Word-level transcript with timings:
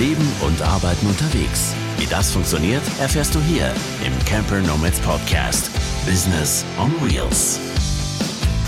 Leben 0.00 0.26
und 0.40 0.62
Arbeiten 0.62 1.06
unterwegs. 1.06 1.74
Wie 1.98 2.06
das 2.06 2.32
funktioniert, 2.32 2.80
erfährst 3.00 3.34
du 3.34 3.40
hier 3.40 3.70
im 4.02 4.24
Camper 4.24 4.62
Nomads 4.62 4.98
Podcast. 5.00 5.70
Business 6.06 6.64
on 6.78 6.90
Wheels. 7.02 7.60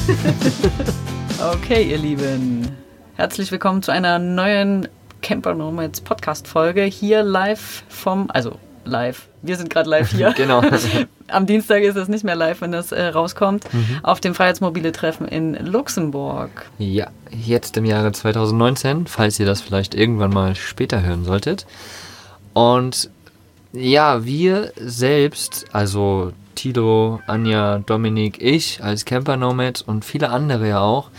okay, 1.55 1.85
ihr 1.85 1.97
Lieben. 1.97 2.77
Herzlich 3.15 3.51
willkommen 3.51 3.83
zu 3.83 3.91
einer 3.91 4.19
neuen 4.19 4.89
Camper 5.23 5.55
Nomads 5.55 6.03
Podcast 6.03 6.47
Folge. 6.47 6.83
Hier 6.83 7.23
live 7.23 7.85
vom, 7.89 8.31
also 8.31 8.59
live. 8.85 9.29
Wir 9.43 9.57
sind 9.57 9.71
gerade 9.71 9.89
live 9.89 10.11
hier. 10.11 10.33
genau. 10.37 10.63
Am 11.29 11.47
Dienstag 11.47 11.83
ist 11.83 11.97
es 11.97 12.09
nicht 12.09 12.25
mehr 12.25 12.35
live, 12.35 12.61
wenn 12.61 12.73
das 12.73 12.93
äh, 12.93 13.05
rauskommt. 13.07 13.73
Mhm. 13.73 14.01
Auf 14.03 14.21
dem 14.21 14.35
Freiheitsmobile 14.35 14.93
Treffen 14.93 15.27
in 15.27 15.55
Luxemburg. 15.55 16.51
Ja, 16.79 17.09
jetzt 17.31 17.77
im 17.77 17.85
Jahre 17.85 18.13
2019, 18.13 19.07
falls 19.07 19.41
ihr 19.41 19.47
das 19.47 19.61
vielleicht 19.61 19.95
irgendwann 19.95 20.33
mal 20.33 20.55
später 20.55 21.03
hören 21.03 21.25
solltet. 21.25 21.67
Und 22.53 23.11
ja, 23.73 24.25
wir 24.25 24.73
selbst, 24.77 25.65
also 25.73 26.33
Tilo, 26.55 27.21
Anja, 27.27 27.79
Dominik, 27.79 28.41
ich 28.43 28.83
als 28.83 29.05
Camper 29.05 29.37
Nomad 29.37 29.83
und 29.87 30.05
viele 30.05 30.29
andere 30.29 30.69
ja 30.69 30.81
auch, 30.81 31.11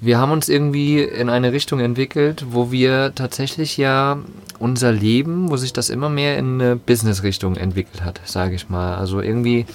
wir 0.00 0.18
haben 0.18 0.32
uns 0.32 0.48
irgendwie 0.48 1.02
in 1.02 1.28
eine 1.28 1.52
Richtung 1.52 1.80
entwickelt, 1.80 2.46
wo 2.50 2.70
wir 2.70 3.14
tatsächlich 3.14 3.76
ja 3.76 4.18
unser 4.58 4.92
Leben, 4.92 5.50
wo 5.50 5.56
sich 5.56 5.72
das 5.72 5.90
immer 5.90 6.08
mehr 6.08 6.38
in 6.38 6.60
eine 6.60 6.76
Business-Richtung 6.76 7.56
entwickelt 7.56 8.04
hat, 8.04 8.20
sage 8.24 8.54
ich 8.54 8.68
mal. 8.68 8.96
Also 8.96 9.20
irgendwie 9.20 9.66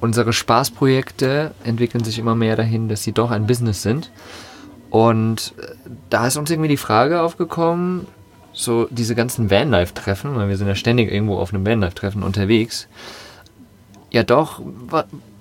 unsere 0.00 0.32
Spaßprojekte 0.32 1.52
entwickeln 1.64 2.04
sich 2.04 2.18
immer 2.18 2.34
mehr 2.34 2.56
dahin, 2.56 2.88
dass 2.88 3.02
sie 3.02 3.12
doch 3.12 3.30
ein 3.30 3.46
Business 3.46 3.82
sind. 3.82 4.10
Und 4.90 5.54
äh, 5.58 5.90
da 6.10 6.26
ist 6.26 6.36
uns 6.36 6.50
irgendwie 6.50 6.68
die 6.68 6.76
Frage 6.76 7.22
aufgekommen, 7.22 8.06
so 8.52 8.86
diese 8.90 9.14
ganzen 9.14 9.50
Vanlife-Treffen, 9.50 10.36
weil 10.36 10.48
wir 10.48 10.56
sind 10.56 10.68
ja 10.68 10.76
ständig 10.76 11.12
irgendwo 11.12 11.38
auf 11.38 11.52
einem 11.52 11.66
Vanlife-Treffen 11.66 12.22
unterwegs, 12.22 12.86
ja 14.10 14.22
doch, 14.22 14.62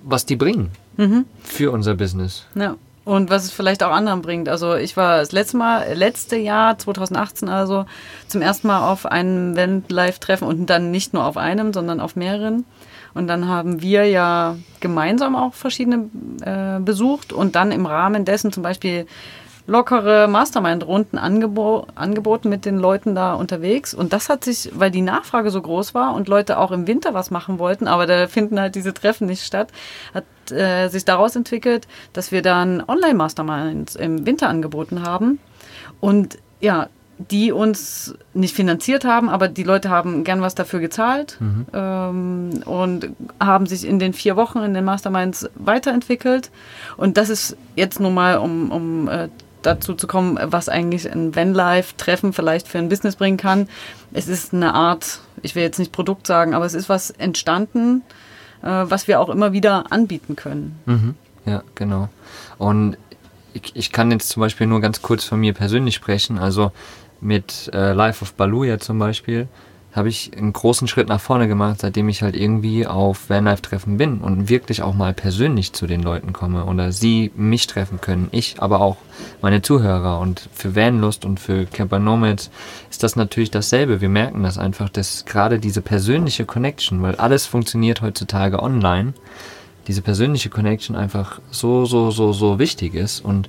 was 0.04 0.26
die 0.26 0.36
bringen 0.36 0.72
mhm. 0.98 1.26
für 1.44 1.72
unser 1.72 1.94
Business. 1.94 2.46
Ja. 2.56 2.76
Und 3.06 3.30
was 3.30 3.44
es 3.44 3.52
vielleicht 3.52 3.84
auch 3.84 3.92
anderen 3.92 4.22
bringt. 4.22 4.48
Also 4.48 4.76
ich 4.76 4.96
war 4.96 5.18
das 5.18 5.34
letzte 5.34 5.58
Mal, 5.58 5.94
letzte 5.94 6.38
Jahr, 6.38 6.78
2018 6.78 7.50
also, 7.50 7.86
zum 8.28 8.42
ersten 8.42 8.68
Mal 8.68 8.90
auf 8.90 9.06
einem 9.06 9.54
Event-Live-Treffen 9.54 10.48
und 10.48 10.70
dann 10.70 10.90
nicht 10.90 11.14
nur 11.14 11.26
auf 11.26 11.36
einem, 11.36 11.74
sondern 11.74 12.00
auf 12.00 12.16
mehreren. 12.16 12.66
Und 13.14 13.28
dann 13.28 13.48
haben 13.48 13.82
wir 13.82 14.06
ja 14.06 14.56
gemeinsam 14.80 15.36
auch 15.36 15.54
verschiedene 15.54 16.10
äh, 16.42 16.80
besucht 16.80 17.34
und 17.34 17.56
dann 17.56 17.72
im 17.72 17.86
Rahmen 17.86 18.26
dessen 18.26 18.52
zum 18.52 18.64
Beispiel 18.64 19.06
lockere 19.66 20.28
Mastermind-Runden 20.28 21.18
angebo 21.18 21.88
angeboten 21.96 22.50
mit 22.50 22.66
den 22.66 22.78
Leuten 22.78 23.16
da 23.16 23.34
unterwegs. 23.34 23.94
Und 23.94 24.14
das 24.14 24.30
hat 24.30 24.44
sich, 24.44 24.72
weil 24.74 24.92
die 24.92 25.02
Nachfrage 25.02 25.52
so 25.52 25.62
groß 25.62 25.94
war 25.94 26.16
und 26.16 26.28
Leute 26.28 26.58
auch 26.58 26.72
im 26.72 26.88
Winter 26.88 27.14
was 27.14 27.32
machen 27.32 27.60
wollten, 27.60 27.88
aber 27.88 28.06
da 28.06 28.28
finden 28.28 28.60
halt 28.60 28.76
diese 28.76 28.94
Treffen 28.94 29.28
nicht 29.28 29.46
statt, 29.46 29.70
hat 30.14 30.26
äh, 30.52 30.88
sich 30.90 31.06
daraus 31.06 31.36
entwickelt, 31.36 31.88
dass 32.14 32.32
wir 32.32 32.42
dann 32.42 32.84
Online-Masterminds 32.88 33.96
im 33.96 34.26
Winter 34.26 34.50
angeboten 34.50 35.04
haben. 35.04 35.40
Und 36.00 36.38
ja, 36.60 36.90
die 37.18 37.52
uns 37.52 38.16
nicht 38.34 38.56
finanziert 38.56 39.06
haben, 39.06 39.30
aber 39.30 39.48
die 39.48 39.64
Leute 39.64 39.90
haben 39.90 40.24
gern 40.24 40.42
was 40.42 40.56
dafür 40.56 40.80
gezahlt 40.80 41.38
mhm. 41.40 41.66
ähm, 41.74 42.64
und 42.66 43.10
haben 43.40 43.66
sich 43.66 43.86
in 43.86 44.00
den 44.00 44.14
vier 44.14 44.36
Wochen 44.36 44.60
in 44.60 44.74
den 44.74 44.84
Masterminds 44.84 45.50
weiterentwickelt. 45.56 46.50
Und 46.98 47.18
das 47.18 47.30
ist 47.30 47.56
jetzt 47.76 48.00
nun 48.00 48.14
mal, 48.14 48.38
um, 48.38 48.72
um 48.72 49.08
äh, 49.08 49.30
dazu 49.62 49.94
zu 49.94 50.08
kommen, 50.08 50.38
was 50.42 50.70
eigentlich 50.70 51.10
ein 51.10 51.36
Vanlife-Treffen 51.36 52.34
vielleicht 52.34 52.68
für 52.68 52.80
ein 52.80 52.90
Business 52.90 53.16
bringen 53.16 53.38
kann. 53.38 53.70
Es 54.12 54.28
ist 54.28 54.54
eine 54.54 54.74
Art, 54.74 55.20
ich 55.42 55.56
will 55.56 55.64
jetzt 55.64 55.80
nicht 55.80 55.92
Produkt 55.92 56.28
sagen, 56.28 56.54
aber 56.54 56.66
es 56.66 56.74
ist 56.74 56.90
was 56.90 57.12
entstanden, 57.12 58.02
was 58.68 59.08
wir 59.08 59.20
auch 59.20 59.30
immer 59.30 59.54
wieder 59.54 59.92
anbieten 59.92 60.36
können. 60.36 60.80
Mhm. 60.86 61.16
Ja, 61.46 61.64
genau. 61.76 62.10
Und 62.58 62.98
ich, 63.54 63.76
ich, 63.76 63.92
kann 63.92 64.12
jetzt 64.12 64.30
zum 64.30 64.42
Beispiel 64.42 64.68
nur 64.68 64.82
ganz 64.82 65.02
kurz 65.02 65.26
von 65.26 65.40
mir 65.40 65.54
persönlich 65.54 65.96
sprechen. 65.96 66.40
Also 66.40 66.72
mit 67.22 67.70
äh, 67.74 67.94
Life 67.94 68.24
of 68.24 68.34
Baluja 68.34 68.80
zum 68.80 69.00
Beispiel 69.00 69.48
habe 69.94 70.10
ich 70.10 70.32
einen 70.36 70.54
großen 70.54 70.88
Schritt 70.88 71.08
nach 71.08 71.22
vorne 71.22 71.48
gemacht, 71.48 71.82
seitdem 71.82 72.10
ich 72.10 72.24
halt 72.24 72.36
irgendwie 72.36 72.88
auf 72.88 73.30
Vanlife-Treffen 73.30 73.98
bin 73.98 74.20
und 74.20 74.50
wirklich 74.50 74.82
auch 74.82 74.96
mal 74.96 75.14
persönlich 75.14 75.74
zu 75.74 75.86
den 75.86 76.02
Leuten 76.02 76.34
komme 76.34 76.66
oder 76.66 76.92
sie 76.92 77.32
mich 77.36 77.68
treffen 77.68 78.02
können, 78.02 78.28
ich, 78.32 78.56
aber 78.60 78.82
auch 78.82 78.98
meine 79.42 79.62
Zuhörer. 79.62 80.20
Und 80.20 80.50
für 80.52 80.76
Vanlust 80.76 81.26
und 81.26 81.40
für 81.40 81.66
Camper 81.66 82.00
Nomads 82.00 82.50
ist 82.90 83.04
das 83.04 83.16
natürlich 83.16 83.52
dasselbe. 83.52 84.02
Wir 84.02 84.10
merken 84.10 84.42
das 84.42 84.58
einfach, 84.58 84.90
dass 84.90 85.26
gerade 85.26 85.60
diese 85.60 85.82
persönliche 85.82 86.46
Connection, 86.46 87.04
weil 87.04 87.16
alles 87.16 87.46
funktioniert 87.46 88.02
heutzutage 88.02 88.64
online, 88.64 89.14
diese 89.88 90.02
persönliche 90.02 90.50
Connection 90.50 90.96
einfach 90.96 91.40
so, 91.52 91.86
so, 91.86 92.10
so, 92.10 92.34
so 92.34 92.58
wichtig 92.58 92.96
ist 92.96 93.20
und 93.20 93.48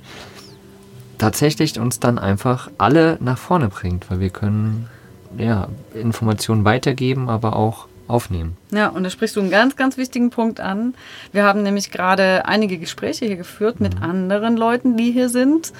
tatsächlich 1.17 1.79
uns 1.79 1.99
dann 1.99 2.19
einfach 2.19 2.69
alle 2.77 3.17
nach 3.19 3.37
vorne 3.39 3.69
bringt, 3.69 4.11
weil 4.11 4.19
wir 4.19 4.29
können 4.29 4.89
ja, 5.37 5.67
Informationen 5.93 6.65
weitergeben, 6.65 7.29
aber 7.29 7.55
auch 7.55 7.87
aufnehmen. 8.07 8.55
Ja, 8.71 8.89
und 8.89 9.03
da 9.03 9.09
sprichst 9.09 9.35
du 9.35 9.39
einen 9.39 9.49
ganz, 9.49 9.75
ganz 9.75 9.97
wichtigen 9.97 10.29
Punkt 10.29 10.59
an. 10.59 10.93
Wir 11.31 11.43
haben 11.43 11.63
nämlich 11.63 11.91
gerade 11.91 12.45
einige 12.45 12.77
Gespräche 12.77 13.25
hier 13.25 13.37
geführt 13.37 13.79
mhm. 13.79 13.87
mit 13.87 14.01
anderen 14.01 14.57
Leuten, 14.57 14.95
die 14.97 15.11
hier 15.11 15.29
sind 15.29 15.73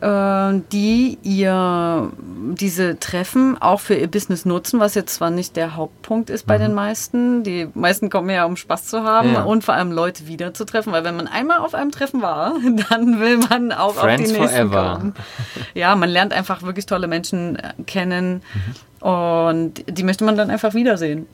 äh, 0.00 0.60
die 0.72 1.18
ihr 1.22 2.12
diese 2.54 2.98
Treffen 2.98 3.60
auch 3.60 3.80
für 3.80 3.94
ihr 3.94 4.08
Business 4.08 4.44
nutzen, 4.44 4.80
was 4.80 4.94
jetzt 4.94 5.14
zwar 5.14 5.30
nicht 5.30 5.56
der 5.56 5.76
Hauptpunkt 5.76 6.30
ist 6.30 6.46
bei 6.46 6.58
mhm. 6.58 6.62
den 6.62 6.74
meisten. 6.74 7.42
Die 7.42 7.68
meisten 7.74 8.10
kommen 8.10 8.30
ja, 8.30 8.44
um 8.44 8.56
Spaß 8.56 8.86
zu 8.86 9.02
haben 9.02 9.32
ja. 9.32 9.42
und 9.42 9.64
vor 9.64 9.74
allem 9.74 9.92
Leute 9.92 10.26
wiederzutreffen, 10.26 10.92
weil 10.92 11.04
wenn 11.04 11.16
man 11.16 11.26
einmal 11.26 11.58
auf 11.58 11.74
einem 11.74 11.90
Treffen 11.90 12.22
war, 12.22 12.54
dann 12.90 13.20
will 13.20 13.38
man 13.38 13.72
auch 13.72 13.94
Friends 13.94 14.30
auf 14.30 14.34
die 14.34 14.40
nächsten 14.40 14.68
forever. 14.70 14.94
kommen. 14.96 15.14
Ja, 15.74 15.94
man 15.96 16.08
lernt 16.08 16.32
einfach 16.32 16.62
wirklich 16.62 16.86
tolle 16.86 17.08
Menschen 17.08 17.56
äh, 17.56 17.72
kennen. 17.86 18.42
Mhm. 18.54 18.74
Und 19.00 19.84
die 19.88 20.02
möchte 20.02 20.24
man 20.24 20.36
dann 20.36 20.50
einfach 20.50 20.74
wiedersehen. 20.74 21.26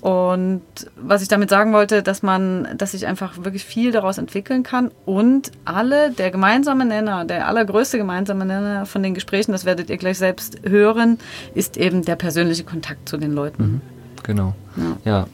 Und 0.00 0.62
was 0.96 1.22
ich 1.22 1.28
damit 1.28 1.50
sagen 1.50 1.72
wollte, 1.72 2.02
dass 2.02 2.22
man, 2.22 2.66
dass 2.76 2.90
sich 2.92 3.06
einfach 3.06 3.44
wirklich 3.44 3.64
viel 3.64 3.92
daraus 3.92 4.18
entwickeln 4.18 4.64
kann 4.64 4.90
und 5.06 5.52
alle, 5.64 6.10
der 6.10 6.32
gemeinsame 6.32 6.84
Nenner, 6.84 7.24
der 7.24 7.46
allergrößte 7.46 7.98
gemeinsame 7.98 8.44
Nenner 8.44 8.84
von 8.84 9.02
den 9.02 9.14
Gesprächen, 9.14 9.52
das 9.52 9.64
werdet 9.64 9.90
ihr 9.90 9.98
gleich 9.98 10.18
selbst 10.18 10.58
hören, 10.64 11.18
ist 11.54 11.76
eben 11.76 12.02
der 12.02 12.16
persönliche 12.16 12.64
Kontakt 12.64 13.08
zu 13.08 13.16
den 13.16 13.32
Leuten. 13.32 13.62
Mhm, 13.62 13.80
genau. 14.24 14.54
Ja. 14.76 14.96
ja. 15.04 15.26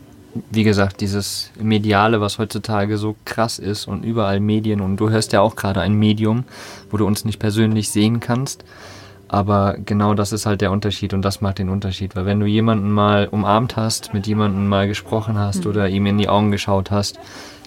Wie 0.51 0.65
gesagt, 0.65 1.01
dieses 1.01 1.51
Mediale, 1.59 2.21
was 2.21 2.39
heutzutage 2.39 2.99
so 2.99 3.17
krass 3.25 3.59
ist 3.59 3.89
und 3.89 4.05
überall 4.05 4.39
Medien 4.39 4.83
und 4.83 4.99
du 4.99 5.09
hörst 5.09 5.33
ja 5.33 5.41
auch 5.41 5.57
gerade 5.57 5.81
ein 5.81 5.95
Medium, 5.95 6.45
wo 6.91 6.99
du 6.99 7.07
uns 7.07 7.25
nicht 7.25 7.39
persönlich 7.39 7.91
sehen 7.91 8.21
kannst 8.21 8.65
aber 9.29 9.77
genau 9.85 10.15
das 10.15 10.33
ist 10.33 10.47
halt 10.47 10.61
der 10.61 10.73
Unterschied 10.73 11.15
und 11.15 11.23
das 11.23 11.41
macht 11.41 11.59
den 11.59 11.69
Unterschied. 11.69 12.17
Weil 12.17 12.27
wenn 12.27 12.41
du 12.41 12.47
jemanden 12.47 12.91
mal 12.91 13.29
umarmt 13.29 13.77
hast, 13.77 14.15
mit 14.15 14.27
jemandem 14.27 14.69
mal 14.69 14.89
gesprochen 14.89 15.39
hast 15.39 15.65
mhm. 15.65 15.71
oder 15.71 15.89
ihm 15.89 16.07
in 16.07 16.19
die 16.19 16.29
Augen 16.29 16.51
geschaut 16.51 16.91
hast, 16.91 17.19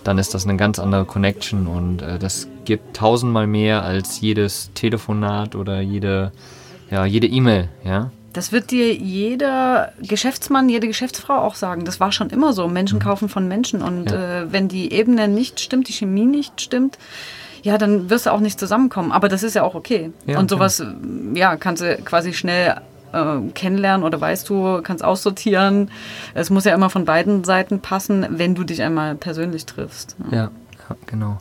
dann 0.04 0.18
ist 0.18 0.34
das 0.34 0.46
eine 0.46 0.58
ganz 0.58 0.80
andere 0.80 1.06
Connection 1.06 1.68
und 1.68 2.02
äh, 2.02 2.18
das 2.18 2.48
gibt 2.66 2.96
tausendmal 2.96 3.48
mehr 3.48 3.84
als 3.84 4.20
jedes 4.20 4.72
Telefonat 4.74 5.56
oder 5.56 5.82
jede 5.82 6.32
ja, 6.92 7.06
jede 7.06 7.28
E-Mail, 7.28 7.70
ja. 7.86 8.12
Das 8.34 8.52
wird 8.52 8.72
dir 8.72 8.94
jeder 8.94 9.92
Geschäftsmann, 10.02 10.70
jede 10.70 10.88
Geschäftsfrau 10.88 11.36
auch 11.36 11.56
sagen. 11.56 11.84
Das 11.84 12.00
war 12.00 12.12
schon 12.12 12.30
immer 12.30 12.54
so. 12.54 12.68
Menschen 12.68 13.00
mhm. 13.00 13.04
kaufen 13.04 13.30
von 13.30 13.48
Menschen 13.48 13.82
und 13.82 14.12
ja. 14.12 14.42
äh, 14.42 14.52
wenn 14.52 14.68
die 14.68 14.94
Ebene 14.94 15.28
nicht 15.28 15.60
stimmt, 15.60 15.88
die 15.88 15.94
Chemie 15.94 16.26
nicht 16.26 16.62
stimmt, 16.62 16.98
ja, 17.62 17.78
dann 17.78 18.10
wirst 18.10 18.26
du 18.26 18.32
auch 18.32 18.40
nicht 18.40 18.60
zusammenkommen. 18.60 19.12
Aber 19.12 19.30
das 19.30 19.44
ist 19.44 19.56
ja 19.56 19.64
auch 19.64 19.76
okay. 19.76 20.12
Ja, 20.26 20.40
und 20.40 20.50
sowas, 20.50 20.82
okay. 20.82 20.94
ja, 21.36 21.56
kannst 21.56 21.82
du 21.82 21.98
quasi 21.98 22.34
schnell 22.34 22.76
äh, 23.14 23.50
kennenlernen 23.54 24.06
oder 24.06 24.20
weißt 24.20 24.50
du, 24.50 24.82
kannst 24.82 25.04
aussortieren. 25.04 25.92
Es 26.34 26.50
muss 26.50 26.66
ja 26.66 26.74
immer 26.74 26.90
von 26.90 27.06
beiden 27.06 27.44
Seiten 27.44 27.80
passen, 27.80 28.26
wenn 28.30 28.56
du 28.56 28.64
dich 28.64 28.82
einmal 28.82 29.16
persönlich 29.16 29.66
triffst. 29.66 30.16
Ja, 30.32 30.38
ja, 30.38 30.52
ja 30.90 30.96
genau. 31.06 31.38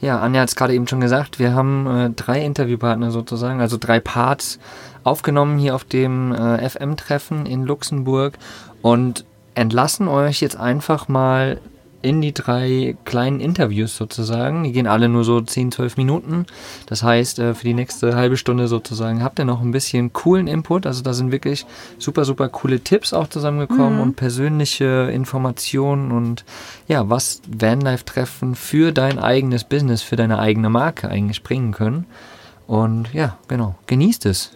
Ja, 0.00 0.18
Anja 0.18 0.40
hat 0.40 0.48
es 0.48 0.56
gerade 0.56 0.74
eben 0.74 0.88
schon 0.88 1.00
gesagt, 1.00 1.38
wir 1.38 1.54
haben 1.54 1.86
äh, 1.86 2.10
drei 2.10 2.44
Interviewpartner 2.44 3.12
sozusagen, 3.12 3.60
also 3.60 3.76
drei 3.78 4.00
Parts 4.00 4.58
aufgenommen 5.04 5.58
hier 5.58 5.76
auf 5.76 5.84
dem 5.84 6.34
äh, 6.34 6.68
FM-Treffen 6.68 7.46
in 7.46 7.64
Luxemburg 7.64 8.34
und 8.82 9.24
entlassen 9.54 10.08
euch 10.08 10.40
jetzt 10.40 10.56
einfach 10.56 11.06
mal 11.06 11.60
in 12.02 12.20
die 12.20 12.34
drei 12.34 12.96
kleinen 13.04 13.40
Interviews 13.40 13.96
sozusagen. 13.96 14.64
Die 14.64 14.72
gehen 14.72 14.86
alle 14.86 15.08
nur 15.08 15.24
so 15.24 15.40
10, 15.40 15.72
12 15.72 15.96
Minuten. 15.96 16.46
Das 16.86 17.02
heißt, 17.02 17.38
äh, 17.38 17.54
für 17.54 17.64
die 17.64 17.74
nächste 17.74 18.16
halbe 18.16 18.36
Stunde 18.36 18.68
sozusagen 18.68 19.22
habt 19.22 19.38
ihr 19.38 19.44
noch 19.44 19.62
ein 19.62 19.70
bisschen 19.70 20.12
coolen 20.12 20.46
Input. 20.46 20.86
Also 20.86 21.02
da 21.02 21.14
sind 21.14 21.32
wirklich 21.32 21.64
super, 21.98 22.24
super 22.24 22.48
coole 22.48 22.80
Tipps 22.80 23.12
auch 23.12 23.28
zusammengekommen 23.28 23.96
mhm. 23.96 24.00
und 24.00 24.16
persönliche 24.16 25.10
Informationen 25.12 26.12
und 26.12 26.44
ja, 26.88 27.08
was 27.08 27.40
Vanlife-Treffen 27.48 28.54
für 28.54 28.92
dein 28.92 29.18
eigenes 29.18 29.64
Business, 29.64 30.02
für 30.02 30.16
deine 30.16 30.38
eigene 30.38 30.70
Marke 30.70 31.08
eigentlich 31.08 31.42
bringen 31.42 31.72
können. 31.72 32.06
Und 32.66 33.12
ja, 33.12 33.36
genau, 33.48 33.74
genießt 33.86 34.26
es. 34.26 34.52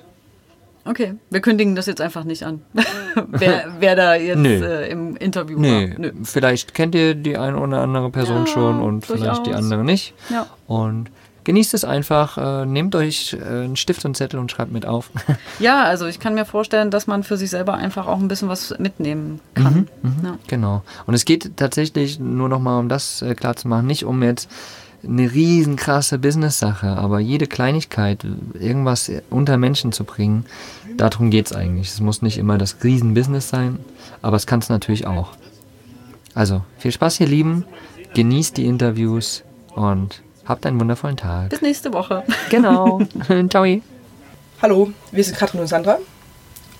Okay, 0.86 1.14
wir 1.30 1.40
kündigen 1.40 1.74
das 1.74 1.86
jetzt 1.86 2.00
einfach 2.00 2.24
nicht 2.24 2.44
an. 2.44 2.62
wer, 3.28 3.64
wer 3.80 3.96
da 3.96 4.14
jetzt 4.14 4.38
Nö. 4.38 4.64
äh, 4.64 4.88
im 4.90 5.16
Interview 5.16 5.58
Nee, 5.58 5.90
war. 5.92 5.98
Nö. 5.98 6.12
vielleicht 6.22 6.74
kennt 6.74 6.94
ihr 6.94 7.14
die 7.14 7.36
eine 7.36 7.58
oder 7.58 7.80
andere 7.82 8.10
Person 8.10 8.46
Ja, 8.46 8.52
schon 8.52 8.80
und 8.80 9.04
vielleicht 9.06 9.40
die 9.46 9.50
durchaus. 9.50 9.64
andere 9.64 9.84
nicht. 9.84 10.14
Ja. 10.30 10.46
Und 10.66 11.10
genießt 11.44 11.74
es 11.74 11.84
einfach, 11.84 12.38
äh, 12.38 12.66
nehmt 12.66 12.94
euch 12.94 13.34
äh, 13.40 13.44
einen 13.64 13.76
Stift 13.76 14.04
und 14.04 14.16
Zettel 14.16 14.38
und 14.40 14.50
schreibt 14.50 14.72
mit 14.72 14.84
auf. 14.86 15.10
ja, 15.58 15.84
also 15.84 16.06
ich 16.06 16.18
kann 16.20 16.34
mir 16.34 16.44
vorstellen, 16.44 16.90
dass 16.90 17.06
man 17.06 17.22
für 17.22 17.36
sich 17.36 17.50
selber 17.50 17.74
einfach 17.74 18.06
auch 18.06 18.18
ein 18.18 18.28
bisschen 18.28 18.48
was 18.48 18.74
mitnehmen 18.78 19.40
kann. 19.54 19.88
Ja. 20.24 20.38
Genau. 20.48 20.82
Und 21.06 21.14
es 21.14 21.24
geht 21.24 21.56
tatsächlich 21.56 22.18
nur 22.18 22.48
noch 22.48 22.60
mal 22.60 22.78
um 22.78 22.88
das 22.88 23.22
äh, 23.22 23.34
klar 23.34 23.56
zu 23.56 23.68
machen, 23.68 23.86
nicht 23.86 24.04
um 24.04 24.22
jetzt 24.22 24.48
eine 25.06 25.32
riesen 25.32 25.76
krasse 25.76 26.18
Business-Sache, 26.18 26.88
aber 26.88 27.20
jede 27.20 27.46
Kleinigkeit, 27.46 28.24
irgendwas 28.54 29.10
unter 29.30 29.56
Menschen 29.56 29.92
zu 29.92 30.04
bringen, 30.04 30.46
darum 30.96 31.30
geht 31.30 31.46
es 31.46 31.52
eigentlich. 31.52 31.88
Es 31.88 32.00
muss 32.00 32.22
nicht 32.22 32.38
immer 32.38 32.58
das 32.58 32.76
Riesen-Business 32.82 33.48
sein, 33.48 33.78
aber 34.22 34.36
es 34.36 34.46
kann 34.46 34.60
es 34.60 34.68
natürlich 34.68 35.06
auch. 35.06 35.32
Also, 36.34 36.62
viel 36.78 36.92
Spaß, 36.92 37.20
ihr 37.20 37.28
Lieben, 37.28 37.64
genießt 38.14 38.56
die 38.56 38.66
Interviews 38.66 39.42
und 39.74 40.22
habt 40.44 40.66
einen 40.66 40.80
wundervollen 40.80 41.16
Tag. 41.16 41.50
Bis 41.50 41.62
nächste 41.62 41.92
Woche. 41.92 42.24
Genau. 42.50 43.00
Ciao. 43.50 43.66
Hallo, 44.62 44.90
wir 45.12 45.24
sind 45.24 45.36
Katrin 45.36 45.60
und 45.60 45.66
Sandra, 45.66 45.98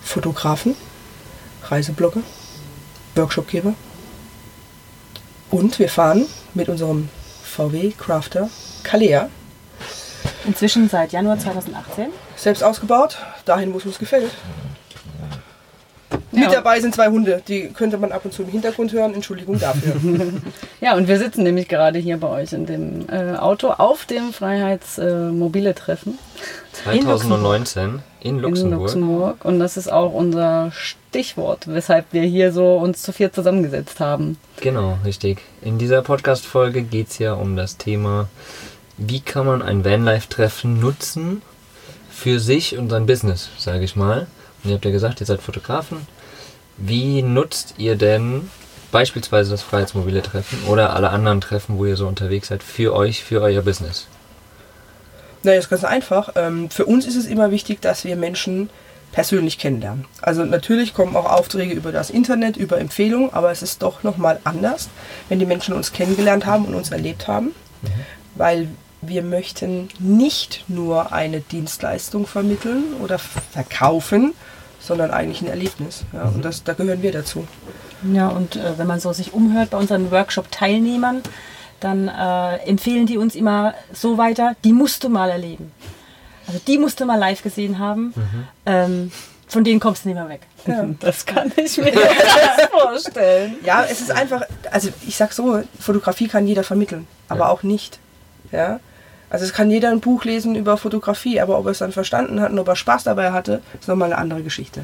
Fotografen, 0.03 0.75
Reiseblogger, 1.65 2.23
Workshopgeber 3.15 3.75
und 5.51 5.79
wir 5.79 5.89
fahren 5.89 6.27
mit 6.55 6.69
unserem 6.69 7.09
VW 7.57 7.93
Crafter 7.97 8.51
Kalea, 8.83 9.31
Inzwischen 10.47 10.89
seit 10.91 11.13
Januar 11.13 11.39
2018. 11.39 12.09
selbst 12.37 12.63
ausgebaut, 12.63 13.17
dahin, 13.47 13.73
wo 13.73 13.79
es 13.79 13.87
uns 13.87 13.99
gefällt. 13.99 14.31
Mit 16.37 16.53
dabei 16.53 16.81
sind 16.81 16.95
zwei 16.95 17.09
Hunde, 17.09 17.43
die 17.49 17.69
könnte 17.69 17.99
man 17.99 18.13
ab 18.13 18.25
und 18.25 18.33
zu 18.33 18.43
im 18.43 18.49
Hintergrund 18.49 18.93
hören. 18.93 19.15
Entschuldigung 19.15 19.59
dafür. 19.59 19.95
Ja, 20.81 20.95
und 20.95 21.09
wir 21.09 21.19
sitzen 21.19 21.43
nämlich 21.43 21.69
gerade 21.69 21.99
hier 21.99 22.19
bei 22.19 22.29
euch 22.29 22.53
in 22.53 22.67
dem 22.67 23.09
äh, 23.09 23.37
Auto 23.37 23.69
auf 23.71 24.05
dem 24.05 24.33
Freiheitsmobile-Treffen 24.33 26.19
2019 26.85 28.03
in 28.21 28.29
in 28.29 28.39
Luxemburg. 28.41 28.81
Luxemburg. 28.81 29.45
Und 29.45 29.59
das 29.59 29.77
ist 29.77 29.91
auch 29.91 30.13
unser 30.13 30.71
Stichwort, 30.73 31.67
weshalb 31.67 32.13
wir 32.13 32.23
hier 32.23 32.53
so 32.53 32.77
uns 32.77 33.03
zu 33.03 33.13
viert 33.13 33.35
zusammengesetzt 33.35 34.01
haben. 34.01 34.39
Genau, 34.61 34.99
richtig. 35.05 35.39
In 35.63 35.79
dieser 35.79 36.03
Podcast-Folge 36.03 36.83
geht 36.83 37.09
es 37.09 37.19
ja 37.19 37.33
um 37.33 37.57
das 37.57 37.79
Thema, 37.79 38.29
wie 38.99 39.21
kann 39.21 39.47
man 39.47 39.63
ein 39.63 39.85
Vanlife-Treffen 39.85 40.81
nutzen 40.81 41.43
für 42.11 42.41
sich 42.41 42.77
und 42.79 42.91
sein 42.91 43.07
Business, 43.07 43.49
sage 43.59 43.85
ich 43.85 43.97
mal. 43.97 44.27
Und 44.63 44.71
ihr 44.71 44.77
habt 44.77 44.85
ja 44.85 44.91
gesagt, 44.91 45.21
ihr 45.21 45.27
seid 45.27 45.41
Fotografen. 45.41 46.07
Wie 46.77 47.23
nutzt 47.23 47.75
ihr 47.79 47.97
denn 47.97 48.51
beispielsweise 48.93 49.51
das 49.51 49.63
Freiheitsmobile 49.63 50.23
Treffen 50.23 50.65
oder 50.67 50.95
alle 50.95 51.11
anderen 51.11 51.41
Treffen, 51.41 51.79
wo 51.79 51.85
ihr 51.87 51.97
so 51.97 52.07
unterwegs 52.07 52.49
seid, 52.49 52.63
für 52.63 52.95
euch, 52.95 53.25
für 53.25 53.41
euer 53.41 53.63
Business? 53.63 54.07
naja, 55.47 55.59
ist 55.59 55.71
ganz 55.71 55.85
einfach. 55.85 56.31
Ähm, 56.37 56.69
für 56.69 56.85
uns 56.85 57.07
ist 57.07 57.17
es 57.17 57.25
immer 57.27 57.51
wichtig, 57.51 57.81
dass 57.81 58.05
wir 58.05 58.17
Menschen 58.17 58.69
persönlich 59.13 59.59
kennenlernen. 59.59 60.05
Also 60.21 60.45
natürlich 60.45 60.93
kommen 60.93 61.17
auch 61.17 61.25
Aufträge 61.25 61.73
über 61.73 61.93
das 61.93 62.11
Internet, 62.11 62.59
über 62.59 62.79
Empfehlungen, 62.79 63.33
aber 63.33 63.51
es 63.51 63.63
ist 63.63 63.81
doch 63.81 64.03
nochmal 64.03 64.41
anders, 64.45 64.91
wenn 65.31 65.39
die 65.39 65.47
Menschen 65.47 65.73
uns 65.73 65.93
kennengelernt 65.93 66.45
haben 66.45 66.67
und 66.67 66.75
uns 66.75 66.91
erlebt 66.91 67.27
haben, 67.27 67.53
weil 68.35 68.69
wir 69.01 69.23
möchten 69.23 69.89
nicht 70.01 70.65
nur 70.69 71.13
eine 71.13 71.41
Dienstleistung 71.41 72.27
vermitteln 72.27 72.95
oder 73.01 73.19
verkaufen, 73.19 74.35
sondern 74.81 75.11
eigentlich 75.11 75.43
ein 75.43 75.49
Erlebnis. 75.49 76.05
Ja, 76.13 76.25
und 76.25 76.45
das, 76.45 76.63
da 76.65 76.73
gehören 76.75 77.03
wir 77.03 77.13
dazu. 77.13 77.47
Ja, 78.13 78.29
und 78.29 78.57
äh, 78.57 78.79
wenn 78.79 78.87
man 78.87 79.01
so 79.01 79.13
sich 79.13 79.33
umhört 79.33 79.71
bei 79.71 79.79
unseren 79.79 80.11
Workshop-Teilnehmern, 80.11 81.23
dann 81.81 82.09
äh, 82.09 82.57
empfehlen 82.69 83.07
die 83.07 83.19
uns 83.19 83.35
immer 83.35 83.75
so 83.93 84.17
weiter, 84.19 84.55
die 84.65 84.73
musst 84.73 85.05
du 85.05 85.09
mal 85.09 85.31
erleben. 85.31 85.73
Also 86.47 86.61
die 86.67 86.79
musst 86.79 87.01
du 87.01 87.07
mal 87.07 87.17
live 87.19 87.43
gesehen 87.43 87.79
haben. 87.79 88.15
Ähm, 88.65 89.11
von 89.49 89.63
denen 89.65 89.79
kommst 89.81 90.05
du 90.05 90.09
nicht 90.09 90.17
mehr 90.17 90.29
weg. 90.29 90.41
Das 91.01 91.25
kann 91.27 91.53
ich 91.57 91.77
mir 91.79 91.93
das 91.93 92.69
vorstellen. 92.71 93.57
Ja, 93.65 93.85
es 93.85 94.01
ist 94.01 94.11
einfach, 94.11 94.43
also 94.71 94.89
ich 95.07 95.17
sag 95.17 95.33
so, 95.33 95.63
Fotografie 95.79 96.29
kann 96.29 96.47
jeder 96.47 96.65
vermitteln, 96.65 97.07
aber 97.29 97.41
Ja. 97.41 97.49
auch 97.49 97.63
nicht. 97.63 97.99
Ja. 98.53 98.81
Also 99.37 99.45
es 99.45 99.53
kann 99.53 99.71
jeder 99.71 99.91
ein 99.91 100.01
Buch 100.01 100.25
lesen 100.25 100.55
über 100.55 100.79
Fotografie, 100.79 101.43
aber 101.43 101.59
ob 101.59 101.67
er 101.67 101.73
es 101.73 101.79
dann 101.81 101.93
verstanden 101.93 102.41
hat 102.41 102.53
und 102.53 102.59
ob 102.59 102.69
er 102.69 102.75
Spaß 102.75 103.05
dabei 103.05 103.33
hatte, 103.33 103.61
ist 103.79 103.87
nochmal 103.87 104.11
eine 104.11 104.17
andere 104.17 104.43
Geschichte. 104.43 104.81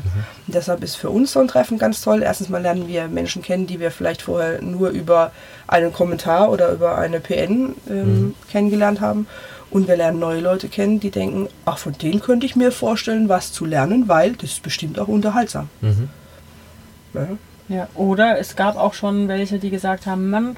Und 0.47 0.55
deshalb 0.55 0.85
ist 0.85 0.97
für 0.97 1.09
uns 1.09 1.33
so 1.33 1.41
ein 1.41 1.49
Treffen 1.49 1.79
ganz 1.79 2.03
toll. 2.03 2.23
Erstens 2.23 2.51
mal 2.51 2.61
lernen 2.61 2.87
wir 2.87 3.09
Menschen 3.09 3.41
kennen, 3.41 3.67
die 3.67 3.81
wir 3.81 3.91
vielleicht 3.91 4.21
vorher 4.21 4.61
nur 4.61 4.91
über 4.91 5.33
einen 5.69 5.91
Kommentar 5.91 6.51
oder 6.51 6.71
über 6.71 6.99
eine 6.99 7.19
PN 7.19 7.75
ähm, 7.89 8.35
kennengelernt 8.51 9.01
haben. 9.01 9.27
Und 9.71 9.89
wir 9.89 9.97
lernen 9.97 10.19
neue 10.19 10.41
Leute 10.41 10.69
kennen, 10.69 11.01
die 11.01 11.11
denken, 11.11 11.49
ach, 11.65 11.79
von 11.79 11.95
denen 11.95 12.21
könnte 12.21 12.45
ich 12.45 12.55
mir 12.55 12.73
vorstellen, 12.73 13.31
was 13.31 13.53
zu 13.53 13.65
lernen, 13.65 14.07
weil 14.07 14.33
das 14.33 14.51
ist 14.51 14.63
bestimmt 14.63 14.99
auch 14.99 15.09
unterhaltsam. 15.09 15.71
Mhm. 15.81 16.11
Ja. 17.15 17.27
Ja, 17.69 17.89
oder 17.95 18.39
es 18.39 18.55
gab 18.55 18.77
auch 18.77 18.93
schon 18.93 19.29
welche, 19.29 19.59
die 19.59 19.71
gesagt 19.71 20.05
haben, 20.05 20.29
Mann, 20.29 20.57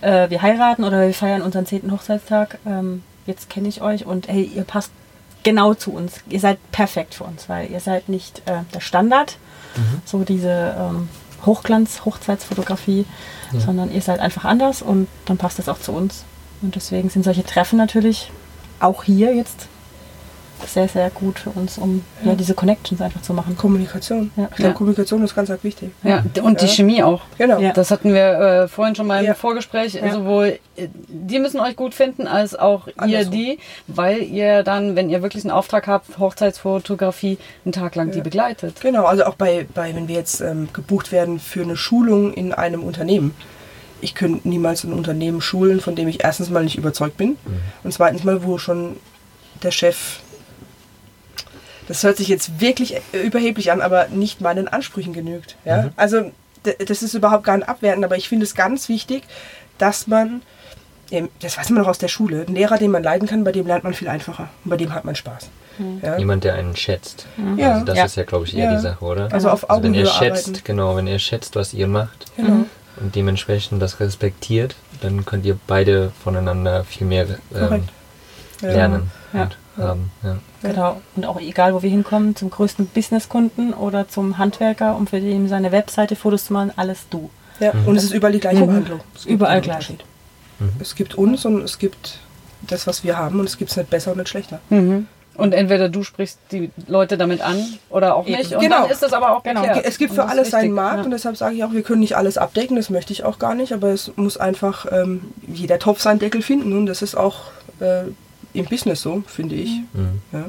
äh, 0.00 0.30
wir 0.30 0.42
heiraten 0.42 0.84
oder 0.84 1.00
wir 1.06 1.14
feiern 1.14 1.42
unseren 1.42 1.66
10. 1.66 1.90
Hochzeitstag, 1.90 2.58
ähm, 2.64 3.02
jetzt 3.26 3.50
kenne 3.50 3.68
ich 3.68 3.82
euch 3.82 4.06
und 4.06 4.28
hey, 4.28 4.42
ihr 4.42 4.64
passt 4.64 4.90
genau 5.42 5.74
zu 5.74 5.92
uns. 5.92 6.20
Ihr 6.28 6.40
seid 6.40 6.58
perfekt 6.72 7.14
für 7.14 7.24
uns, 7.24 7.48
weil 7.48 7.70
ihr 7.70 7.80
seid 7.80 8.08
nicht 8.08 8.42
äh, 8.46 8.60
der 8.74 8.80
Standard, 8.80 9.38
so 10.04 10.22
diese 10.24 10.76
ähm, 10.78 11.08
Hochglanz-Hochzeitsfotografie, 11.46 13.06
sondern 13.58 13.92
ihr 13.92 14.02
seid 14.02 14.20
einfach 14.20 14.44
anders 14.44 14.82
und 14.82 15.08
dann 15.24 15.38
passt 15.38 15.58
das 15.58 15.68
auch 15.68 15.78
zu 15.78 15.92
uns. 15.92 16.24
Und 16.60 16.76
deswegen 16.76 17.10
sind 17.10 17.24
solche 17.24 17.44
Treffen 17.44 17.76
natürlich 17.76 18.30
auch 18.80 19.04
hier 19.04 19.34
jetzt 19.34 19.66
sehr, 20.66 20.88
sehr 20.88 21.10
gut 21.10 21.38
für 21.38 21.50
uns, 21.50 21.78
um 21.78 22.04
ja. 22.24 22.34
diese 22.34 22.54
Connections 22.54 23.00
einfach 23.00 23.22
zu 23.22 23.32
machen. 23.34 23.56
Kommunikation. 23.56 24.30
Ja. 24.36 24.44
Ich 24.50 24.56
glaube, 24.56 24.70
Ja. 24.70 24.74
Kommunikation 24.74 25.22
ist 25.24 25.34
ganz 25.34 25.50
arg 25.50 25.62
wichtig. 25.64 25.90
Ja, 26.02 26.24
und 26.42 26.60
die 26.60 26.66
Ja. 26.66 26.70
Chemie 26.72 27.02
auch. 27.02 27.22
Genau. 27.38 27.58
Ja. 27.60 27.72
Das 27.72 27.90
hatten 27.90 28.12
wir 28.14 28.24
äh, 28.64 28.68
vorhin 28.68 28.94
schon 28.94 29.06
mal 29.06 29.20
im 29.20 29.26
Ja. 29.26 29.34
Vorgespräch. 29.34 29.94
Ja. 29.94 30.12
Sowohl 30.12 30.58
äh, 30.76 30.88
die 31.08 31.38
müssen 31.38 31.60
euch 31.60 31.76
gut 31.76 31.94
finden, 31.94 32.26
als 32.26 32.54
auch 32.54 32.86
ihr 32.86 32.94
Andersrum. 32.96 33.30
die, 33.32 33.58
weil 33.86 34.22
ihr 34.22 34.62
dann, 34.62 34.96
wenn 34.96 35.10
ihr 35.10 35.22
wirklich 35.22 35.44
einen 35.44 35.52
Auftrag 35.52 35.86
habt, 35.86 36.18
Hochzeitsfotografie, 36.18 37.38
einen 37.64 37.72
Tag 37.72 37.94
lang 37.94 38.10
die 38.10 38.20
begleitet. 38.20 38.80
Genau, 38.80 39.04
also 39.04 39.24
auch 39.24 39.34
bei, 39.34 39.66
bei 39.74 39.94
wenn 39.94 40.08
wir 40.08 40.16
jetzt 40.16 40.40
ähm, 40.40 40.68
gebucht 40.72 41.12
werden 41.12 41.38
für 41.40 41.62
eine 41.62 41.76
Schulung 41.76 42.32
in 42.32 42.52
einem 42.52 42.82
Unternehmen. 42.82 43.34
Ich 44.00 44.14
könnte 44.16 44.48
niemals 44.48 44.82
ein 44.82 44.92
Unternehmen 44.92 45.40
schulen, 45.40 45.80
von 45.80 45.94
dem 45.94 46.08
ich 46.08 46.24
erstens 46.24 46.50
mal 46.50 46.64
nicht 46.64 46.76
überzeugt 46.76 47.16
bin 47.16 47.36
und 47.84 47.92
zweitens 47.94 48.24
mal, 48.24 48.42
wo 48.42 48.58
schon 48.58 48.96
der 49.62 49.70
Chef, 49.70 50.18
das 51.88 52.02
hört 52.02 52.16
sich 52.16 52.28
jetzt 52.28 52.60
wirklich 52.60 53.00
überheblich 53.12 53.70
an, 53.72 53.80
aber 53.80 54.08
nicht 54.08 54.40
meinen 54.40 54.68
Ansprüchen 54.68 55.12
genügt. 55.12 55.56
Ja? 55.64 55.90
Also 55.96 56.30
d- 56.64 56.76
das 56.84 57.02
ist 57.02 57.14
überhaupt 57.14 57.44
gar 57.44 57.56
nicht 57.56 57.68
abwertend, 57.68 58.04
aber 58.04 58.16
ich 58.16 58.28
finde 58.28 58.44
es 58.44 58.54
ganz 58.54 58.88
wichtig, 58.88 59.24
dass 59.78 60.06
man, 60.06 60.42
das 61.40 61.58
weiß 61.58 61.70
man 61.70 61.82
noch 61.82 61.88
aus 61.88 61.98
der 61.98 62.08
Schule, 62.08 62.44
ein 62.48 62.54
Lehrer, 62.54 62.78
den 62.78 62.90
man 62.90 63.02
leiden 63.02 63.26
kann, 63.28 63.44
bei 63.44 63.52
dem 63.52 63.66
lernt 63.66 63.84
man 63.84 63.94
viel 63.94 64.08
einfacher 64.08 64.48
und 64.64 64.70
bei 64.70 64.76
dem 64.76 64.94
hat 64.94 65.04
man 65.04 65.14
Spaß. 65.16 65.48
Ja? 66.02 66.18
Jemand, 66.18 66.44
der 66.44 66.54
einen 66.54 66.76
schätzt. 66.76 67.26
Ja. 67.56 67.72
Also 67.72 67.84
das 67.86 67.96
Ja. 67.98 68.04
ist 68.04 68.16
ja, 68.16 68.24
glaube 68.24 68.44
ich, 68.44 68.56
eher 68.56 68.66
Ja. 68.70 68.74
die 68.76 68.80
Sache, 68.82 69.04
oder? 69.04 69.32
Also 69.32 69.48
auf 69.50 69.62
wenn 69.62 69.68
ihr 69.70 69.74
Augenhöhe 69.76 70.06
schätzt, 70.06 70.48
arbeiten. 70.48 70.64
genau, 70.64 70.96
wenn 70.96 71.06
ihr 71.06 71.18
schätzt, 71.18 71.56
was 71.56 71.72
ihr 71.74 71.86
macht 71.88 72.26
Genau. 72.36 72.66
und 73.00 73.14
dementsprechend 73.14 73.80
das 73.82 73.98
respektiert, 73.98 74.76
dann 75.00 75.24
könnt 75.24 75.44
ihr 75.46 75.58
beide 75.66 76.12
voneinander 76.22 76.84
viel 76.84 77.06
mehr 77.06 77.26
ähm, 77.26 77.38
Korrekt. 77.58 77.88
Ja. 79.32 79.48
Ja. 79.82 79.88
haben. 79.88 80.10
Ja. 80.22 80.36
Genau. 80.62 81.00
Und 81.16 81.26
auch 81.26 81.40
egal, 81.40 81.74
wo 81.74 81.82
wir 81.82 81.90
hinkommen, 81.90 82.34
zum 82.36 82.50
größten 82.50 82.86
Businesskunden 82.86 83.74
oder 83.74 84.08
zum 84.08 84.38
Handwerker, 84.38 84.96
um 84.96 85.06
für 85.06 85.20
den 85.20 85.48
seine 85.48 85.72
Webseite 85.72 86.16
Fotos 86.16 86.46
zu 86.46 86.52
machen, 86.52 86.72
alles 86.76 87.06
du. 87.10 87.30
Ja, 87.60 87.72
und 87.86 87.96
es 87.96 88.04
ist 88.04 88.14
überall 88.14 88.32
die 88.32 88.40
gleiche 88.40 88.64
Behandlung. 88.66 89.00
Es 89.14 89.22
gibt 89.24 89.34
Überall 89.34 89.60
gleich. 89.60 89.76
Unterschied. 89.90 90.04
Es 90.80 90.94
gibt 90.94 91.14
uns 91.16 91.44
und 91.44 91.62
es 91.62 91.78
gibt 91.78 92.18
das, 92.62 92.86
was 92.86 93.02
wir 93.04 93.16
haben 93.18 93.40
und 93.40 93.46
es 93.46 93.58
gibt 93.58 93.70
es 93.72 93.76
nicht 93.76 93.90
besser 93.90 94.12
und 94.12 94.18
nicht 94.18 94.28
schlechter. 94.28 94.60
Mhm. 94.70 95.06
Und 95.34 95.54
entweder 95.54 95.88
du 95.88 96.02
sprichst 96.02 96.38
die 96.50 96.70
Leute 96.86 97.16
damit 97.16 97.40
an 97.40 97.56
oder 97.88 98.16
auch 98.16 98.26
nicht. 98.26 98.54
Und 98.54 98.60
Genau. 98.60 98.82
dann 98.82 98.90
ist 98.90 99.02
das 99.02 99.12
aber 99.14 99.34
auch 99.36 99.42
Genau. 99.42 99.64
Es 99.82 99.96
gibt 99.98 100.12
für 100.14 100.26
alles 100.26 100.50
seinen. 100.50 100.72
Markt 100.72 100.98
Ja. 100.98 101.04
und 101.04 101.10
deshalb 101.10 101.36
sage 101.36 101.54
ich 101.54 101.64
auch, 101.64 101.72
wir 101.72 101.82
können 101.82 102.00
nicht 102.00 102.16
alles 102.16 102.36
abdecken, 102.38 102.76
das 102.76 102.90
möchte 102.90 103.12
ich 103.12 103.24
auch 103.24 103.38
gar 103.38 103.54
nicht, 103.54 103.72
aber 103.72 103.88
es 103.88 104.12
muss 104.16 104.36
einfach 104.36 104.86
ähm, 104.92 105.32
jeder 105.48 105.78
Topf 105.78 106.00
seinen 106.00 106.18
Deckel 106.18 106.42
finden 106.42 106.76
und 106.76 106.86
das 106.86 107.00
ist 107.02 107.14
auch 107.14 107.36
äh, 107.80 108.02
im 108.54 108.64
Business 108.66 109.02
so, 109.02 109.22
finde 109.26 109.54
ich. 109.56 109.70
Mhm. 109.92 110.20
Ja. 110.32 110.44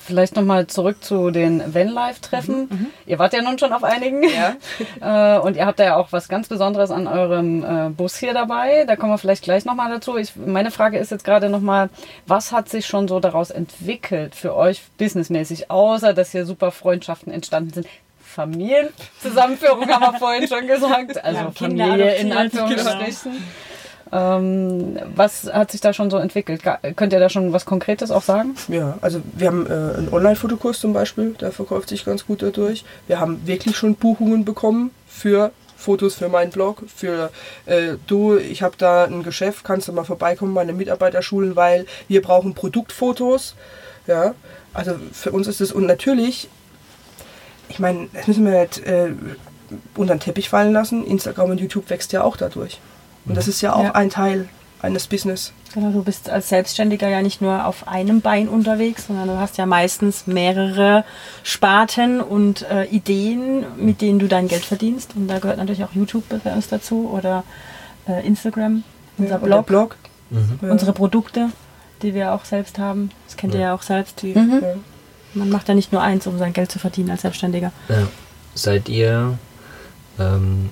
vielleicht 0.00 0.36
nochmal 0.36 0.66
zurück 0.66 1.04
zu 1.04 1.30
den 1.30 1.74
Vanlife-Treffen. 1.74 2.90
Ihr 3.04 3.18
wart 3.18 3.34
ja 3.34 3.42
nun 3.42 3.58
schon 3.58 3.72
auf 3.74 3.84
einigen. 3.84 4.22
Ja. 4.22 4.56
Äh, 5.00 5.38
und 5.38 5.56
ihr 5.56 5.64
habt 5.66 5.78
da 5.78 5.84
ja 5.84 5.96
auch 5.96 6.12
was 6.12 6.28
ganz 6.28 6.48
Besonderes 6.48 6.90
an 6.90 7.06
eurem 7.06 7.62
äh, 7.62 7.90
Bus 7.90 8.16
hier 8.16 8.34
dabei. 8.34 8.84
Da 8.84 8.96
kommen 8.96 9.12
wir 9.12 9.18
vielleicht 9.18 9.44
gleich 9.44 9.64
nochmal 9.64 9.90
dazu. 9.90 10.16
Ich, 10.16 10.34
meine 10.34 10.70
Frage 10.72 10.98
ist 10.98 11.10
jetzt 11.10 11.24
gerade 11.24 11.48
nochmal, 11.50 11.88
was 12.26 12.50
hat 12.52 12.68
sich 12.68 12.86
schon 12.86 13.06
so 13.06 13.20
daraus 13.20 13.50
entwickelt 13.50 14.34
für 14.34 14.56
euch 14.56 14.82
businessmäßig, 14.98 15.70
außer 15.70 16.14
dass 16.14 16.32
hier 16.32 16.46
super 16.46 16.72
Freundschaften 16.72 17.32
entstanden 17.32 17.72
sind? 17.74 17.86
Familienzusammenführung 18.24 19.88
haben 19.88 20.12
wir 20.12 20.18
vorhin 20.18 20.48
schon 20.48 20.66
gesagt. 20.66 21.22
Also 21.24 21.40
Ja, 21.40 21.50
Kinder 21.54 21.86
Familie 21.86 22.14
in 22.14 22.32
adoptiert, 22.32 22.62
Anführungsstrichen. 22.62 23.32
Ähm, 23.32 23.42
was 24.10 25.44
hat 25.52 25.70
sich 25.70 25.80
da 25.80 25.92
schon 25.92 26.10
so 26.10 26.16
entwickelt? 26.16 26.62
Könnt 26.96 27.12
ihr 27.12 27.20
da 27.20 27.28
schon 27.28 27.52
was 27.52 27.64
Konkretes 27.64 28.10
auch 28.10 28.22
sagen? 28.22 28.54
Ja, 28.68 28.98
also 29.00 29.20
wir 29.34 29.48
haben 29.48 29.66
äh, 29.66 29.70
einen 29.70 30.08
Online-Fotokurs 30.10 30.80
zum 30.80 30.92
Beispiel, 30.92 31.34
der 31.40 31.52
verkauft 31.52 31.88
sich 31.88 32.04
ganz 32.04 32.26
gut 32.26 32.42
dadurch. 32.42 32.84
Wir 33.06 33.20
haben 33.20 33.46
wirklich 33.46 33.76
schon 33.76 33.96
Buchungen 33.96 34.44
bekommen 34.44 34.90
für 35.06 35.52
Fotos 35.76 36.16
für 36.16 36.28
meinen 36.28 36.50
Blog, 36.50 36.82
für 36.92 37.30
äh, 37.66 37.94
du, 38.08 38.36
ich 38.36 38.62
habe 38.62 38.74
da 38.76 39.04
ein 39.04 39.22
Geschäft, 39.22 39.64
kannst 39.64 39.86
du 39.86 39.92
mal 39.92 40.04
vorbeikommen, 40.04 40.52
meine 40.52 40.72
Mitarbeiter 40.72 41.22
schulen, 41.22 41.54
weil 41.54 41.86
wir 42.08 42.20
brauchen 42.20 42.54
Produktfotos. 42.54 43.54
Ja, 44.08 44.34
also 44.74 44.96
für 45.12 45.30
uns 45.30 45.46
ist 45.46 45.60
es 45.60 45.70
und 45.70 45.86
natürlich, 45.86 46.48
ich 47.68 47.78
meine, 47.78 48.08
das 48.12 48.26
müssen 48.26 48.44
wir 48.44 48.60
nicht 48.60 48.78
äh, 48.78 49.12
unter 49.94 50.14
den 50.14 50.20
Teppich 50.20 50.48
fallen 50.48 50.72
lassen. 50.72 51.06
Instagram 51.06 51.50
und 51.50 51.60
YouTube 51.60 51.88
wächst 51.90 52.12
ja 52.12 52.22
auch 52.24 52.36
dadurch. 52.36 52.80
Und 53.28 53.36
das 53.36 53.48
ist 53.48 53.60
ja 53.60 53.74
auch 53.74 53.82
Ja. 53.84 53.92
ein 53.94 54.10
Teil 54.10 54.48
eines 54.80 55.06
Business. 55.06 55.52
Genau, 55.74 55.90
du 55.90 56.02
bist 56.02 56.30
als 56.30 56.48
Selbstständiger 56.48 57.08
ja 57.08 57.20
nicht 57.20 57.42
nur 57.42 57.66
auf 57.66 57.86
einem 57.88 58.20
Bein 58.22 58.48
unterwegs, 58.48 59.06
sondern 59.08 59.28
du 59.28 59.36
hast 59.38 59.58
ja 59.58 59.66
meistens 59.66 60.26
mehrere 60.26 61.04
Sparten 61.42 62.20
und 62.20 62.62
äh, 62.70 62.84
Ideen, 62.84 63.64
mit 63.76 64.00
denen 64.00 64.18
du 64.18 64.28
dein 64.28 64.48
Geld 64.48 64.64
verdienst. 64.64 65.12
Und 65.16 65.28
da 65.28 65.38
gehört 65.40 65.58
natürlich 65.58 65.84
auch 65.84 65.92
YouTube 65.92 66.24
bei 66.42 66.52
uns 66.52 66.68
dazu 66.68 67.10
oder 67.12 67.44
äh, 68.08 68.26
Instagram, 68.26 68.82
unser 69.18 69.32
Ja, 69.32 69.36
Blog, 69.38 69.50
Der 69.66 69.72
Blog. 69.72 69.96
Ja. 70.62 70.70
unsere 70.70 70.92
Produkte, 70.92 71.48
die 72.02 72.14
wir 72.14 72.32
auch 72.32 72.44
selbst 72.44 72.78
haben. 72.78 73.10
Das 73.26 73.36
kennt 73.36 73.54
ihr 73.54 73.60
ja 73.60 73.74
auch 73.74 73.82
selbst. 73.82 74.22
Die, 74.22 74.32
Ja. 74.32 74.44
Man 75.34 75.50
macht 75.50 75.68
ja 75.68 75.74
nicht 75.74 75.92
nur 75.92 76.00
eins, 76.00 76.26
um 76.26 76.38
sein 76.38 76.54
Geld 76.54 76.72
zu 76.72 76.78
verdienen 76.78 77.10
als 77.10 77.20
Selbstständiger. 77.22 77.72
Ja. 77.90 78.08
Seid 78.54 78.88
ihr 78.88 79.38
ähm, 80.18 80.70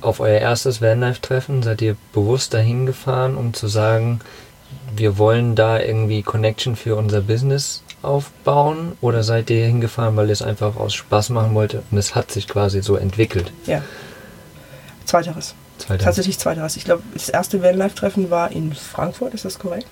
auf 0.00 0.20
euer 0.20 0.38
erstes 0.40 0.80
Vanlife-Treffen, 0.82 1.62
seid 1.62 1.80
ihr 1.82 1.96
bewusst 2.12 2.54
dahin 2.54 2.86
gefahren, 2.86 3.36
um 3.36 3.54
zu 3.54 3.68
sagen, 3.68 4.20
wir 4.94 5.18
wollen 5.18 5.54
da 5.54 5.78
irgendwie 5.80 6.22
Connection 6.22 6.76
für 6.76 6.96
unser 6.96 7.20
Business 7.22 7.82
aufbauen? 8.02 8.92
Oder 9.00 9.22
seid 9.22 9.50
ihr 9.50 9.64
hingefahren, 9.66 10.16
weil 10.16 10.26
ihr 10.28 10.32
es 10.32 10.42
einfach 10.42 10.76
aus 10.76 10.94
Spaß 10.94 11.30
machen 11.30 11.54
wolltet 11.54 11.82
und 11.90 11.98
es 11.98 12.14
hat 12.14 12.30
sich 12.30 12.46
quasi 12.48 12.82
so 12.82 12.96
entwickelt? 12.96 13.52
Ja. 13.66 13.82
Zweiteres. 15.04 15.54
Zweiter- 15.78 16.04
Tatsächlich 16.04 16.38
zweiteres. 16.38 16.76
Ich 16.76 16.84
glaube, 16.84 17.02
das 17.14 17.28
erste 17.28 17.62
Vanlife-Treffen 17.62 18.30
war 18.30 18.50
in 18.52 18.72
Frankfurt, 18.74 19.34
ist 19.34 19.44
das 19.44 19.58
korrekt? 19.58 19.86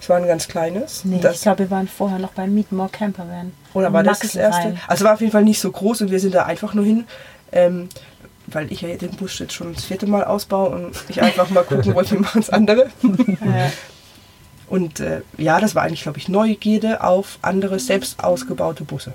Es 0.00 0.08
war 0.08 0.16
ein 0.16 0.26
ganz 0.26 0.48
kleines. 0.48 1.04
Nee, 1.04 1.18
das, 1.20 1.36
ich 1.36 1.42
glaube, 1.42 1.58
wir 1.60 1.70
waren 1.70 1.88
vorher 1.88 2.18
noch 2.18 2.32
beim 2.32 2.54
Meet 2.54 2.72
More 2.72 2.88
Camper 2.90 3.26
Van. 3.28 3.52
oder 3.74 3.92
war 3.92 4.02
das 4.02 4.20
das 4.20 4.34
erste? 4.34 4.76
Also 4.86 5.04
war 5.04 5.14
auf 5.14 5.20
jeden 5.20 5.32
Fall 5.32 5.44
nicht 5.44 5.60
so 5.60 5.70
groß 5.70 6.02
und 6.02 6.10
wir 6.10 6.20
sind 6.20 6.34
da 6.34 6.44
einfach 6.44 6.72
nur 6.74 6.84
hin, 6.84 7.04
ähm, 7.52 7.88
weil 8.52 8.70
ich 8.72 8.82
ja 8.82 8.94
den 8.96 9.10
Bus 9.10 9.38
jetzt 9.38 9.54
schon 9.54 9.74
das 9.74 9.84
vierte 9.84 10.06
Mal 10.06 10.24
ausbaue 10.24 10.70
und 10.70 10.96
ich 11.08 11.22
einfach 11.22 11.50
mal 11.50 11.64
gucken 11.64 11.94
wollte, 11.94 12.16
wie 12.16 12.20
machen 12.20 12.40
es 12.40 12.50
andere. 12.50 12.90
Und 14.68 15.00
äh, 15.00 15.22
ja, 15.36 15.60
das 15.60 15.74
war 15.74 15.82
eigentlich, 15.82 16.02
glaube 16.02 16.18
ich, 16.18 16.28
Neugierde 16.28 17.02
auf 17.02 17.38
andere 17.42 17.78
selbst 17.80 18.22
ausgebaute 18.22 18.84
Busse. 18.84 19.14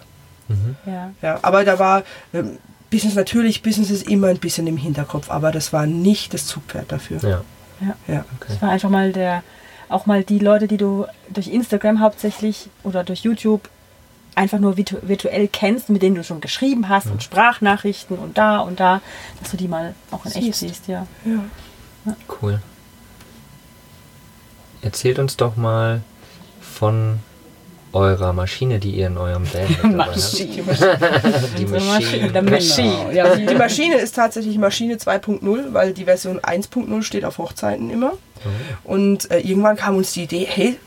Ja. 0.85 1.11
Ja, 1.21 1.39
aber 1.41 1.63
da 1.63 1.79
war 1.79 2.03
ähm, 2.33 2.57
Business 2.91 3.15
natürlich, 3.15 3.63
Business 3.63 3.89
ist 3.89 4.07
immer 4.09 4.27
ein 4.27 4.37
bisschen 4.37 4.67
im 4.67 4.77
Hinterkopf, 4.77 5.31
aber 5.31 5.51
das 5.51 5.73
war 5.73 5.87
nicht 5.87 6.33
das 6.33 6.45
Zugpferd 6.45 6.91
dafür. 6.91 7.19
Ja. 7.21 7.41
Ja. 7.81 7.95
Ja. 8.07 8.25
Das 8.47 8.61
war 8.61 8.69
einfach 8.69 8.89
mal 8.89 9.11
der, 9.11 9.43
auch 9.89 10.05
mal 10.05 10.23
die 10.23 10.39
Leute, 10.39 10.67
die 10.67 10.77
du 10.77 11.05
durch 11.29 11.47
Instagram 11.47 11.99
hauptsächlich 11.99 12.69
oder 12.83 13.03
durch 13.03 13.21
YouTube 13.21 13.69
einfach 14.35 14.59
nur 14.59 14.77
virtu 14.77 14.97
virtuell 15.01 15.47
kennst, 15.47 15.89
mit 15.89 16.01
denen 16.01 16.15
du 16.15 16.23
schon 16.23 16.41
geschrieben 16.41 16.89
hast 16.89 17.07
und 17.07 17.23
Sprachnachrichten 17.23 18.17
und 18.17 18.37
da 18.37 18.59
und 18.59 18.79
da, 18.79 19.01
dass 19.41 19.51
du 19.51 19.57
die 19.57 19.67
mal 19.67 19.95
auch 20.11 20.25
in 20.25 20.31
echt 20.31 20.43
Siehst. 20.43 20.59
siehst, 20.59 20.87
ja. 20.87 21.07
Ja. 21.25 22.15
Cool. 22.41 22.61
Erzählt 24.81 25.17
uns 25.19 25.37
doch 25.37 25.55
mal 25.55 26.01
von 26.61 27.19
eurer 27.93 28.33
Maschine, 28.33 28.77
die 28.79 28.91
ihr 28.91 29.07
in 29.07 29.17
eurem 29.17 29.45
Van 29.51 29.67
mit 29.91 29.99
dabei 29.99 30.11
habt. 30.13 30.37
Die 30.39 30.61
Maschine. 30.61 30.97
Die 31.57 31.63
Unsere 31.65 31.81
Maschine, 31.85 32.41
Maschine. 32.41 32.51
Maschine. 32.51 33.13
Ja, 33.15 33.35
Die 33.35 33.55
Maschine 33.55 33.95
ist 33.95 34.15
tatsächlich 34.15 34.57
Maschine 34.57 34.95
2.0, 34.95 35.73
weil 35.73 35.93
die 35.93 36.03
Version 36.03 36.39
1.0 36.41 37.03
steht 37.03 37.23
auf 37.23 37.37
Hochzeiten 37.37 37.89
immer. 37.89 38.13
Und 38.83 39.31
äh, 39.31 39.39
irgendwann 39.39 39.77
kam 39.77 39.95
uns 39.95 40.11
die 40.11 40.23
Idee, 40.23 40.45
hey, 40.47 40.77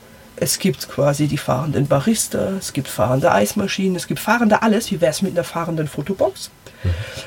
es 0.41 0.59
gibt 0.59 0.89
quasi 0.89 1.27
die 1.27 1.39
fahrenden 1.39 1.87
Barista, 1.87 2.51
es 2.59 2.73
gibt 2.73 2.89
fahrende 2.89 3.33
Eismaschinen, 3.33 3.97
es 3.97 4.07
gibt 4.07 4.21
fahrende 4.21 4.63
alles. 4.63 4.91
Wie 4.91 5.01
wäre 5.01 5.11
es 5.11 5.23
mit 5.23 5.33
einer 5.33 5.45
fahrenden 5.45 5.89
Fotobox? 5.89 6.51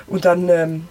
Und 0.08 0.25
dann, 0.25 0.50
ähm, 0.50 0.88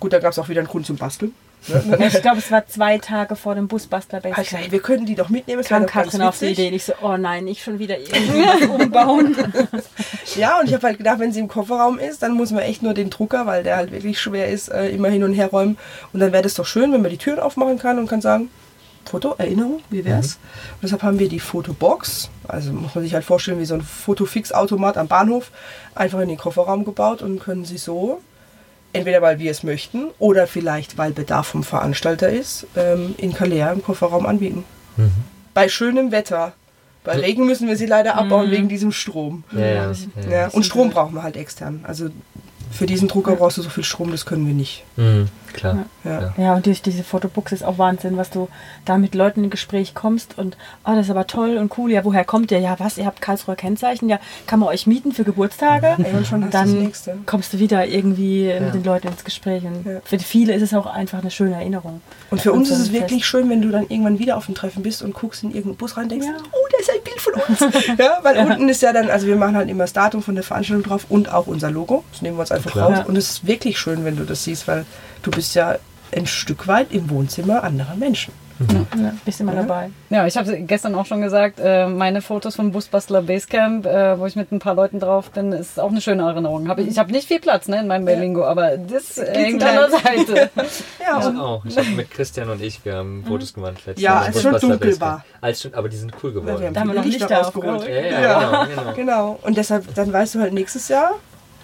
gut, 0.00 0.12
da 0.12 0.18
gab 0.18 0.32
es 0.32 0.38
auch 0.38 0.48
wieder 0.48 0.60
einen 0.60 0.68
Grund 0.68 0.86
zum 0.86 0.96
Basteln. 0.96 1.32
Ne? 1.68 1.98
Ich 2.12 2.22
glaube, 2.22 2.38
es 2.38 2.50
war 2.50 2.66
zwei 2.66 2.98
Tage 2.98 3.34
vor 3.34 3.54
dem 3.54 3.68
Busbuster 3.68 4.18
ich 4.18 4.24
gesagt, 4.24 4.52
hey, 4.52 4.60
Base. 4.60 4.72
wir 4.72 4.80
könnten 4.80 5.06
die 5.06 5.14
doch 5.14 5.28
mitnehmen. 5.28 5.60
es 5.60 5.68
Kam 5.68 5.86
Katrin 5.86 6.22
auf 6.22 6.38
die. 6.38 6.46
Idee. 6.46 6.68
Ich 6.68 6.84
so, 6.84 6.92
oh 7.02 7.16
nein, 7.16 7.44
nicht 7.44 7.62
schon 7.62 7.78
wieder 7.78 7.98
irgendwas 7.98 8.68
umbauen. 8.80 9.36
Ja, 10.34 10.60
und 10.60 10.66
ich 10.66 10.74
habe 10.74 10.88
halt 10.88 10.98
gedacht, 10.98 11.18
wenn 11.18 11.32
sie 11.32 11.40
im 11.40 11.48
Kofferraum 11.48 11.98
ist, 11.98 12.22
dann 12.22 12.34
muss 12.34 12.50
man 12.50 12.62
echt 12.62 12.82
nur 12.82 12.92
den 12.92 13.08
Drucker, 13.08 13.46
weil 13.46 13.62
der 13.62 13.76
halt 13.76 13.90
wirklich 13.90 14.20
schwer 14.20 14.48
ist, 14.48 14.68
äh, 14.68 14.90
immer 14.90 15.08
hin 15.08 15.24
und 15.24 15.32
her 15.32 15.46
räumen. 15.46 15.78
Und 16.12 16.20
dann 16.20 16.32
wäre 16.32 16.42
das 16.42 16.54
doch 16.54 16.66
schön, 16.66 16.92
wenn 16.92 17.00
man 17.00 17.10
die 17.10 17.16
Türen 17.16 17.38
aufmachen 17.38 17.78
kann 17.78 17.98
und 17.98 18.06
kann 18.06 18.20
sagen, 18.20 18.50
Foto, 19.08 19.34
Erinnerung, 19.38 19.80
wie 19.90 20.04
wär's? 20.04 20.38
Und 20.74 20.82
deshalb 20.82 21.02
haben 21.02 21.18
wir 21.18 21.28
die 21.28 21.40
Fotobox, 21.40 22.30
also 22.48 22.72
muss 22.72 22.94
man 22.94 23.04
sich 23.04 23.14
halt 23.14 23.24
vorstellen, 23.24 23.58
wie 23.60 23.64
so 23.64 23.74
ein 23.74 23.82
Fotofix-Automat 23.82 24.96
am 24.96 25.08
Bahnhof, 25.08 25.50
einfach 25.94 26.20
in 26.20 26.28
den 26.28 26.38
Kofferraum 26.38 26.84
gebaut 26.84 27.22
und 27.22 27.38
können 27.38 27.64
sie 27.64 27.78
so, 27.78 28.20
entweder 28.92 29.22
weil 29.22 29.38
wir 29.38 29.50
es 29.50 29.62
möchten 29.62 30.08
oder 30.18 30.46
vielleicht 30.46 30.98
weil 30.98 31.12
Bedarf 31.12 31.48
vom 31.48 31.62
Veranstalter 31.64 32.28
ist, 32.28 32.66
ähm, 32.76 33.14
in 33.18 33.32
Calais 33.32 33.72
im 33.72 33.82
Kofferraum 33.82 34.26
anbieten. 34.26 34.64
Bei 35.54 35.68
schönem 35.68 36.10
Wetter. 36.10 36.52
Bei 37.04 37.12
Regen 37.12 37.46
müssen 37.46 37.68
wir 37.68 37.76
sie 37.76 37.86
leider 37.86 38.16
abbauen 38.16 38.50
wegen 38.50 38.68
diesem 38.68 38.90
Strom. 38.90 39.44
Ja, 39.52 39.60
ja, 39.60 39.92
ja. 39.92 40.28
Ja, 40.28 40.48
und 40.48 40.64
Strom 40.64 40.90
brauchen 40.90 41.14
wir 41.14 41.22
halt 41.22 41.36
extern. 41.36 41.84
Also 41.84 42.08
für 42.72 42.86
diesen 42.86 43.06
Drucker 43.06 43.36
brauchst 43.36 43.58
du 43.58 43.62
so 43.62 43.70
viel 43.70 43.84
Strom, 43.84 44.10
das 44.10 44.26
können 44.26 44.46
wir 44.46 44.54
nicht. 44.54 44.82
Mhm, 44.96 45.28
klar. 45.56 45.86
Ja. 46.04 46.32
Ja, 46.36 46.54
und 46.54 46.66
durch 46.66 46.82
diese 46.82 47.02
Fotobox 47.02 47.52
ist 47.52 47.64
auch 47.64 47.78
Wahnsinn, 47.78 48.16
was 48.16 48.30
du 48.30 48.48
da 48.84 48.96
mit 48.98 49.14
Leuten 49.14 49.44
in 49.44 49.50
Gespräch 49.50 49.94
kommst 49.94 50.38
und, 50.38 50.56
oh, 50.84 50.92
das 50.94 51.06
ist 51.06 51.10
aber 51.10 51.26
toll 51.26 51.56
und 51.56 51.76
cool. 51.78 51.90
Ja, 51.90 52.04
woher 52.04 52.24
kommt 52.24 52.50
ihr? 52.52 52.58
Ja, 52.60 52.76
was? 52.78 52.98
Ihr 52.98 53.06
habt 53.06 53.20
Karlsruher 53.20 53.56
Kennzeichen? 53.56 54.08
Ja, 54.08 54.18
kann 54.46 54.60
man 54.60 54.68
euch 54.68 54.86
mieten 54.86 55.12
für 55.12 55.24
Geburtstage? 55.24 55.96
Ey, 55.98 56.12
und 56.16 56.26
schon 56.26 56.42
Und 56.44 56.54
dann 56.54 56.92
kommst 57.26 57.52
du 57.52 57.58
wieder 57.58 57.86
irgendwie 57.86 58.52
mit 58.60 58.74
den 58.74 58.84
Leuten 58.84 59.08
ins 59.08 59.24
Gespräch. 59.24 59.64
Und 59.64 59.84
Ja. 59.86 60.00
für 60.04 60.18
viele 60.18 60.54
ist 60.54 60.62
es 60.62 60.74
auch 60.74 60.86
einfach 60.86 61.20
eine 61.20 61.30
schöne 61.30 61.54
Erinnerung. 61.56 62.00
Und 62.30 62.40
für 62.40 62.52
uns 62.52 62.68
so 62.68 62.74
ist 62.74 62.80
es 62.80 62.92
wirklich 62.92 63.22
Fest. 63.22 63.30
schön, 63.30 63.50
wenn 63.50 63.62
du 63.62 63.70
dann 63.70 63.84
irgendwann 63.88 64.18
wieder 64.18 64.36
auf 64.36 64.46
dem 64.46 64.54
Treffen 64.54 64.82
bist 64.82 65.02
und 65.02 65.14
guckst 65.14 65.42
in 65.42 65.50
irgendeinen 65.50 65.76
Bus 65.76 65.96
rein 65.96 66.04
und 66.04 66.10
denkst, 66.12 66.26
Ja. 66.26 66.34
oh, 66.52 66.66
da 66.72 66.78
ist 66.80 66.90
ein 66.90 67.02
Bild 67.04 67.20
von 67.20 67.32
uns. 67.34 67.76
ja, 67.98 68.18
weil 68.22 68.36
unten 68.38 68.68
ist 68.68 68.82
ja 68.82 68.92
dann, 68.92 69.10
also 69.10 69.26
wir 69.26 69.36
machen 69.36 69.56
halt 69.56 69.68
immer 69.68 69.84
das 69.84 69.92
Datum 69.92 70.22
von 70.22 70.34
der 70.34 70.44
Veranstaltung 70.44 70.84
drauf 70.84 71.06
und 71.08 71.32
auch 71.32 71.46
unser 71.46 71.70
Logo. 71.70 72.04
Das 72.12 72.22
nehmen 72.22 72.36
wir 72.36 72.40
uns 72.40 72.52
einfach 72.52 72.72
Klar. 72.72 72.88
raus. 72.90 72.98
Ja. 72.98 73.04
Und 73.06 73.16
es 73.16 73.30
ist 73.30 73.46
wirklich 73.46 73.78
schön, 73.78 74.04
wenn 74.04 74.16
du 74.16 74.24
das 74.24 74.44
siehst, 74.44 74.68
weil 74.68 74.84
du 75.26 75.30
bist 75.32 75.54
ja 75.54 75.76
ein 76.14 76.26
Stück 76.26 76.66
weit 76.68 76.92
im 76.92 77.10
Wohnzimmer 77.10 77.62
anderer 77.64 77.96
Menschen. 77.96 78.32
Ja, 78.96 79.12
bist 79.26 79.38
immer 79.42 79.54
dabei. 79.54 79.90
Ja, 80.08 80.26
ich 80.26 80.34
habe 80.38 80.56
gestern 80.62 80.94
auch 80.94 81.04
schon 81.04 81.20
gesagt, 81.20 81.60
äh, 81.62 81.86
meine 81.88 82.22
Fotos 82.22 82.56
vom 82.56 82.72
Busbastler 82.72 83.20
Basecamp, 83.20 83.84
äh, 83.84 84.18
wo 84.18 84.24
ich 84.24 84.34
mit 84.34 84.50
ein 84.50 84.60
paar 84.60 84.74
Leuten 84.74 84.98
drauf 84.98 85.30
bin, 85.30 85.52
ist 85.52 85.78
auch 85.78 85.90
eine 85.90 86.00
schöne 86.00 86.22
Erinnerung. 86.22 86.66
Ich 86.88 86.98
habe 86.98 87.12
nicht 87.12 87.28
viel 87.28 87.38
Platz 87.38 87.68
ne, 87.68 87.80
in 87.80 87.86
meinem 87.86 88.06
Berlingo, 88.06 88.44
aber 88.46 88.78
das 88.78 89.18
hängt 89.18 89.62
an 89.62 89.74
der 89.74 89.90
Seite. 89.90 90.50
Ja, 91.06 91.18
Ich 91.20 91.38
auch. 91.38 91.64
Ich 91.66 91.76
hab 91.76 91.86
mit 91.88 92.10
Christian 92.10 92.48
und 92.48 92.62
ich, 92.62 92.82
wir 92.84 92.94
haben 92.94 93.24
Fotos 93.28 93.52
gemacht 93.52 93.74
Ja, 93.96 94.20
als 94.20 94.36
es 94.36 94.42
schon 94.42 94.52
dunkel 94.52 94.78
Basecamp. 94.78 95.00
war. 95.00 95.24
Als 95.42 95.60
schon, 95.60 95.74
aber 95.74 95.88
die 95.90 95.96
sind 95.98 96.12
cool 96.22 96.34
wir 96.34 96.40
geworden. 96.40 96.64
haben 96.64 96.72
Da 96.74 96.80
haben 96.80 96.88
wir 96.88 96.94
noch 96.94 97.04
Lichter 97.04 97.28
Lichter. 97.28 97.88
Ja, 97.90 98.00
ja, 98.00 98.20
Ja. 98.22 98.64
genau, 98.64 98.82
genau. 98.82 98.92
Genau. 98.96 99.38
Und 99.42 99.56
deshalb, 99.58 99.94
dann 99.94 100.10
weißt 100.12 100.34
du 100.34 100.40
halt 100.40 100.54
nächstes 100.54 100.88
Jahr, 100.88 101.10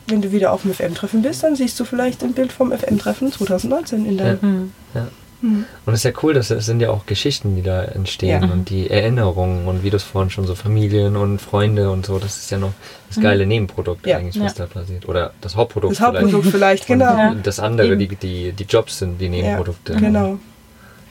wenn 0.07 0.23
du 0.23 0.33
wieder 0.33 0.53
auf 0.53 0.63
dem 0.63 0.75
FM-Treffen 0.75 1.23
bist, 1.23 1.43
dann 1.43 1.57
siehst 1.57 1.79
du 1.81 1.85
vielleicht 1.85 2.23
ein 2.23 2.33
Bild 2.33 2.53
vom 2.53 2.73
FM-Treffen 2.73 3.33
2019 3.33 4.07
in 4.07 4.19
deinem. 4.19 4.73
Ja. 4.95 5.09
Und 5.43 5.67
es 5.89 5.95
ist 5.95 6.05
ja 6.05 6.13
cool, 6.23 6.35
dass 6.35 6.51
es 6.51 6.67
sind 6.67 6.79
ja 6.81 6.91
auch 6.91 7.05
Geschichten, 7.05 7.57
die 7.57 7.63
da 7.63 7.83
entstehen 7.83 8.45
Ja. 8.45 8.49
und 8.53 8.71
die 8.71 8.89
Erinnerungen 8.89 9.67
und 9.67 9.83
wie 9.83 9.91
du 9.91 9.97
es 9.97 10.05
vorhin 10.05 10.31
schon 10.31 10.47
so 10.47 10.55
Familien 10.55 11.17
und 11.17 11.41
Freunde 11.41 11.91
und 11.91 12.07
so, 12.07 12.21
das 12.21 12.37
ist 12.39 12.51
ja 12.53 12.59
noch 12.59 12.73
das 13.09 13.21
geile 13.21 13.45
Nebenprodukt 13.45 14.07
Ja. 14.07 14.19
eigentlich, 14.19 14.41
was 14.41 14.57
Ja. 14.57 14.67
da 14.67 14.73
passiert. 14.73 15.09
Oder 15.09 15.33
das 15.41 15.57
Hauptprodukt 15.57 15.95
Das 15.95 16.01
Hauptprodukt 16.01 16.47
vielleicht, 16.47 16.89
Und 16.89 16.99
genau. 17.01 17.17
Ja. 17.17 17.35
Das 17.43 17.59
andere, 17.59 17.97
die, 17.97 18.07
die, 18.15 18.53
die 18.53 18.65
Jobs 18.65 18.99
sind 19.01 19.21
die 19.21 19.29
Nebenprodukte. 19.29 19.95
Genau. 19.97 20.39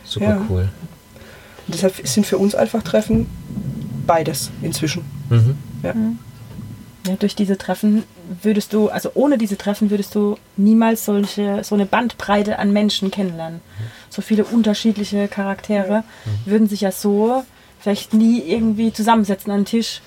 Super 0.06 0.26
Ja. 0.26 0.42
cool. 0.50 0.70
Und 1.68 1.74
deshalb 1.76 2.08
sind 2.08 2.26
für 2.26 2.38
uns 2.38 2.56
einfach 2.56 2.84
Treffen 2.84 3.28
beides 4.08 4.50
inzwischen. 4.62 5.04
Mhm. 5.30 5.58
Ja. 5.84 5.94
Ja, 7.08 7.16
durch 7.18 7.36
diese 7.36 7.58
Treffen 7.58 8.04
würdest 8.44 8.74
du, 8.74 8.90
also 8.90 9.10
ohne 9.16 9.38
diese 9.40 9.58
Treffen 9.58 9.90
würdest 9.90 10.14
du 10.14 10.38
niemals 10.56 11.06
solche, 11.06 11.64
so 11.64 11.74
eine 11.74 11.88
Bandbreite 11.88 12.60
an 12.60 12.72
Menschen 12.72 13.10
kennenlernen. 13.10 13.62
So 14.10 14.22
viele 14.22 14.44
unterschiedliche 14.44 15.28
Charaktere 15.28 16.04
würden 16.46 16.68
sich 16.70 16.82
ja 16.82 16.92
so 16.92 17.44
vielleicht 17.80 18.14
nie 18.14 18.40
irgendwie 18.42 18.94
zusammensetzen 18.94 19.52
an 19.52 19.62
den 19.62 19.66
Tisch. 19.66 20.02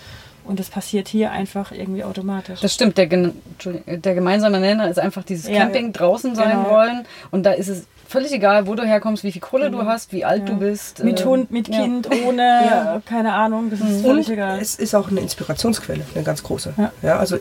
Und 0.44 0.60
das 0.60 0.68
passiert 0.68 1.08
hier 1.08 1.32
einfach 1.32 1.72
irgendwie 1.72 2.04
automatisch. 2.04 2.60
Das 2.60 2.74
stimmt, 2.74 2.98
der, 2.98 3.06
der 3.06 4.14
gemeinsame 4.14 4.60
Nenner 4.60 4.88
ist 4.90 4.98
einfach 4.98 5.24
dieses 5.24 5.48
Ja. 5.48 5.56
Camping 5.60 5.92
draußen 5.94 6.34
sein 6.34 6.50
Genau. 6.58 6.70
wollen. 6.70 7.06
Und 7.30 7.44
da 7.44 7.52
ist 7.52 7.68
es 7.68 7.86
völlig 8.08 8.32
egal, 8.32 8.66
wo 8.66 8.74
du 8.74 8.82
herkommst, 8.84 9.24
wie 9.24 9.32
viel 9.32 9.40
Kohle 9.40 9.70
du 9.70 9.84
hast, 9.84 10.12
wie 10.12 10.24
alt 10.24 10.48
Ja. 10.48 10.54
du 10.54 10.60
bist. 10.60 11.02
mit 11.04 11.20
äh, 11.20 11.24
Hund, 11.24 11.50
mit 11.50 11.68
ja. 11.68 11.82
Kind, 11.82 12.08
ohne, 12.26 12.42
Ja. 12.64 13.02
keine 13.06 13.32
Ahnung, 13.34 13.70
das 13.70 13.80
ist 13.80 14.02
völlig 14.02 14.26
Und 14.28 14.34
egal. 14.34 14.58
es 14.60 14.74
ist 14.76 14.94
auch 14.94 15.10
eine 15.10 15.20
Inspirationsquelle, 15.20 16.04
eine 16.14 16.24
ganz 16.24 16.42
große. 16.42 16.74
Ja. 16.76 16.92
Ja, 17.02 17.18
also 17.18 17.38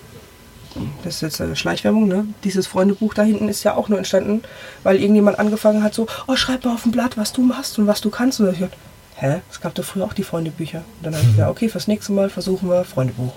das 1.04 1.16
ist 1.16 1.22
jetzt 1.22 1.42
eine 1.42 1.56
Schleichwerbung, 1.56 2.08
ne? 2.08 2.26
Dieses 2.44 2.66
Freundebuch 2.66 3.14
da 3.14 3.22
hinten 3.22 3.48
ist 3.48 3.64
ja 3.64 3.76
auch 3.76 3.90
nur 3.90 4.00
entstanden, 4.00 4.42
weil 4.82 4.96
irgendjemand 4.98 5.38
angefangen 5.38 5.84
hat 5.84 5.94
so, 5.94 6.08
oh, 6.28 6.36
schreib 6.36 6.66
mal 6.66 6.74
auf 6.74 6.86
ein 6.86 6.92
Blatt, 6.92 7.16
was 7.18 7.32
du 7.32 7.42
machst 7.44 7.78
und 7.78 7.86
was 7.86 8.02
du 8.02 8.10
kannst. 8.10 8.40
Und 8.40 8.52
ich 8.52 8.60
dachte, 8.60 8.76
hä, 9.18 9.42
es 9.52 9.62
gab 9.62 9.76
doch 9.76 9.84
früher 9.84 10.04
auch 10.06 10.14
die 10.14 10.24
Freundebücher. 10.24 10.80
Und 10.80 11.06
dann 11.06 11.14
habe 11.14 11.24
ich 11.26 11.32
gesagt, 11.34 11.52
okay, 11.52 11.70
fürs 11.70 11.88
nächste 11.88 12.12
Mal 12.14 12.30
versuchen 12.32 12.70
wir 12.70 12.84
Freundebuch. 12.86 13.34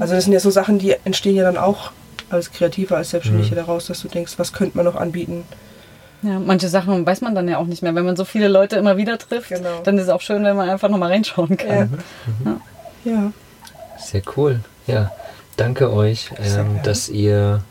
Also 0.00 0.14
das 0.14 0.24
sind 0.24 0.32
ja 0.32 0.40
so 0.40 0.50
Sachen, 0.50 0.78
die 0.78 0.94
entstehen 1.04 1.36
ja 1.36 1.42
dann 1.44 1.58
auch 1.58 1.92
als 2.30 2.50
Kreativer, 2.50 2.96
als 2.96 3.10
Selbstständiger 3.10 3.56
daraus, 3.56 3.86
dass 3.88 4.00
du 4.00 4.08
denkst, 4.08 4.32
was 4.38 4.54
könnte 4.54 4.74
man 4.78 4.86
noch 4.86 4.96
anbieten. 4.96 5.44
Ja, 6.22 6.38
manche 6.38 6.68
Sachen 6.68 7.04
weiß 7.04 7.20
man 7.20 7.34
dann 7.34 7.48
ja 7.48 7.58
auch 7.58 7.66
nicht 7.66 7.82
mehr. 7.82 7.94
Wenn 7.94 8.04
man 8.04 8.16
so 8.16 8.24
viele 8.24 8.48
Leute 8.48 8.76
immer 8.76 8.96
wieder 8.96 9.18
trifft, 9.18 9.48
Genau. 9.48 9.80
dann 9.84 9.96
ist 9.98 10.04
es 10.04 10.08
auch 10.08 10.20
schön, 10.20 10.44
wenn 10.44 10.56
man 10.56 10.70
einfach 10.70 10.88
nochmal 10.88 11.10
reinschauen 11.10 11.56
kann. 11.56 11.98
Ja. 13.04 13.32
Sehr 13.98 14.22
cool. 14.36 14.60
Ja, 14.86 15.10
danke 15.56 15.92
euch, 15.92 16.30
ähm, 16.38 16.80
dass 16.84 17.08
ihr 17.08 17.62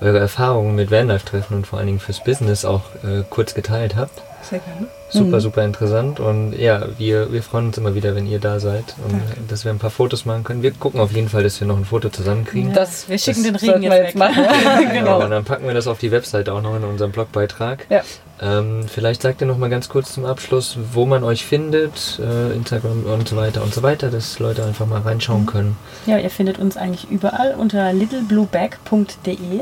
eure 0.00 0.18
Erfahrungen 0.18 0.74
mit 0.74 0.90
Vanlife-Treffen 0.90 1.56
und 1.56 1.66
vor 1.66 1.78
allen 1.78 1.86
Dingen 1.86 2.00
fürs 2.00 2.22
Business 2.24 2.64
auch 2.64 2.82
äh, 3.04 3.22
kurz 3.28 3.54
geteilt 3.54 3.94
habt. 3.96 4.22
Sehr 4.42 4.58
gerne. 4.60 4.88
Super, 5.10 5.40
super 5.40 5.64
interessant 5.64 6.20
und 6.20 6.52
ja, 6.52 6.86
wir, 6.98 7.32
wir 7.32 7.42
freuen 7.42 7.66
uns 7.66 7.78
immer 7.78 7.94
wieder, 7.94 8.14
wenn 8.14 8.26
ihr 8.26 8.38
da 8.38 8.60
seid 8.60 8.94
und 9.08 9.20
dass 9.50 9.64
wir 9.64 9.72
ein 9.72 9.78
paar 9.78 9.90
Fotos 9.90 10.24
machen 10.24 10.44
können. 10.44 10.62
Wir 10.62 10.70
gucken 10.70 11.00
auf 11.00 11.12
jeden 11.12 11.28
Fall, 11.28 11.42
dass 11.42 11.58
wir 11.60 11.66
noch 11.66 11.76
ein 11.76 11.84
Foto 11.84 12.08
zusammenkriegen. 12.10 12.72
Das 12.72 13.08
Wir 13.08 13.18
schicken 13.18 13.42
das 13.52 13.60
den 13.62 13.70
Regen 13.70 13.82
jetzt 13.82 14.08
weg. 14.08 14.14
machen. 14.16 14.44
Genau. 14.80 14.92
genau. 14.92 15.24
Und 15.24 15.30
dann 15.30 15.44
packen 15.44 15.66
wir 15.66 15.74
das 15.74 15.86
auf 15.86 15.98
die 15.98 16.10
Webseite 16.10 16.52
auch 16.52 16.62
noch 16.62 16.76
in 16.76 16.84
unserem 16.84 17.10
Blogbeitrag. 17.12 17.86
Ja. 17.90 18.02
Ähm, 18.40 18.84
vielleicht 18.88 19.22
sagt 19.22 19.40
ihr 19.42 19.46
noch 19.46 19.58
mal 19.58 19.68
ganz 19.68 19.88
kurz 19.88 20.14
zum 20.14 20.24
Abschluss, 20.24 20.78
wo 20.92 21.04
man 21.06 21.24
euch 21.24 21.44
findet, 21.44 22.18
äh, 22.20 22.52
Instagram 22.54 23.04
und 23.04 23.28
so 23.28 23.36
weiter 23.36 23.62
und 23.62 23.74
so 23.74 23.82
weiter, 23.82 24.10
dass 24.10 24.38
Leute 24.38 24.64
einfach 24.64 24.86
mal 24.86 25.00
reinschauen 25.00 25.44
können. 25.46 25.76
Ja, 26.06 26.18
ihr 26.18 26.30
findet 26.30 26.58
uns 26.58 26.76
eigentlich 26.76 27.10
überall 27.10 27.54
unter 27.54 27.92
littlebluebag.de 27.92 29.60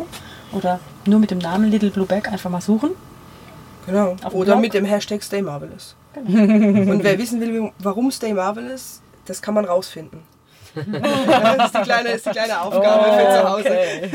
oder 0.53 0.81
nur 1.07 1.19
mit 1.19 1.31
dem 1.31 1.39
Namen 1.39 1.71
Little 1.71 1.91
Blue 1.91 2.07
Bag 2.07 2.31
einfach 2.31 2.51
mal 2.51 2.61
suchen. 2.61 2.91
Genau. 3.89 4.17
Oder 4.33 4.53
Blog? 4.53 4.61
mit 4.61 4.75
dem 4.75 4.85
Hashtag 4.85 5.23
Stay 5.23 5.43
Marvelous. 5.43 5.97
Und 6.15 7.03
wer 7.03 7.19
wissen 7.19 7.41
will, 7.41 7.73
warum 7.79 8.11
Stay 8.11 8.33
Marvelous, 8.35 9.01
das 9.27 9.41
kann 9.43 9.55
man 9.55 9.65
rausfinden. 9.65 10.21
das 10.75 11.67
ist 11.67 11.75
die 11.75 11.83
kleine, 11.83 12.09
ist 12.11 12.27
die 12.27 12.31
kleine 12.31 12.61
Aufgabe 12.61 13.05
für 13.13 13.31
zu 13.31 13.49
Hause. 13.49 13.69
Okay. 13.69 14.11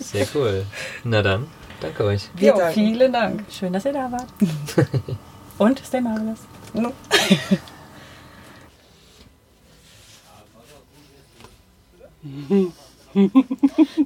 Sehr 0.00 0.26
cool. 0.34 0.66
Na 1.04 1.22
dann, 1.22 1.46
danke 1.80 2.04
euch. 2.04 2.28
Wir 2.34 2.50
Jo, 2.50 2.58
danken. 2.58 2.74
vielen 2.74 3.12
Dank. 3.12 3.44
Schön, 3.50 3.72
dass 3.72 3.84
ihr 3.84 3.92
da 3.92 4.10
wart. 4.10 4.26
Und 5.58 5.78
stay 5.84 6.00
marvelous. 6.00 6.40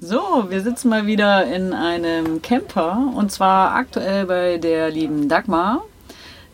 So, 0.00 0.46
wir 0.48 0.60
sitzen 0.62 0.88
mal 0.88 1.06
wieder 1.06 1.46
in 1.46 1.72
einem 1.72 2.42
Camper 2.42 3.12
und 3.14 3.30
zwar 3.30 3.74
aktuell 3.74 4.26
bei 4.26 4.58
der 4.58 4.90
lieben 4.90 5.28
Dagmar, 5.28 5.84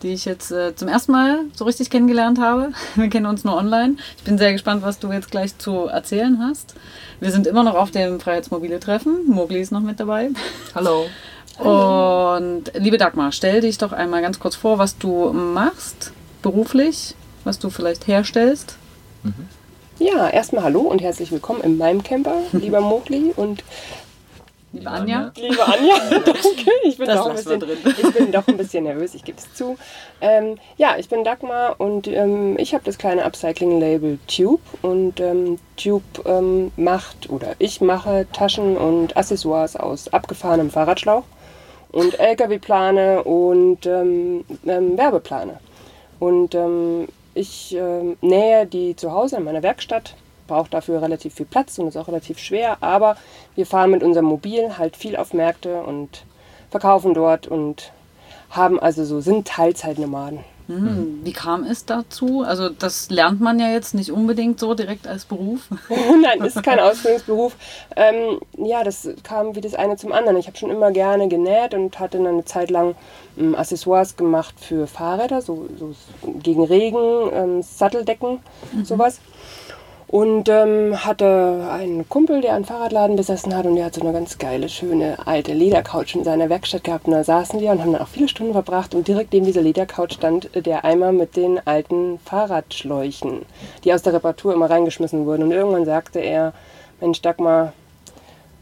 die 0.03 0.09
ich 0.09 0.25
jetzt 0.25 0.51
äh, 0.51 0.75
zum 0.75 0.89
ersten 0.89 1.13
Mal 1.13 1.41
so 1.55 1.65
richtig 1.65 1.91
kennengelernt 1.91 2.39
habe. 2.41 2.73
Wir 2.95 3.09
kennen 3.09 3.27
uns 3.27 3.45
nur 3.45 3.57
online. 3.57 3.97
Ich 4.17 4.25
bin 4.25 4.37
sehr 4.37 4.53
gespannt, 4.53 4.83
was 4.83 4.99
du 4.99 5.13
jetzt 5.13 5.31
gleich 5.31 5.57
zu 5.59 5.87
erzählen 5.87 6.39
hast. 6.41 6.75
Wir 7.21 7.31
sind 7.31 7.47
immer 7.47 7.63
noch 7.63 7.75
auf 7.75 7.91
dem 7.91 8.21
Freiheitsmobile 8.21 8.81
Treffen. 8.81 9.29
Mogli 9.29 9.61
ist 9.61 9.73
noch 9.73 9.81
mit 9.81 10.01
dabei. 10.01 10.31
Hallo. 10.75 11.07
Und 11.59 12.73
liebe 12.75 12.99
Dagmar, 12.99 13.33
stell 13.33 13.61
dich 13.61 13.79
doch 13.79 13.93
einmal 13.93 14.23
ganz 14.23 14.41
kurz 14.41 14.57
vor, 14.57 14.79
was 14.79 14.99
du 14.99 15.33
machst 15.33 16.13
beruflich, 16.43 17.15
was 17.45 17.59
du 17.59 17.71
vielleicht 17.71 18.07
herstellst. 18.09 18.77
Ja, 19.99 20.29
erstmal 20.29 20.65
hallo 20.65 20.81
und 20.81 21.01
herzlich 21.03 21.31
willkommen 21.31 21.61
in 21.63 21.77
meinem 21.79 22.03
Camper, 22.03 22.37
lieber 22.53 22.81
Mogli 22.81 23.33
und 23.37 23.63
Liebe 24.75 24.89
Anja. 24.91 25.31
liebe 25.37 25.63
Anja. 25.67 25.95
Danke, 26.11 26.71
ich 26.85 26.97
bin, 26.97 27.07
Das 27.07 27.17
doch 27.19 27.29
ein 27.29 27.37
bisschen, 27.37 27.61
drin. 27.61 27.77
ich 27.85 28.15
bin 28.15 28.33
doch 28.33 28.49
ein 28.49 28.57
bisschen 28.57 28.85
nervös, 28.85 29.15
ich 29.15 29.23
gebe 29.23 29.37
es 29.37 29.53
zu. 29.53 29.77
Ähm, 30.23 30.57
ja, 30.79 30.97
ich 30.97 31.11
bin 31.11 31.25
Dagmar 31.25 31.79
und 31.79 32.09
ähm, 32.09 32.57
ich 32.59 32.73
habe 32.73 32.83
das 32.83 32.97
kleine 32.97 33.23
Upcycling-Label 33.27 34.19
Tube 34.35 34.63
und 34.81 35.21
ähm, 35.21 35.59
Tube 35.77 36.03
ähm, 36.25 36.73
macht 36.77 37.29
oder 37.29 37.49
ich 37.59 37.83
mache 37.83 38.27
Taschen 38.33 38.79
und 38.79 39.15
Accessoires 39.15 39.77
aus 39.77 40.11
abgefahrenem 40.11 40.71
Fahrradschlauch 40.71 41.25
und 41.93 42.19
LKW-Plane 42.19 43.25
und 43.25 43.85
ähm, 43.85 44.47
ähm, 44.67 44.97
Werbeplane. 44.97 45.61
Und 46.19 46.55
ähm, 46.55 47.09
ich 47.35 47.75
ähm, 47.75 48.17
nähe 48.21 48.67
die 48.67 48.97
zu 48.97 49.13
Hause 49.13 49.37
in 49.37 49.45
meiner 49.45 49.63
Werkstatt, 49.63 50.15
brauche 50.47 50.71
dafür 50.71 51.03
relativ 51.03 51.35
viel 51.35 51.47
Platz 51.47 51.79
und 51.79 51.89
ist 51.89 51.97
auch 51.97 52.09
relativ 52.09 52.39
schwer, 52.39 52.79
aber 52.81 53.17
wir 53.55 53.67
fahren 53.67 53.91
mit 53.91 54.03
unserem 54.03 54.27
Mobil 54.27 54.77
halt 54.79 54.97
viel 54.97 55.17
auf 55.17 55.33
Märkte 55.33 55.83
und 55.83 56.25
verkaufen 56.71 57.15
dort 57.15 57.47
und 57.47 57.93
haben 58.51 58.79
also 58.79 59.05
so, 59.05 59.21
sind 59.21 59.47
Teilzeitnomaden. 59.47 60.41
Hm, 60.69 61.21
Wie 61.25 61.33
kam 61.33 61.65
es 61.65 61.85
dazu? 61.85 62.43
Also 62.43 62.69
das 62.69 63.11
lernt 63.11 63.41
man 63.41 63.59
ja 63.59 63.71
jetzt 63.71 63.95
nicht 63.95 64.13
unbedingt 64.13 64.61
so 64.61 64.75
direkt 64.75 65.07
als 65.07 65.25
Beruf. 65.25 65.69
Nein, 66.23 66.41
ist 66.43 66.63
kein 66.63 66.79
Ausbildungsberuf. 66.79 67.57
Ähm, 67.97 68.39
ja, 68.57 68.85
das 68.85 69.09
kam 69.23 69.55
wie 69.57 69.61
das 69.61 69.75
eine 69.75 69.97
zum 69.97 70.13
anderen. 70.13 70.37
Ich 70.37 70.47
habe 70.47 70.57
schon 70.57 70.71
immer 70.71 70.93
gerne 70.93 71.29
genäht 71.29 71.75
und 71.75 71.99
hatte 71.99 72.19
dann 72.19 72.27
eine 72.27 72.45
Zeit 72.45 72.71
lang 72.71 72.95
ähm, 73.39 73.55
Accessoires 73.55 74.17
gemacht 74.17 74.55
für 74.59 74.87
Fahrräder, 74.87 75.43
so, 75.43 75.69
so 75.79 75.95
gegen 76.43 76.65
Regen, 76.65 77.31
ähm, 77.33 77.63
Satteldecken, 77.63 78.39
sowas. 78.85 79.21
Und 80.13 80.51
ähm, 80.51 81.07
hatte 81.07 81.67
einen 81.71 82.07
Kumpel, 82.07 82.43
der 82.43 82.53
einen 82.53 82.67
Fahrradladen 82.67 83.17
besessen 83.17 83.57
hat 83.57 83.65
und 83.65 83.77
der 83.77 83.87
hat 83.87 83.95
so 83.95 84.03
eine 84.03 84.13
ganz 84.13 84.37
geile, 84.37 84.69
schöne 84.69 85.17
alte 85.27 85.55
Ledercouch 85.55 86.15
in 86.15 86.23
seiner 86.23 86.51
Werkstatt 86.51 86.85
gehabt. 86.85 87.07
Und 87.07 87.13
da 87.13 87.25
saßen 87.25 87.59
wir 87.61 87.71
und 87.71 87.81
haben 87.81 87.93
dann 87.93 88.03
auch 88.03 88.09
viele 88.09 88.29
Stunden 88.29 88.53
verbracht 88.53 88.95
und 88.95 89.09
direkt 89.09 89.33
neben 89.33 89.47
dieser 89.47 89.63
Ledercouch 89.63 90.13
stand 90.13 90.51
der 90.55 90.85
Eimer 90.85 91.13
mit 91.13 91.35
den 91.35 91.67
alten 91.67 92.19
Fahrradschläuchen, 92.27 93.47
die 93.85 93.95
aus 93.95 94.03
der 94.03 94.13
Reparatur 94.13 94.53
immer 94.53 94.69
reingeschmissen 94.69 95.25
wurden. 95.25 95.45
Und 95.45 95.53
irgendwann 95.53 95.87
sagte 95.87 96.19
er, 96.19 96.53
Mensch 97.01 97.23
Dagmar, 97.23 97.73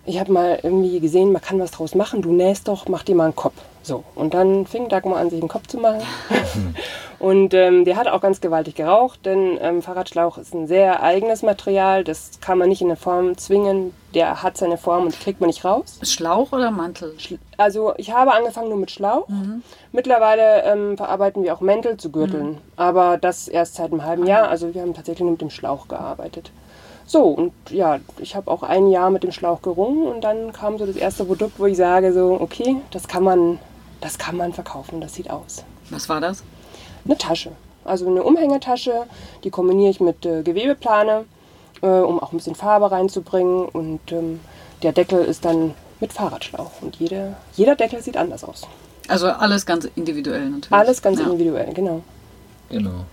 ich 0.06 0.20
habe 0.20 0.30
mal 0.30 0.60
irgendwie 0.62 1.00
gesehen, 1.00 1.32
man 1.32 1.42
kann 1.42 1.58
was 1.58 1.72
draus 1.72 1.96
machen, 1.96 2.22
du 2.22 2.32
nähst 2.32 2.68
doch, 2.68 2.86
mach 2.86 3.02
dir 3.02 3.16
mal 3.16 3.24
einen 3.24 3.34
Kopf. 3.34 3.60
So, 3.82 4.04
und 4.14 4.34
dann 4.34 4.66
fing 4.66 4.88
Dagmar 4.88 5.18
an, 5.18 5.30
sich 5.30 5.40
einen 5.40 5.48
Kopf 5.48 5.66
zu 5.66 5.78
machen. 5.78 6.02
und 7.18 7.54
ähm, 7.54 7.84
der 7.84 7.96
hat 7.96 8.08
auch 8.08 8.20
ganz 8.20 8.40
gewaltig 8.40 8.74
geraucht, 8.74 9.24
denn 9.24 9.58
ähm, 9.60 9.80
Fahrradschlauch 9.80 10.36
ist 10.36 10.54
ein 10.54 10.66
sehr 10.66 11.02
eigenes 11.02 11.42
Material, 11.42 12.04
das 12.04 12.40
kann 12.40 12.58
man 12.58 12.68
nicht 12.68 12.82
in 12.82 12.88
eine 12.88 12.96
Form 12.96 13.38
zwingen, 13.38 13.94
der 14.14 14.42
hat 14.42 14.58
seine 14.58 14.76
Form 14.76 15.04
und 15.06 15.18
kriegt 15.18 15.40
man 15.40 15.48
nicht 15.48 15.64
raus. 15.64 15.98
Schlauch 16.02 16.52
oder 16.52 16.70
Mantel? 16.70 17.14
Also 17.56 17.94
ich 17.96 18.12
habe 18.12 18.32
angefangen 18.32 18.68
nur 18.68 18.78
mit 18.78 18.90
Schlauch. 18.90 19.28
Mittlerweile 19.92 20.64
ähm, 20.64 20.96
verarbeiten 20.96 21.42
wir 21.42 21.54
auch 21.54 21.60
Mäntel 21.60 21.96
zu 21.96 22.10
Gürteln, 22.10 22.58
aber 22.76 23.16
das 23.16 23.48
erst 23.48 23.76
seit 23.76 23.92
einem 23.92 24.04
halben 24.04 24.26
Jahr. 24.26 24.48
Also 24.48 24.74
wir 24.74 24.82
haben 24.82 24.94
tatsächlich 24.94 25.22
nur 25.22 25.32
mit 25.32 25.40
dem 25.40 25.50
Schlauch 25.50 25.88
gearbeitet. 25.88 26.50
So, 27.10 27.24
und 27.24 27.52
ja, 27.70 27.98
ich 28.20 28.36
habe 28.36 28.48
auch 28.48 28.62
ein 28.62 28.88
Jahr 28.88 29.10
mit 29.10 29.24
dem 29.24 29.32
Schlauch 29.32 29.62
gerungen 29.62 30.06
und 30.06 30.22
dann 30.22 30.52
kam 30.52 30.78
so 30.78 30.86
das 30.86 30.94
erste 30.94 31.24
Produkt, 31.24 31.58
wo 31.58 31.66
ich 31.66 31.76
sage 31.76 32.12
so, 32.12 32.38
okay, 32.40 32.76
das 32.92 33.08
kann 33.08 33.24
man, 33.24 33.58
das 34.00 34.18
kann 34.18 34.36
man 34.36 34.52
verkaufen, 34.52 35.00
das 35.00 35.14
sieht 35.14 35.30
aus. 35.30 35.64
Was 35.90 36.08
war 36.08 36.20
das? 36.20 36.42
Eine 37.04 37.18
Tasche, 37.18 37.52
also 37.84 38.06
eine 38.06 38.22
Umhängetasche, 38.22 39.06
die 39.44 39.50
kombiniere 39.50 39.90
ich 39.90 40.00
mit 40.00 40.24
äh, 40.26 40.42
Gewebeplane, 40.42 41.24
äh, 41.82 41.86
um 41.86 42.20
auch 42.20 42.32
ein 42.32 42.36
bisschen 42.36 42.54
Farbe 42.54 42.90
reinzubringen 42.90 43.66
und 43.66 44.00
ähm, 44.12 44.40
der 44.82 44.92
Deckel 44.92 45.24
ist 45.24 45.44
dann 45.44 45.74
mit 46.00 46.12
Fahrradschlauch 46.12 46.70
und 46.80 46.96
jeder, 46.96 47.36
jeder 47.54 47.76
Deckel 47.76 48.02
sieht 48.02 48.16
anders 48.16 48.44
aus. 48.44 48.66
Also 49.08 49.28
alles 49.28 49.66
ganz 49.66 49.88
individuell 49.96 50.48
natürlich. 50.50 50.72
Alles 50.72 51.02
ganz 51.02 51.18
ja. 51.18 51.26
individuell, 51.26 51.72
genau. 51.74 52.02
Genau. 52.70 53.04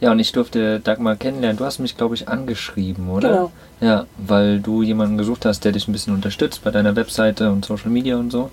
Ja, 0.00 0.12
und 0.12 0.18
ich 0.18 0.32
durfte 0.32 0.80
Dagmar 0.80 1.16
kennenlernen. 1.16 1.56
Du 1.56 1.64
hast 1.64 1.78
mich, 1.78 1.96
glaube 1.96 2.14
ich, 2.14 2.28
angeschrieben, 2.28 3.08
oder? 3.08 3.28
Genau. 3.28 3.52
Ja, 3.80 4.06
weil 4.18 4.60
du 4.60 4.82
jemanden 4.82 5.18
gesucht 5.18 5.44
hast, 5.46 5.64
der 5.64 5.72
dich 5.72 5.88
ein 5.88 5.92
bisschen 5.92 6.14
unterstützt 6.14 6.64
bei 6.64 6.70
deiner 6.70 6.96
Webseite 6.96 7.50
und 7.50 7.64
Social 7.64 7.90
Media 7.90 8.16
und 8.16 8.30
so. 8.30 8.50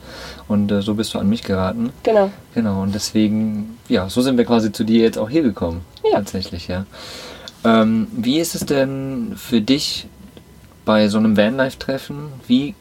Und 0.48 0.72
äh, 0.72 0.82
so 0.82 0.96
bist 0.96 1.14
du 1.14 1.20
an 1.20 1.28
mich 1.30 1.44
geraten. 1.44 1.92
Genau. 2.04 2.32
Genau, 2.54 2.82
und 2.84 2.94
deswegen, 2.94 3.78
ja, 3.90 4.10
so 4.10 4.22
sind 4.22 4.38
wir 4.38 4.46
quasi 4.46 4.72
zu 4.72 4.84
dir 4.84 5.02
jetzt 5.02 5.18
auch 5.18 5.30
hier 5.30 5.42
gekommen. 5.42 5.82
Ja. 6.04 6.18
Tatsächlich, 6.18 6.68
ja. 6.68 6.86
Ähm, 7.64 8.08
wie 8.12 8.40
ist 8.40 8.56
es 8.56 8.66
denn 8.66 9.34
für 9.36 9.62
dich 9.62 10.08
bei 10.86 11.08
so 11.08 11.18
einem 11.18 11.38
Vanlife-Treffen? 11.38 12.30
Wie 12.48 12.76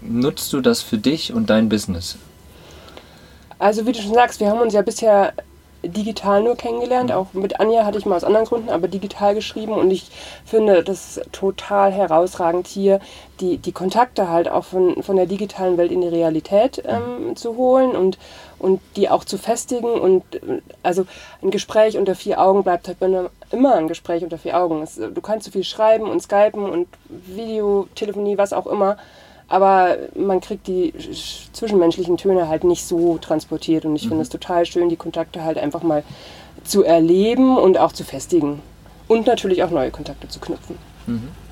nutzt 0.00 0.52
du 0.52 0.60
das 0.60 0.82
für 0.82 0.98
dich 0.98 1.32
und 1.32 1.50
dein 1.50 1.68
Business? 1.68 2.16
Also 3.58 3.86
wie 3.86 3.92
du 3.92 4.00
schon 4.00 4.14
sagst, 4.14 4.40
wir 4.40 4.50
haben 4.50 4.60
uns 4.60 4.74
ja 4.74 4.82
bisher 4.82 5.32
digital 5.88 6.42
nur 6.42 6.56
kennengelernt. 6.56 7.12
Auch 7.12 7.32
mit 7.32 7.60
Anja 7.60 7.84
hatte 7.84 7.98
ich 7.98 8.06
mal 8.06 8.16
aus 8.16 8.24
anderen 8.24 8.46
Gründen, 8.46 8.70
aber 8.70 8.88
digital 8.88 9.34
geschrieben. 9.34 9.72
Und 9.72 9.90
ich 9.90 10.10
finde 10.44 10.82
das 10.82 11.20
total 11.32 11.92
herausragend 11.92 12.66
hier, 12.66 13.00
die, 13.40 13.58
die 13.58 13.72
Kontakte 13.72 14.28
halt 14.28 14.48
auch 14.48 14.64
von, 14.64 15.02
von 15.02 15.16
der 15.16 15.26
digitalen 15.26 15.76
Welt 15.76 15.92
in 15.92 16.00
die 16.00 16.08
Realität 16.08 16.82
ähm, 16.86 17.36
zu 17.36 17.56
holen 17.56 17.90
und, 17.94 18.18
und 18.58 18.80
die 18.96 19.10
auch 19.10 19.24
zu 19.24 19.38
festigen. 19.38 19.90
Und 19.90 20.22
äh, 20.36 20.60
also 20.82 21.04
ein 21.42 21.50
Gespräch 21.50 21.98
unter 21.98 22.14
vier 22.14 22.40
Augen 22.40 22.62
bleibt 22.62 22.88
halt 22.88 22.98
immer- 23.00 23.74
ein 23.74 23.88
Gespräch 23.88 24.22
unter 24.22 24.38
vier 24.38 24.58
Augen. 24.58 24.82
Es, 24.82 24.96
du 24.96 25.20
kannst 25.20 25.46
so 25.46 25.50
viel 25.52 25.64
schreiben 25.64 26.08
und 26.10 26.22
skypen 26.22 26.68
und 26.68 26.88
Videotelefonie, 27.08 28.38
was 28.38 28.52
auch 28.52 28.66
immer. 28.66 28.96
Aber 29.48 29.96
man 30.16 30.40
kriegt 30.40 30.66
die 30.66 30.92
sch- 30.92 31.52
zwischenmenschlichen 31.52 32.16
Töne 32.16 32.48
halt 32.48 32.64
nicht 32.64 32.84
so 32.84 33.18
transportiert. 33.18 33.84
Und 33.84 33.94
ich 33.96 34.08
finde 34.08 34.22
es 34.22 34.28
total 34.28 34.66
schön, 34.66 34.88
die 34.88 34.96
Kontakte 34.96 35.44
halt 35.44 35.56
einfach 35.58 35.82
mal 35.82 36.02
zu 36.64 36.82
erleben 36.82 37.56
und 37.56 37.78
auch 37.78 37.92
zu 37.92 38.02
festigen. 38.04 38.60
Und 39.08 39.26
natürlich 39.26 39.62
auch 39.62 39.70
neue 39.70 39.90
Kontakte 39.92 40.26
zu 40.28 40.40
knüpfen. 40.40 40.76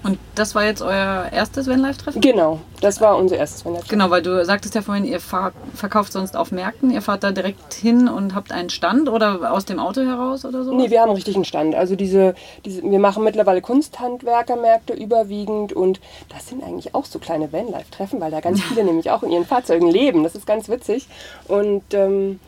Und 0.05 0.19
das 0.35 0.55
war 0.55 0.67
jetzt 0.67 0.83
euer 0.83 1.31
erstes 1.33 1.67
Vanlife-Treffen? 1.67 2.21
Genau, 2.21 2.61
das 2.83 3.01
war 3.01 3.17
unser 3.17 3.39
erstes 3.39 3.65
Weihnachten. 3.65 3.89
Genau, 3.89 4.11
weil 4.11 4.21
du 4.21 4.45
sagtest 4.45 4.75
ja 4.75 4.83
vorhin, 4.83 5.07
ihr 5.07 5.19
fahr, 5.19 5.53
verkauft 5.75 6.13
sonst 6.13 6.37
auf 6.37 6.53
Märkten. 6.53 6.91
Ihr 6.91 7.01
fahrt 7.01 7.25
da 7.25 7.33
direkt 7.33 7.73
hin 7.73 8.07
und 8.07 8.35
habt 8.35 8.53
einen 8.53 8.69
Stand 8.69 9.09
oder 9.09 9.51
aus 9.51 9.65
dem 9.65 9.79
Auto 9.79 10.03
heraus 10.03 10.45
oder 10.45 10.63
so? 10.63 10.77
Nee, 10.77 10.91
wir 10.91 11.01
haben 11.01 11.09
einen 11.09 11.17
richtigen 11.17 11.47
Stand. 11.47 11.75
Also 11.75 11.97
diese, 11.97 12.35
diese, 12.67 12.83
wir 12.83 12.99
machen 12.99 13.25
mittlerweile 13.25 13.63
Kunsthandwerkermärkte 13.63 14.93
überwiegend 14.93 15.73
und 15.73 16.01
das 16.29 16.49
sind 16.49 16.63
eigentlich 16.63 16.95
auch 16.95 17.07
so 17.07 17.19
kleine 17.19 17.51
Vanlife-Treffen, 17.51 18.21
weil 18.21 18.31
da 18.31 18.41
ganz 18.41 18.61
viele 18.69 18.85
nämlich 18.85 19.11
auch 19.11 19.23
in 19.23 19.31
ihren 19.31 19.47
Fahrzeugen 19.47 19.89
leben. 19.89 20.23
Das 20.23 20.35
ist 20.35 20.47
ganz 20.47 20.69
witzig. 20.69 21.09
Und 21.49 21.83
ähm, 21.95 22.41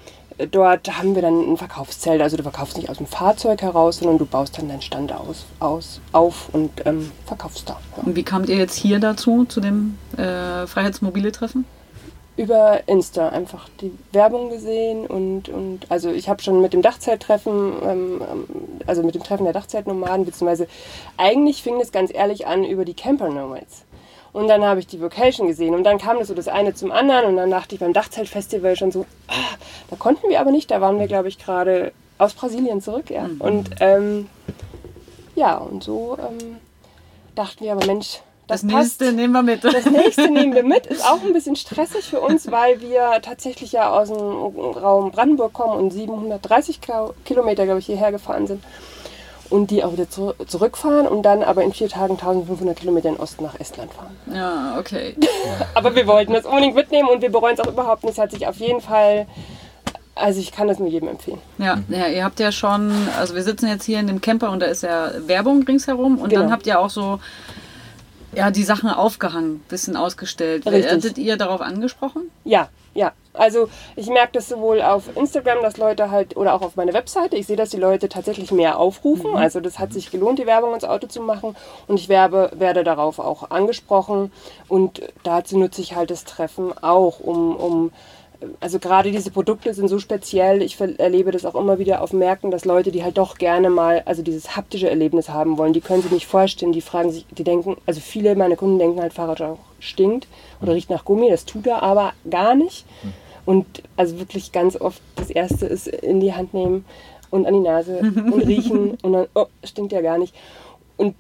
dort 0.51 0.99
haben 0.99 1.15
wir 1.15 1.23
dann 1.23 1.53
ein 1.53 1.57
Verkaufszelt. 1.57 2.21
Also 2.21 2.37
du 2.37 2.43
verkaufst 2.43 2.77
nicht 2.77 2.91
aus 2.91 2.99
dem 2.99 3.07
Fahrzeug 3.07 3.63
heraus, 3.63 3.99
sondern 3.99 4.19
du 4.19 4.27
baust 4.27 4.59
dann 4.59 4.69
deinen 4.69 4.83
Stand 4.83 5.13
aus, 5.13 5.47
aus, 5.61 6.01
auf 6.13 6.49
und 6.53 6.71
ähm, 6.85 7.11
verkaufst 7.27 7.69
da. 7.69 7.81
Ja. 7.97 8.03
Und 8.05 8.17
wie 8.17 8.23
kamt 8.23 8.49
ihr 8.49 8.57
jetzt 8.57 8.77
hier 8.77 8.99
dazu, 8.99 9.45
zu 9.45 9.61
dem 9.61 9.99
äh, 10.17 10.67
Freiheitsmobile-Treffen? 10.67 11.65
über 12.37 12.87
Insta 12.87 13.31
einfach 13.31 13.69
die 13.81 13.93
Werbung 14.13 14.51
gesehen 14.51 15.07
und, 15.07 15.49
und 15.49 15.91
also 15.91 16.11
ich 16.11 16.29
habe 16.29 16.43
schon 16.43 16.61
mit 16.61 16.75
dem 16.75 16.83
Dachzelttreffen, 16.83 17.73
ähm, 17.83 18.21
ähm, 18.21 18.47
also 18.87 19.03
mit 19.03 19.15
dem 19.15 19.23
Treffen 19.23 19.45
der 19.45 19.55
Dachzeltnomaden, 19.55 20.27
beziehungsweise 20.27 20.69
eigentlich 21.17 21.63
fing 21.63 21.81
es 21.81 21.93
ganz 21.93 22.13
ehrlich 22.13 22.47
an 22.47 22.63
über 22.65 22.85
die 22.85 22.95
Camper 22.95 23.31
Nomads. 23.31 23.85
Und 24.37 24.49
dann 24.49 24.63
habe 24.65 24.81
ich 24.81 24.87
die 24.87 25.01
Vocation 25.01 25.47
gesehen 25.47 25.75
und 25.75 25.83
dann 25.85 25.97
kam 25.97 26.19
das 26.19 26.29
so 26.29 26.35
das 26.35 26.47
eine 26.47 26.75
zum 26.75 26.93
anderen 26.93 27.25
und 27.25 27.37
dann 27.39 27.51
dachte 27.51 27.75
ich 27.75 27.81
beim 27.81 27.95
Dachzeltfestival 27.95 28.77
schon 28.77 28.93
so, 28.93 29.07
ah, 29.29 29.33
da 29.89 29.97
konnten 29.97 30.29
wir 30.29 30.41
aber 30.41 30.51
nicht, 30.51 30.71
da 30.71 30.83
waren 30.83 30.99
wir 30.99 31.07
glaube 31.07 31.29
ich 31.29 31.39
gerade 31.39 31.91
aus 32.19 32.35
Brasilien 32.35 32.83
zurück, 32.83 33.09
ja. 33.09 33.31
Und 33.39 33.71
ähm, 33.81 34.29
ja, 35.37 35.57
und 35.57 35.83
so 35.83 36.19
ähm, 36.21 36.59
dachten 37.35 37.65
wir 37.65 37.73
aber 37.73 37.87
Mensch, 37.87 38.21
das, 38.47 38.61
Das, 38.61 38.71
passt. 38.71 39.01
nächste 39.01 39.13
nehmen 39.15 39.33
wir 39.33 39.43
mit. 39.43 39.65
Das 39.65 39.87
nächste 39.87 40.31
nehmen 40.31 40.55
wir 40.55 40.63
mit. 40.65 40.85
Ist 40.97 41.05
auch 41.05 41.23
ein 41.25 41.33
bisschen 41.33 41.57
stressig 41.57 42.05
für 42.05 42.21
uns, 42.21 42.51
weil 42.51 42.83
wir 42.83 43.21
tatsächlich 43.23 43.73
ja 43.73 43.91
aus 43.91 44.09
dem 44.09 44.19
Raum 44.19 45.13
Brandenburg 45.13 45.55
kommen 45.55 45.79
und 45.79 45.93
730 45.93 46.81
Kilo- 46.83 47.15
Kilometer, 47.25 47.65
glaube 47.65 47.81
ich, 47.81 47.87
hierher 47.87 48.13
gefahren 48.13 48.47
sind. 48.47 48.63
Und 49.51 49.71
die 49.71 49.85
auch 49.85 49.93
wieder 49.93 50.09
zu, 50.11 50.35
zurückfahren 50.47 51.07
und 51.07 51.23
dann 51.23 51.43
aber 51.43 51.63
in 51.63 51.73
vier 51.73 51.89
Tagen 51.89 52.15
1500 52.15 52.77
Kilometer 52.77 53.09
in 53.09 53.17
Osten 53.17 53.45
nach 53.45 53.59
Estland 53.61 53.93
fahren. 53.93 54.17
Ja, 54.35 54.77
okay. 54.79 55.15
Aber 55.75 55.95
wir 55.95 56.07
wollten 56.07 56.33
das 56.33 56.45
unbedingt 56.45 56.75
mitnehmen 56.75 57.09
und 57.09 57.23
wir 57.23 57.31
bereuen 57.31 57.55
es 57.55 57.61
auch 57.61 57.71
überhaupt 57.71 58.03
nicht. 58.05 58.15
Es 58.15 58.19
hat 58.19 58.33
sich 58.33 58.47
auf 58.47 58.57
jeden 58.57 58.81
Fall, 58.81 59.27
also 60.15 60.41
ich 60.41 60.51
kann 60.53 60.67
das 60.69 60.79
nur 60.79 60.89
jedem 60.89 61.09
empfehlen. 61.09 61.39
Ja, 61.59 61.79
ja, 61.89 62.09
ihr 62.09 62.25
habt 62.25 62.41
ja 62.41 62.51
schon, 62.51 62.93
also 63.19 63.35
wir 63.35 63.43
sitzen 63.43 63.69
jetzt 63.69 63.85
hier 63.85 64.01
in 64.01 64.07
dem 64.09 64.21
Camper 64.21 64.51
und 64.51 64.61
da 64.61 64.67
ist 64.67 64.83
ja 64.83 65.11
Werbung 65.27 65.63
ringsherum 65.63 66.19
und 66.19 66.33
dann 66.33 66.43
Genau. 66.43 66.53
habt 66.53 66.67
ihr 66.67 66.81
auch 66.81 66.91
so 66.91 67.21
ja, 68.35 68.51
die 68.51 68.65
Sachen 68.65 68.91
aufgehangen, 68.91 69.61
bisschen 69.69 69.97
ausgestellt. 69.97 70.67
Richtig. 70.67 70.85
Werdet 70.91 71.19
ihr 71.19 71.37
darauf 71.37 71.61
angesprochen? 71.61 72.23
Ja, 72.45 72.69
ja. 72.97 73.13
Also 73.33 73.69
ich 73.97 74.09
merke 74.09 74.33
das 74.33 74.49
sowohl 74.49 74.81
auf 74.81 75.15
Instagram, 75.15 75.63
dass 75.63 75.77
Leute 75.77 76.11
halt, 76.11 76.37
oder 76.37 76.55
auch 76.55 76.63
auf 76.63 76.77
meiner 76.77 76.95
Webseite, 76.95 77.37
ich 77.37 77.47
sehe, 77.47 77.57
dass 77.57 77.69
die 77.69 77.77
Leute 77.77 78.09
tatsächlich 78.09 78.51
mehr 78.51 78.79
aufrufen. 78.79 79.37
Also 79.37 79.61
das 79.61 79.79
hat 79.79 79.93
sich 79.93 80.11
gelohnt, 80.11 80.39
die 80.39 80.47
Werbung 80.47 80.73
ins 80.73 80.85
Auto 80.85 81.07
zu 81.07 81.21
machen. 81.21 81.55
Und 81.87 82.01
ich 82.01 82.09
werbe, 82.09 82.51
werde 82.55 82.83
darauf 82.83 83.19
auch 83.19 83.51
angesprochen. 83.51 84.33
Und 84.69 85.03
dazu 85.23 85.59
nutze 85.59 85.83
ich 85.83 85.95
halt 85.95 86.11
das 86.11 86.25
Treffen 86.25 86.73
auch, 86.83 87.21
um, 87.21 87.57
um 87.57 87.93
also 88.61 88.79
gerade 88.79 89.11
diese 89.11 89.31
Produkte 89.31 89.75
sind 89.75 89.89
so 89.89 89.99
speziell. 89.99 90.63
Ich 90.63 90.81
erlebe 90.81 91.31
das 91.31 91.45
auch 91.45 91.55
immer 91.55 91.79
wieder 91.79 92.03
auf 92.03 92.13
Märkten, 92.13 92.51
dass 92.51 92.65
Leute, 92.65 92.91
die 92.93 93.03
halt 93.03 93.19
doch 93.19 93.39
gerne 93.39 93.71
mal, 93.71 94.03
also 94.05 94.23
dieses 94.23 94.57
haptische 94.57 94.89
Erlebnis 94.89 95.29
haben 95.29 95.59
wollen, 95.59 95.73
die 95.73 95.81
können 95.81 96.03
sich 96.03 96.11
nicht 96.11 96.27
vorstellen, 96.27 96.73
die 96.73 96.81
fragen 96.81 97.11
sich, 97.11 97.27
die 97.31 97.45
denken, 97.45 97.77
also 97.87 98.01
viele 98.01 98.37
meiner 98.37 98.57
Kunden 98.57 98.79
denken 98.79 99.01
halt, 99.01 99.13
Fahrradschrauch 99.13 99.59
stinkt 99.79 100.27
oder 100.61 100.75
riecht 100.75 100.91
nach 100.91 101.05
Gummi, 101.05 101.29
das 101.31 101.45
tut 101.45 101.67
er 101.67 101.83
aber 101.83 102.13
gar 102.31 102.55
nicht. 102.55 102.85
Und 103.45 103.67
also 103.97 104.19
wirklich 104.19 104.53
ganz 104.53 104.77
oft 104.77 105.01
das 105.15 105.31
erste 105.31 105.67
ist 105.67 105.87
in 105.87 106.21
die 106.21 106.35
Hand 106.35 106.53
nehmen 106.53 106.85
und 107.31 107.47
an 107.47 107.55
die 107.55 107.61
Nase 107.61 107.99
und 108.01 108.47
riechen 108.47 108.99
und 109.03 109.13
dann, 109.13 109.27
oh, 109.35 109.47
stinkt 109.65 109.93
ja 109.93 110.01
gar 110.01 110.19
nicht. 110.19 110.35
Und 110.97 111.15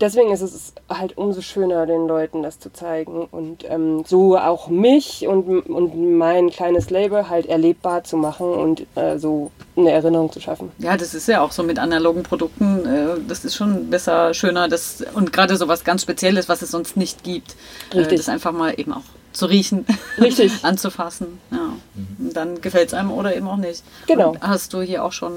deswegen 0.00 0.32
ist 0.32 0.42
es 0.42 0.72
halt 0.88 1.16
umso 1.16 1.40
schöner, 1.40 1.86
den 1.86 2.06
Leuten 2.06 2.42
das 2.42 2.58
zu 2.58 2.72
zeigen 2.72 3.26
und 3.30 3.64
ähm, 3.68 4.04
so 4.06 4.36
auch 4.36 4.68
mich 4.68 5.26
und, 5.26 5.66
und 5.68 6.18
mein 6.18 6.50
kleines 6.50 6.90
Label 6.90 7.28
halt 7.28 7.46
erlebbar 7.46 8.04
zu 8.04 8.16
machen 8.16 8.52
und 8.52 8.86
äh, 8.94 9.18
so 9.18 9.50
eine 9.76 9.90
Erinnerung 9.90 10.30
zu 10.32 10.40
schaffen. 10.40 10.70
Ja, 10.78 10.96
das 10.96 11.14
ist 11.14 11.28
ja 11.28 11.40
auch 11.40 11.52
so 11.52 11.62
mit 11.62 11.78
analogen 11.78 12.22
Produkten. 12.22 12.84
Äh, 12.86 13.20
das 13.26 13.44
ist 13.44 13.56
schon 13.56 13.90
besser, 13.90 14.34
schöner. 14.34 14.68
Das, 14.68 15.04
und 15.14 15.32
gerade 15.32 15.56
so 15.56 15.68
was 15.68 15.84
ganz 15.84 16.02
Spezielles, 16.02 16.48
was 16.48 16.62
es 16.62 16.70
sonst 16.70 16.96
nicht 16.96 17.24
gibt. 17.24 17.56
Äh, 17.92 17.98
Richtig. 17.98 18.18
das 18.18 18.28
einfach 18.28 18.52
mal 18.52 18.74
eben 18.78 18.92
auch 18.92 19.02
zu 19.32 19.46
riechen, 19.46 19.86
Richtig. 20.18 20.64
anzufassen. 20.64 21.38
Ja. 21.50 21.72
Und 22.18 22.34
dann 22.34 22.60
gefällt 22.60 22.88
es 22.88 22.94
einem 22.94 23.10
oder 23.10 23.36
eben 23.36 23.46
auch 23.48 23.56
nicht. 23.56 23.82
Genau. 24.06 24.30
Und 24.30 24.42
hast 24.42 24.72
du 24.72 24.80
hier 24.80 25.04
auch 25.04 25.12
schon 25.12 25.32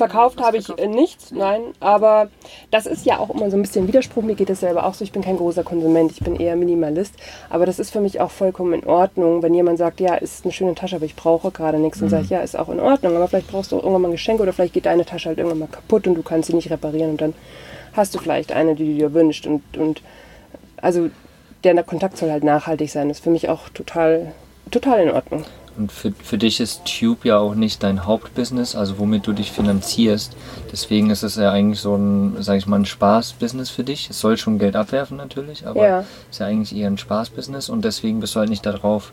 Verkauft 0.00 0.40
habe 0.40 0.56
ich 0.56 0.66
verkauft? 0.66 0.88
äh, 0.88 0.90
nichts, 0.90 1.30
nein, 1.30 1.60
aber 1.78 2.28
das 2.70 2.86
ist 2.86 3.04
ja 3.04 3.18
auch 3.18 3.30
immer 3.30 3.50
so 3.50 3.56
ein 3.56 3.62
bisschen 3.62 3.86
Widerspruch. 3.86 4.22
Mir 4.22 4.34
geht 4.34 4.48
das 4.48 4.60
selber 4.60 4.86
auch 4.86 4.94
so. 4.94 5.04
Ich 5.04 5.12
bin 5.12 5.22
kein 5.22 5.36
großer 5.36 5.62
Konsument, 5.62 6.12
ich 6.12 6.20
bin 6.20 6.36
eher 6.36 6.56
Minimalist. 6.56 7.14
Aber 7.50 7.66
das 7.66 7.78
ist 7.78 7.90
für 7.90 8.00
mich 8.00 8.20
auch 8.20 8.30
vollkommen 8.30 8.72
in 8.72 8.86
Ordnung, 8.86 9.42
wenn 9.42 9.52
jemand 9.52 9.78
sagt, 9.78 10.00
ja, 10.00 10.14
ist 10.14 10.44
eine 10.44 10.52
schöne 10.52 10.74
Tasche, 10.74 10.96
aber 10.96 11.04
ich 11.04 11.16
brauche 11.16 11.50
gerade 11.50 11.78
nichts. 11.78 12.00
Und 12.00 12.08
sage 12.08 12.24
ich, 12.24 12.30
ja, 12.30 12.40
ist 12.40 12.58
auch 12.58 12.68
in 12.68 12.80
Ordnung, 12.80 13.14
aber 13.16 13.28
vielleicht 13.28 13.48
brauchst 13.48 13.72
du 13.72 13.76
auch 13.76 13.82
irgendwann 13.82 14.02
mal 14.02 14.08
ein 14.08 14.12
Geschenk 14.12 14.40
oder 14.40 14.52
vielleicht 14.52 14.74
geht 14.74 14.86
deine 14.86 15.04
Tasche 15.04 15.28
halt 15.28 15.38
irgendwann 15.38 15.58
mal 15.60 15.68
kaputt 15.68 16.06
und 16.06 16.14
du 16.14 16.22
kannst 16.22 16.48
sie 16.48 16.54
nicht 16.54 16.70
reparieren 16.70 17.10
und 17.10 17.20
dann 17.20 17.34
hast 17.92 18.14
du 18.14 18.18
vielleicht 18.18 18.52
eine, 18.52 18.74
die 18.74 18.86
du 18.86 18.94
dir 18.94 19.14
wünschst. 19.14 19.46
Und, 19.46 19.62
und 19.76 20.02
also 20.78 21.10
der 21.62 21.82
Kontakt 21.84 22.16
soll 22.16 22.30
halt 22.30 22.44
nachhaltig 22.44 22.90
sein. 22.90 23.08
Das 23.08 23.18
ist 23.18 23.24
für 23.24 23.30
mich 23.30 23.48
auch 23.48 23.68
total, 23.68 24.32
total 24.70 25.00
in 25.00 25.10
Ordnung. 25.10 25.44
Und 25.76 25.92
für, 25.92 26.12
für 26.22 26.36
dich 26.36 26.60
ist 26.60 26.82
Tube 26.84 27.24
ja 27.24 27.38
auch 27.38 27.54
nicht 27.54 27.82
dein 27.82 28.04
Hauptbusiness, 28.04 28.74
also 28.74 28.98
womit 28.98 29.26
du 29.26 29.32
dich 29.32 29.52
finanzierst. 29.52 30.36
Deswegen 30.72 31.10
ist 31.10 31.22
es 31.22 31.36
ja 31.36 31.50
eigentlich 31.52 31.80
so 31.80 31.94
ein, 31.96 32.36
sag 32.40 32.58
ich 32.58 32.66
mal, 32.66 32.80
ein 32.80 32.84
Spaßbusiness 32.86 33.70
für 33.70 33.84
dich. 33.84 34.10
Es 34.10 34.20
soll 34.20 34.36
schon 34.36 34.58
Geld 34.58 34.76
abwerfen 34.76 35.16
natürlich, 35.16 35.66
aber 35.66 35.86
Ja. 35.86 36.04
ist 36.30 36.40
ja 36.40 36.46
eigentlich 36.46 36.76
eher 36.76 36.88
ein 36.88 36.98
Spaßbusiness 36.98 37.68
und 37.68 37.84
deswegen 37.84 38.20
bist 38.20 38.34
du 38.34 38.40
halt 38.40 38.50
nicht 38.50 38.66
darauf. 38.66 39.12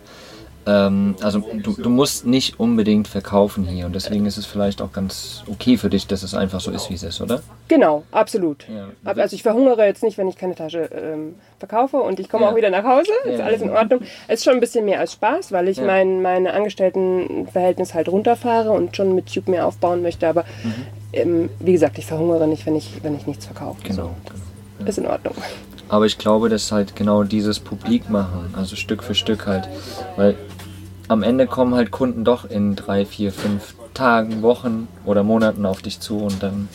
Ähm, 0.67 1.15
also 1.21 1.39
du, 1.63 1.73
du 1.73 1.89
musst 1.89 2.25
nicht 2.25 2.59
unbedingt 2.59 3.07
verkaufen 3.07 3.63
hier 3.65 3.85
und 3.85 3.95
deswegen 3.95 4.25
ist 4.25 4.35
es 4.37 4.45
vielleicht 4.45 4.81
auch 4.81 4.91
ganz 4.91 5.43
okay 5.49 5.77
für 5.77 5.89
dich, 5.89 6.07
dass 6.07 6.23
es 6.23 6.33
einfach 6.33 6.59
so 6.59 6.71
ist, 6.71 6.89
wie 6.89 6.95
es 6.95 7.03
ist, 7.03 7.21
oder? 7.21 7.41
Genau, 7.69 8.03
absolut. 8.11 8.65
Ja. 8.67 8.89
Also 9.05 9.33
ich 9.35 9.43
verhungere 9.43 9.85
jetzt 9.85 10.03
nicht, 10.03 10.17
wenn 10.17 10.27
ich 10.27 10.35
keine 10.35 10.55
Tasche 10.55 10.89
ähm, 10.93 11.35
verkaufe 11.59 11.97
und 11.97 12.19
ich 12.19 12.27
komme 12.29 12.43
Ja. 12.45 12.51
auch 12.51 12.55
wieder 12.55 12.69
nach 12.69 12.83
Hause. 12.83 13.11
Ist 13.25 13.39
Ja. 13.39 13.45
alles 13.45 13.61
in 13.61 13.69
Ordnung. 13.69 14.01
Es 14.27 14.39
ist 14.39 14.43
schon 14.43 14.55
ein 14.55 14.59
bisschen 14.59 14.83
mehr 14.85 14.99
als 14.99 15.13
Spaß, 15.13 15.51
weil 15.53 15.69
ich 15.69 15.79
mein, 15.79 16.21
meine 16.21 16.53
Angestelltenverhältnis 16.53 17.93
halt 17.93 18.09
runterfahre 18.09 18.71
und 18.71 18.95
schon 18.95 19.15
mit 19.15 19.33
Tube 19.33 19.47
mehr 19.49 19.65
aufbauen 19.65 20.01
möchte. 20.01 20.27
Aber 20.27 20.43
Mhm. 20.63 20.73
ähm, 21.13 21.49
wie 21.59 21.71
gesagt, 21.73 21.97
ich 21.97 22.05
verhungere 22.05 22.47
nicht, 22.47 22.65
wenn 22.65 22.75
ich, 22.75 23.03
wenn 23.03 23.15
ich 23.15 23.25
nichts 23.27 23.45
verkaufe. 23.45 23.79
Genau. 23.83 24.11
So, 24.79 24.85
ist 24.85 24.97
in 24.97 25.07
Ordnung. 25.07 25.33
Aber 25.89 26.05
ich 26.05 26.17
glaube, 26.17 26.49
dass 26.49 26.71
halt 26.73 26.95
genau 26.97 27.23
dieses 27.23 27.59
Publik 27.59 28.09
machen, 28.09 28.53
also 28.57 28.75
Stück 28.75 29.03
für 29.03 29.15
Stück 29.15 29.47
halt, 29.47 29.69
weil 30.17 30.35
am 31.07 31.23
Ende 31.23 31.47
kommen 31.47 31.75
halt 31.75 31.91
Kunden 31.91 32.23
doch 32.23 32.49
in 32.49 32.75
drei, 32.75 33.05
vier, 33.05 33.31
fünf 33.31 33.75
Tagen, 33.93 34.41
Wochen 34.41 34.87
oder 35.05 35.23
Monaten 35.23 35.65
auf 35.65 35.81
dich 35.81 35.99
zu 35.99 36.17
und 36.19 36.43
dann, 36.43 36.69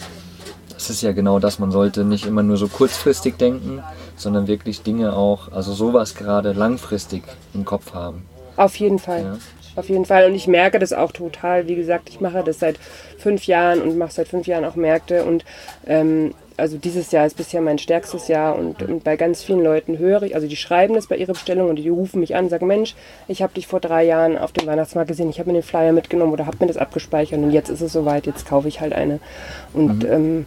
das 0.73 0.90
ist 0.90 1.03
ja 1.03 1.12
genau 1.12 1.38
das, 1.38 1.59
man 1.59 1.71
sollte 1.71 2.05
nicht 2.05 2.27
immer 2.27 2.42
nur 2.42 2.57
so 2.57 2.68
kurzfristig 2.68 3.37
denken, 3.37 3.83
sondern 4.16 4.47
wirklich 4.47 4.83
Dinge 4.83 5.14
auch, 5.14 5.53
also 5.53 5.73
sowas 5.73 6.14
gerade 6.14 6.53
langfristig 6.53 7.23
im 7.55 7.64
Kopf 7.64 7.95
haben. 7.95 8.27
Auf 8.57 8.77
jeden 8.77 8.99
Fall. 8.99 9.23
Ja. 9.23 9.38
Auf 9.75 9.88
jeden 9.88 10.05
Fall. 10.05 10.27
Und 10.27 10.35
ich 10.35 10.47
merke 10.47 10.79
das 10.79 10.92
auch 10.92 11.12
total. 11.12 11.66
Wie 11.66 11.77
gesagt, 11.77 12.11
ich 12.11 12.21
mache 12.21 12.42
das 12.45 12.59
seit 12.59 12.79
fünf 13.16 13.47
Jahren 13.47 13.81
und 13.81 13.97
mache 13.97 14.12
seit 14.12 14.29
fünf 14.29 14.47
Jahren 14.47 14.66
auch 14.66 14.77
Märkte. 14.77 15.25
Und 15.25 15.47
ähm, 15.87 16.35
also 16.56 16.76
dieses 16.76 17.10
Jahr 17.12 17.26
ist 17.26 17.36
bisher 17.36 17.60
mein 17.60 17.78
stärkstes 17.78 18.28
Jahr. 18.28 18.56
Und, 18.56 18.82
und 18.82 19.04
bei 19.04 19.16
ganz 19.16 19.42
vielen 19.42 19.62
Leuten 19.62 19.98
höre 19.98 20.22
ich, 20.22 20.34
also 20.34 20.46
die 20.46 20.56
schreiben 20.56 20.94
das 20.94 21.06
bei 21.06 21.16
ihrer 21.16 21.32
Bestellung 21.32 21.68
und 21.70 21.76
die 21.76 21.88
rufen 21.88 22.20
mich 22.20 22.34
an 22.34 22.44
und 22.44 22.50
sagen, 22.50 22.66
Mensch, 22.66 22.94
ich 23.28 23.42
habe 23.42 23.54
dich 23.54 23.66
vor 23.66 23.80
drei 23.80 24.04
Jahren 24.04 24.38
auf 24.38 24.52
dem 24.52 24.66
Weihnachtsmarkt 24.66 25.08
gesehen, 25.08 25.30
ich 25.30 25.38
habe 25.38 25.50
mir 25.50 25.58
den 25.58 25.62
Flyer 25.62 25.92
mitgenommen 25.92 26.32
oder 26.32 26.46
habe 26.46 26.58
mir 26.60 26.66
das 26.66 26.76
abgespeichert 26.76 27.38
und 27.38 27.50
jetzt 27.50 27.68
ist 27.68 27.80
es 27.80 27.92
soweit, 27.92 28.26
jetzt 28.26 28.46
kaufe 28.46 28.68
ich 28.68 28.80
halt 28.80 28.92
eine. 28.92 29.20
Und 29.72 30.04
ähm, 30.04 30.46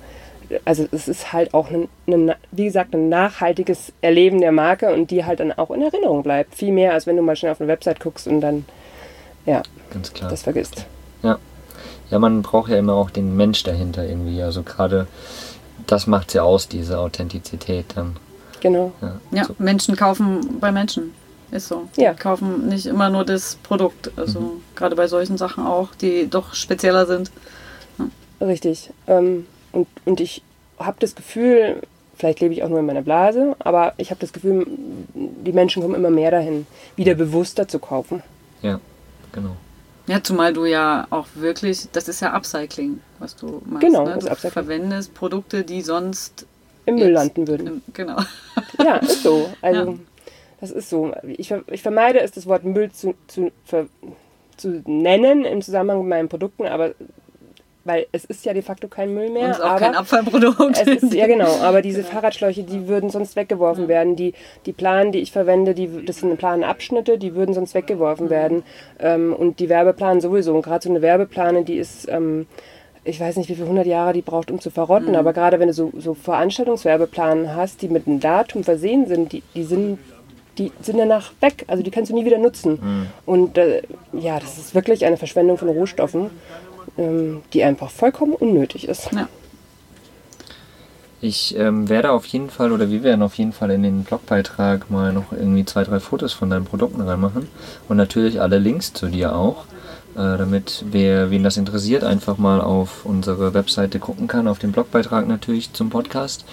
also 0.63 0.87
es 0.91 1.07
ist 1.07 1.33
halt 1.33 1.53
auch, 1.53 1.69
ein, 1.71 1.87
ein, 2.07 2.33
wie 2.51 2.65
gesagt, 2.65 2.93
ein 2.93 3.09
nachhaltiges 3.09 3.91
Erleben 4.01 4.39
der 4.41 4.51
Marke 4.51 4.93
und 4.93 5.11
die 5.11 5.25
halt 5.25 5.39
dann 5.39 5.51
auch 5.51 5.71
in 5.71 5.81
Erinnerung 5.81 6.23
bleibt. 6.23 6.55
Viel 6.55 6.71
mehr, 6.71 6.93
als 6.93 7.07
wenn 7.07 7.15
du 7.15 7.21
mal 7.21 7.35
schnell 7.35 7.51
auf 7.51 7.61
eine 7.61 7.67
Website 7.67 7.99
guckst 7.99 8.27
und 8.27 8.41
dann, 8.41 8.65
ja, 9.45 9.63
Ganz 9.91 10.13
klar. 10.13 10.29
das 10.29 10.43
vergisst. 10.43 10.85
Ja. 11.23 11.39
Ja, 12.11 12.19
man 12.19 12.43
braucht 12.43 12.69
ja 12.69 12.77
immer 12.77 12.93
auch 12.93 13.09
den 13.09 13.35
Mensch 13.35 13.63
dahinter 13.63 14.05
irgendwie. 14.07 14.41
Also 14.43 14.61
gerade 14.61 15.07
das 15.87 16.07
macht 16.07 16.33
ja 16.33 16.43
aus, 16.43 16.67
diese 16.67 16.99
Authentizität 16.99 17.85
dann. 17.95 18.15
Genau. 18.61 18.91
Ja. 19.01 19.19
Ja, 19.31 19.43
So, 19.45 19.55
Menschen 19.59 19.95
kaufen 19.95 20.57
bei 20.59 20.71
Menschen. 20.71 21.13
Ist 21.51 21.67
so. 21.67 21.87
Ja. 21.97 22.13
Kaufen 22.13 22.67
nicht 22.69 22.85
immer 22.87 23.09
nur 23.09 23.23
das 23.23 23.55
Produkt. 23.57 24.11
Also 24.17 24.39
Mhm. 24.39 24.61
gerade 24.75 24.95
bei 24.95 25.07
solchen 25.07 25.37
Sachen 25.37 25.65
auch, 25.65 25.93
die 25.95 26.27
doch 26.29 26.53
spezieller 26.55 27.05
sind. 27.05 27.31
Richtig. 28.41 28.89
Ähm, 29.07 29.45
und, 29.71 29.87
und 30.05 30.19
ich 30.19 30.41
habe 30.79 30.97
das 30.99 31.15
Gefühl, 31.15 31.81
vielleicht 32.17 32.39
lebe 32.41 32.53
ich 32.53 32.63
auch 32.63 32.69
nur 32.69 32.79
in 32.79 32.85
meiner 32.85 33.01
Blase, 33.01 33.55
aber 33.59 33.93
ich 33.97 34.09
habe 34.09 34.19
das 34.19 34.33
Gefühl, 34.33 34.65
die 35.13 35.53
Menschen 35.53 35.81
kommen 35.81 35.95
immer 35.95 36.09
mehr 36.09 36.31
dahin, 36.31 36.65
wieder 36.95 37.13
bewusster 37.15 37.67
zu 37.67 37.79
kaufen. 37.79 38.23
ja, 38.61 38.79
genau. 39.31 39.55
Ja, 40.07 40.21
zumal 40.21 40.53
du 40.53 40.65
ja 40.65 41.07
auch 41.09 41.25
wirklich, 41.33 41.87
das 41.91 42.07
ist 42.07 42.19
ja 42.19 42.31
Upcycling, 42.33 42.99
was 43.25 43.35
du 43.35 43.61
machst. 43.65 43.85
Genau, 43.85 44.05
ne? 44.05 44.17
Du 44.19 44.35
verwendest 44.35 45.13
Produkte, 45.13 45.63
die 45.63 45.81
sonst 45.81 46.45
Im 46.85 46.95
Müll 46.95 47.09
landen 47.11 47.47
würden. 47.47 47.67
im- 47.67 47.81
Genau. 47.93 48.17
Ja, 48.83 48.97
ist 48.97 49.23
so. 49.23 49.49
Also, 49.61 49.91
Ja. 49.91 49.97
das 50.61 50.71
ist 50.71 50.89
so. 50.89 51.11
Ich, 51.37 51.53
ich 51.71 51.81
vermeide 51.81 52.19
es, 52.21 52.31
das 52.31 52.45
Wort 52.47 52.63
Müll 52.63 52.91
zu, 52.91 53.13
zu, 53.27 53.51
ver, 53.65 53.87
zu 54.57 54.81
nennen 54.87 55.43
im 55.45 55.61
Zusammenhang 55.61 55.99
mit 56.01 56.09
meinen 56.09 56.29
Produkten, 56.29 56.65
aber 56.65 56.91
weil 57.87 58.07
es 58.11 58.25
ist 58.25 58.43
ja 58.45 58.53
de 58.53 58.63
facto 58.63 58.87
kein 58.87 59.13
Müll 59.13 59.27
Und 59.27 59.33
mehr. 59.33 59.51
ist 59.51 59.61
auch 59.61 59.69
aber 59.69 59.79
kein 59.79 59.93
Abfallprodukt. 59.95 60.87
ist, 60.87 61.13
ja 61.13 61.27
genau, 61.27 61.59
aber 61.61 61.83
diese 61.83 62.03
Fahrradschläuche, 62.11 62.63
die 62.63 62.87
würden 62.87 63.11
sonst 63.11 63.35
weggeworfen 63.35 63.87
werden. 63.87 64.15
Die, 64.15 64.33
die 64.65 64.73
Planen, 64.73 65.11
die 65.11 65.19
ich 65.19 65.31
verwende, 65.31 65.75
die, 65.75 66.03
das 66.03 66.17
sind 66.21 66.35
Planabschnitte, 66.37 67.19
die 67.19 67.35
würden 67.35 67.53
sonst 67.53 67.75
weggeworfen 67.75 68.31
werden. 68.31 68.63
Ähm, 68.97 69.33
und 69.33 69.59
die 69.59 69.69
Werbeplanen 69.69 70.19
sowieso. 70.19 70.55
Und 70.55 70.63
gerade 70.63 70.83
so 70.83 70.89
eine 70.89 71.03
Werbeplane, 71.03 71.63
die 71.63 71.75
ist, 71.77 72.07
ähm, 72.09 72.47
ich 73.05 73.19
weiß 73.19 73.37
nicht, 73.37 73.49
wie 73.49 73.55
viele 73.55 73.67
hundert 73.67 73.87
Jahre 73.87 74.13
die 74.13 74.21
braucht, 74.21 74.51
um 74.51 74.59
zu 74.59 74.69
verrotten. 74.71 75.15
Aber 75.15 75.31
gerade 75.31 75.59
wenn 75.59 75.67
du 75.67 75.73
so, 75.73 75.93
so 75.97 76.13
Veranstaltungswerbeplanen 76.13 77.55
hast, 77.55 77.81
die 77.81 77.87
mit 77.87 78.07
einem 78.07 78.19
Datum 78.19 78.63
versehen 78.63 79.07
sind, 79.07 79.31
die, 79.31 79.43
die 79.53 79.63
sind 79.63 79.99
die 80.57 80.71
sind 80.81 80.97
danach 80.97 81.31
weg, 81.41 81.65
also 81.67 81.83
die 81.83 81.91
kannst 81.91 82.11
du 82.11 82.15
nie 82.15 82.25
wieder 82.25 82.37
nutzen. 82.37 82.79
Und 83.25 83.57
äh, 83.57 83.81
ja, 84.13 84.39
das 84.39 84.57
ist 84.57 84.73
wirklich 84.73 85.05
eine 85.05 85.17
Verschwendung 85.17 85.57
von 85.57 85.67
Rohstoffen, 85.67 86.29
ähm, 86.97 87.41
die 87.53 87.63
einfach 87.63 87.91
vollkommen 87.91 88.33
unnötig 88.33 88.87
ist. 88.87 89.11
Ja. 89.11 89.27
Ich 91.21 91.57
ähm, 91.57 91.89
werde 91.89 92.11
auf 92.11 92.25
jeden 92.27 92.49
Fall, 92.49 92.71
oder 92.71 92.89
wir 92.89 93.03
werden 93.03 93.21
auf 93.21 93.33
jeden 93.35 93.51
Fall 93.51 93.71
in 93.71 93.83
den 93.83 94.03
Blogbeitrag 94.03 94.91
mal 94.91 95.11
noch 95.11 95.31
irgendwie 95.31 95.65
zwei, 95.65 95.83
drei 95.83 95.99
Fotos 95.99 96.33
von 96.33 96.49
deinen 96.49 96.65
Produkten 96.65 97.01
reinmachen. 97.01 97.47
Und 97.89 97.97
natürlich 97.97 98.39
alle 98.41 98.59
Links 98.59 98.93
zu 98.93 99.07
dir 99.07 99.35
auch, 99.35 99.65
damit 100.15 100.85
wer, 100.89 101.29
wen 101.29 101.43
das 101.43 101.57
interessiert, 101.57 102.03
einfach 102.03 102.37
mal 102.37 102.61
auf 102.61 103.05
unsere 103.05 103.53
Webseite 103.53 103.99
gucken 103.99 104.27
kann, 104.27 104.47
auf 104.47 104.59
den 104.59 104.71
Blogbeitrag 104.71 105.27
natürlich 105.27 105.73
zum 105.73 105.89
Podcast. 105.89 106.45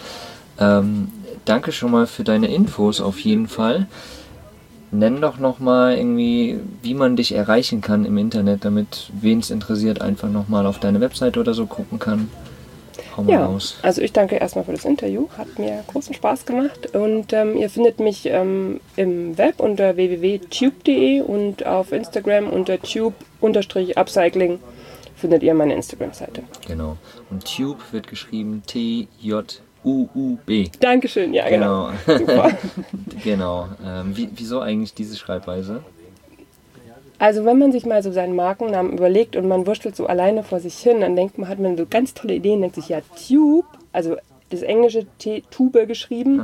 Ähm, 0.59 1.09
danke 1.45 1.73
schon 1.73 1.91
mal 1.91 2.07
für 2.07 2.25
deine 2.25 2.53
Infos 2.53 3.01
auf 3.01 3.21
jeden 3.21 3.49
Fall. 3.49 3.87
Nenn 4.91 5.21
doch 5.21 5.39
nochmal 5.39 5.97
irgendwie, 5.97 6.61
wie 6.83 6.95
man 6.95 7.17
dich 7.17 7.35
erreichen 7.35 7.81
kann 7.81 8.05
im 8.05 8.19
Internet, 8.19 8.65
damit 8.65 9.11
wen 9.21 9.39
es 9.39 9.51
interessiert, 9.51 10.03
einfach 10.03 10.29
nochmal 10.29 10.67
auf 10.67 10.81
deine 10.81 11.01
Webseite 11.01 11.41
oder 11.41 11.55
so 11.55 11.67
gucken 11.67 11.99
kann. 11.99 12.29
Hau 13.17 13.23
mal 13.23 13.33
Ja, 13.33 13.47
raus. 13.47 13.79
also 13.83 14.01
ich 14.03 14.13
danke 14.13 14.37
erstmal 14.37 14.65
für 14.65 14.73
das 14.73 14.85
Interview. 14.85 15.29
Hat 15.37 15.59
mir 15.59 15.83
großen 15.91 16.15
Spaß 16.15 16.47
gemacht. 16.47 16.95
Und 16.95 17.33
ähm, 17.33 17.57
ihr 17.57 17.71
findet 17.71 17.99
mich 18.01 18.27
ähm, 18.27 18.81
im 18.97 19.37
Web 19.39 19.61
unter 19.61 19.97
www.tube.de 19.97 21.21
und 21.23 21.67
auf 21.67 21.93
Instagram 21.93 22.49
unter 22.51 22.79
tube-upcycling 22.81 24.59
findet 25.17 25.43
ihr 25.43 25.55
meine 25.55 25.75
Instagram-Seite. 25.75 26.43
Genau. 26.67 26.97
Und 27.31 27.45
Tube 27.57 27.79
wird 27.93 28.09
geschrieben 28.09 28.63
T-J-U-U-B. 28.67 30.69
Dankeschön, 30.81 31.33
ja 31.35 31.49
genau. 31.49 31.91
Genau. 32.07 32.49
Genau. 33.25 33.69
Ähm, 33.87 34.17
wie, 34.17 34.29
wieso 34.35 34.61
eigentlich 34.61 34.95
diese 34.95 35.17
Schreibweise? 35.17 35.83
Also 37.23 37.45
wenn 37.45 37.57
man 37.57 37.71
sich 37.71 37.87
mal 37.87 38.03
so 38.03 38.11
seinen 38.11 38.35
Markennamen 38.35 38.93
überlegt 38.95 39.37
und 39.37 39.47
man 39.47 39.65
wurschtelt 39.65 39.95
so 39.95 40.07
alleine 40.09 40.43
vor 40.43 40.59
sich 40.59 40.75
hin, 40.79 41.03
dann 41.03 41.15
denkt 41.15 41.39
man, 41.39 41.49
hat 41.49 41.61
man 41.61 41.77
so 41.77 41.87
ganz 41.89 42.15
tolle 42.15 42.35
Ideen, 42.35 42.61
denkt 42.63 42.75
sich, 42.75 42.89
ja, 42.89 42.99
Tube, 43.29 43.65
also 43.93 44.17
das 44.51 44.63
englische 44.63 45.07
T, 45.21 45.45
Tube 45.53 45.87
geschrieben, 45.87 46.43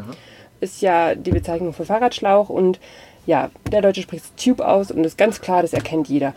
ist 0.61 0.81
ja 0.81 1.17
die 1.17 1.33
Bezeichnung 1.33 1.73
für 1.73 1.85
Fahrradschlauch 1.85 2.49
und 2.49 2.79
ja, 3.27 3.51
der 3.73 3.83
Deutsche 3.83 4.03
spricht 4.03 4.25
es 4.25 4.45
Tube 4.45 4.61
aus 4.61 4.93
und 4.93 4.99
das 5.03 5.13
ist 5.15 5.19
ganz 5.19 5.41
klar, 5.41 5.63
das 5.63 5.73
erkennt 5.73 6.09
jeder. 6.09 6.33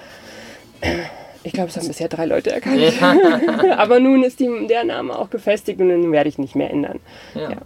Ich 1.43 1.53
glaube, 1.53 1.69
es 1.69 1.77
haben 1.77 1.87
bisher 1.87 2.07
drei 2.09 2.25
Leute 2.25 2.51
erkannt. 2.51 2.81
Aber 3.77 3.99
nun 3.99 4.23
ist 4.23 4.39
die, 4.39 4.49
der 4.67 4.83
Name 4.85 5.17
auch 5.17 5.29
gefestigt 5.29 5.79
und 5.79 5.89
den 5.89 6.11
werde 6.11 6.29
ich 6.29 6.39
nicht 6.39 6.55
mehr 6.55 6.71
ändern. 6.71 6.99
Ja. 7.35 7.41
Ja. 7.41 7.47
Wenn 7.49 7.57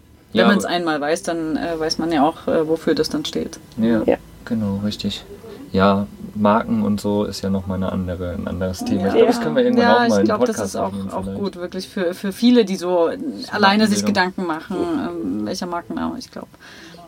Ja, 0.42 0.48
man 0.48 0.58
es 0.58 0.66
einmal 0.66 1.00
weiß, 1.00 1.24
dann 1.24 1.56
äh, 1.56 1.80
weiß 1.80 2.00
man 2.00 2.12
ja 2.12 2.28
auch, 2.28 2.50
äh, 2.50 2.68
wofür 2.68 2.96
das 2.96 3.08
dann 3.10 3.24
steht. 3.24 3.60
Ja, 3.78 4.02
Ja. 4.06 4.18
genau, 4.44 4.82
richtig. 4.84 5.24
Ja, 5.72 6.08
Marken 6.36 6.84
und 6.84 7.00
so 7.00 7.24
ist 7.24 7.42
ja 7.42 7.50
nochmal 7.50 7.78
eine 7.78 7.92
andere, 7.92 8.32
ein 8.34 8.48
anderes 8.48 8.84
Thema. 8.84 9.00
Ich 9.00 9.04
Ja. 9.06 9.12
glaube, 9.14 9.26
das 9.28 9.42
können 9.42 9.56
wir 9.56 9.64
irgendwann 9.64 9.84
ja, 9.88 9.96
auch 10.04 10.08
mal 10.10 10.20
ich 10.20 10.26
glaube, 10.26 10.40
Podcast 10.46 10.60
das 10.60 10.68
ist 10.70 10.76
auch, 10.76 10.94
auch 11.14 11.26
gut, 11.36 11.56
wirklich 11.56 11.88
für, 11.88 12.14
für 12.14 12.32
viele, 12.32 12.66
die 12.66 12.76
so 12.76 13.10
alleine 13.52 13.88
sich. 13.88 14.06
Gedanken 14.06 14.46
machen, 14.46 14.76
ähm, 14.78 15.46
welcher 15.46 15.66
Markenname, 15.66 16.20
ich 16.20 16.30
glaube. 16.30 16.48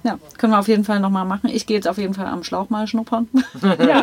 Ja, 0.03 0.17
können 0.37 0.53
wir 0.53 0.59
auf 0.59 0.67
jeden 0.67 0.83
Fall 0.85 0.99
nochmal 0.99 1.25
machen. 1.25 1.49
Ich 1.51 1.65
gehe 1.65 1.75
jetzt 1.75 1.87
auf 1.87 1.97
jeden 1.97 2.13
Fall 2.13 2.27
am 2.27 2.43
Schlauch 2.43 2.69
mal 2.69 2.87
schnuppern. 2.87 3.27
Ja. 3.79 4.01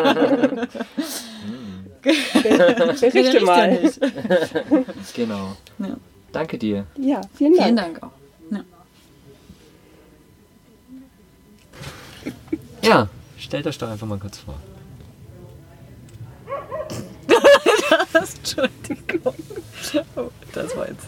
Berichte 2.03 3.15
riecht 3.15 3.35
ja 3.35 3.45
mal. 3.45 3.71
nicht. 3.83 3.99
Genau. 5.17 5.57
Ja. 5.79 5.97
Danke 6.33 6.59
dir. 6.59 6.85
Ja, 6.99 7.21
vielen 7.35 7.55
Dank. 7.57 7.63
Vielen 7.65 7.77
Dank 7.77 8.03
auch. 8.03 8.11
Ja. 8.51 8.61
Ja, 12.83 13.09
stellt 13.39 13.67
euch 13.67 13.79
doch 13.79 13.89
einfach 13.89 14.07
mal 14.07 14.19
kurz 14.19 14.39
vor. 14.39 14.55
Entschuldigung. 18.15 19.35
Oh, 20.17 20.31
das 20.53 20.77
war 20.77 20.89
jetzt. 20.89 21.07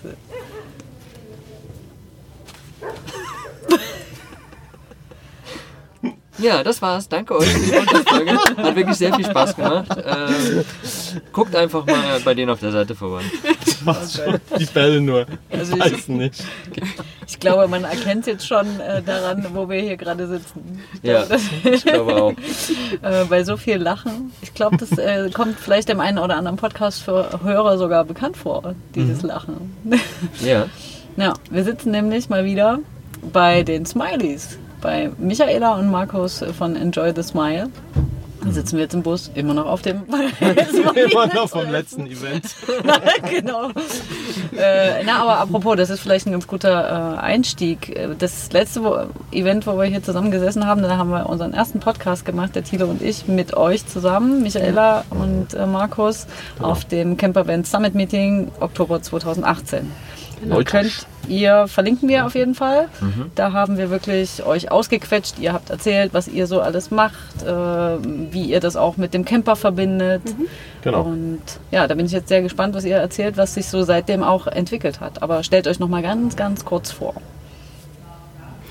Ja, 6.38 6.62
das 6.62 6.82
war's. 6.82 7.08
Danke 7.08 7.36
euch 7.36 7.46
für 7.46 7.58
die 7.60 7.70
Podcast-Folge. 7.72 8.32
Hat 8.58 8.76
wirklich 8.76 8.96
sehr 8.96 9.14
viel 9.14 9.24
Spaß 9.24 9.56
gemacht. 9.56 9.88
Ähm, 9.96 10.64
guckt 11.32 11.56
einfach 11.56 11.86
mal 11.86 12.20
bei 12.24 12.34
denen 12.34 12.50
auf 12.50 12.60
der 12.60 12.72
Seite 12.72 12.94
vorbei. 12.94 13.22
Mach's 13.84 14.16
schon. 14.16 14.38
Die 14.58 14.64
Bälle 14.66 15.00
nur. 15.00 15.26
Also 15.50 15.74
ich- 15.76 15.80
Weiß 15.80 16.08
nicht. 16.08 16.44
Ich 17.26 17.40
glaube, 17.40 17.66
man 17.68 17.84
erkennt 17.84 18.26
jetzt 18.26 18.46
schon 18.46 18.66
äh, 18.80 19.02
daran, 19.02 19.46
wo 19.54 19.68
wir 19.68 19.80
hier 19.80 19.96
gerade 19.96 20.26
sitzen. 20.28 20.80
Ja, 21.02 21.24
ich 21.64 21.84
glaube 21.84 22.14
auch. 22.22 22.32
Äh, 23.02 23.24
bei 23.28 23.42
so 23.44 23.56
viel 23.56 23.76
Lachen. 23.76 24.32
Ich 24.42 24.52
glaube, 24.54 24.76
das 24.76 24.92
äh, 24.98 25.30
kommt 25.30 25.58
vielleicht 25.58 25.88
dem 25.88 26.00
einen 26.00 26.18
oder 26.18 26.36
anderen 26.36 26.56
Podcast-Hörer 26.58 27.78
sogar 27.78 28.04
bekannt 28.04 28.36
vor, 28.36 28.74
dieses 28.94 29.22
Lachen. 29.22 29.74
Ja, 30.44 30.66
Ja, 31.18 31.32
wir 31.50 31.64
sitzen 31.64 31.92
nämlich 31.92 32.28
mal 32.28 32.44
wieder 32.44 32.78
bei 33.32 33.62
den 33.62 33.86
Smileys. 33.86 34.58
Bei 34.86 35.10
Michaela 35.18 35.74
und 35.74 35.90
Markus 35.90 36.44
von 36.56 36.76
Enjoy 36.76 37.12
the 37.12 37.24
Smile. 37.24 37.70
Da 38.44 38.52
sitzen 38.52 38.76
wir 38.76 38.84
jetzt 38.84 38.94
im 38.94 39.02
Bus, 39.02 39.32
immer 39.34 39.52
noch 39.52 39.66
auf 39.66 39.82
dem 39.82 40.02
Immer 41.10 41.26
noch 41.34 41.48
vom 41.48 41.68
letzten 41.68 42.06
Event. 42.06 42.44
genau. 43.28 43.70
Äh, 44.56 45.02
na, 45.04 45.22
aber 45.22 45.40
apropos, 45.40 45.74
das 45.76 45.90
ist 45.90 45.98
vielleicht 45.98 46.26
ein 46.28 46.30
ganz 46.30 46.46
guter 46.46 47.16
äh, 47.16 47.20
Einstieg. 47.20 47.98
Das 48.20 48.52
letzte 48.52 48.84
wo, 48.84 48.96
Event, 49.32 49.66
wo 49.66 49.76
wir 49.76 49.86
hier 49.86 50.04
zusammengesessen 50.04 50.64
haben, 50.68 50.82
da 50.82 50.96
haben 50.96 51.10
wir 51.10 51.28
unseren 51.28 51.52
ersten 51.52 51.80
Podcast 51.80 52.24
gemacht, 52.24 52.54
der 52.54 52.62
Thilo 52.62 52.86
und 52.86 53.02
ich, 53.02 53.26
mit 53.26 53.56
euch 53.56 53.84
zusammen, 53.88 54.44
Michaela 54.44 55.04
und 55.10 55.52
äh, 55.54 55.66
Markus, 55.66 56.28
auf 56.60 56.84
dem 56.84 57.16
Campervan 57.16 57.64
Summit 57.64 57.96
Meeting 57.96 58.52
Oktober 58.60 59.02
2018. 59.02 59.90
Könnt 60.64 61.06
ihr, 61.28 61.66
verlinken 61.68 62.08
wir 62.08 62.26
auf 62.26 62.34
jeden 62.34 62.54
Fall. 62.54 62.88
Da 63.34 63.52
haben 63.52 63.78
wir 63.78 63.90
wirklich 63.90 64.44
euch 64.44 64.70
ausgequetscht. 64.70 65.38
Ihr 65.38 65.52
habt 65.52 65.70
erzählt, 65.70 66.14
was 66.14 66.28
ihr 66.28 66.46
so 66.46 66.60
alles 66.60 66.90
macht, 66.90 67.42
äh, 67.42 67.48
wie 68.32 68.44
ihr 68.44 68.60
das 68.60 68.76
auch 68.76 68.96
mit 68.96 69.14
dem 69.14 69.24
Camper 69.24 69.56
verbindet. 69.56 70.22
Genau. 70.82 71.02
Und 71.02 71.40
ja, 71.70 71.86
da 71.88 71.94
bin 71.94 72.06
ich 72.06 72.12
jetzt 72.12 72.28
sehr 72.28 72.42
gespannt, 72.42 72.74
was 72.74 72.84
ihr 72.84 72.96
erzählt, 72.96 73.36
was 73.36 73.54
sich 73.54 73.66
so 73.66 73.82
seitdem 73.82 74.22
auch 74.22 74.46
entwickelt 74.46 75.00
hat. 75.00 75.22
Aber 75.22 75.42
stellt 75.42 75.66
euch 75.66 75.78
noch 75.78 75.88
mal 75.88 76.02
ganz, 76.02 76.36
ganz 76.36 76.64
kurz 76.64 76.92
vor. 76.92 77.14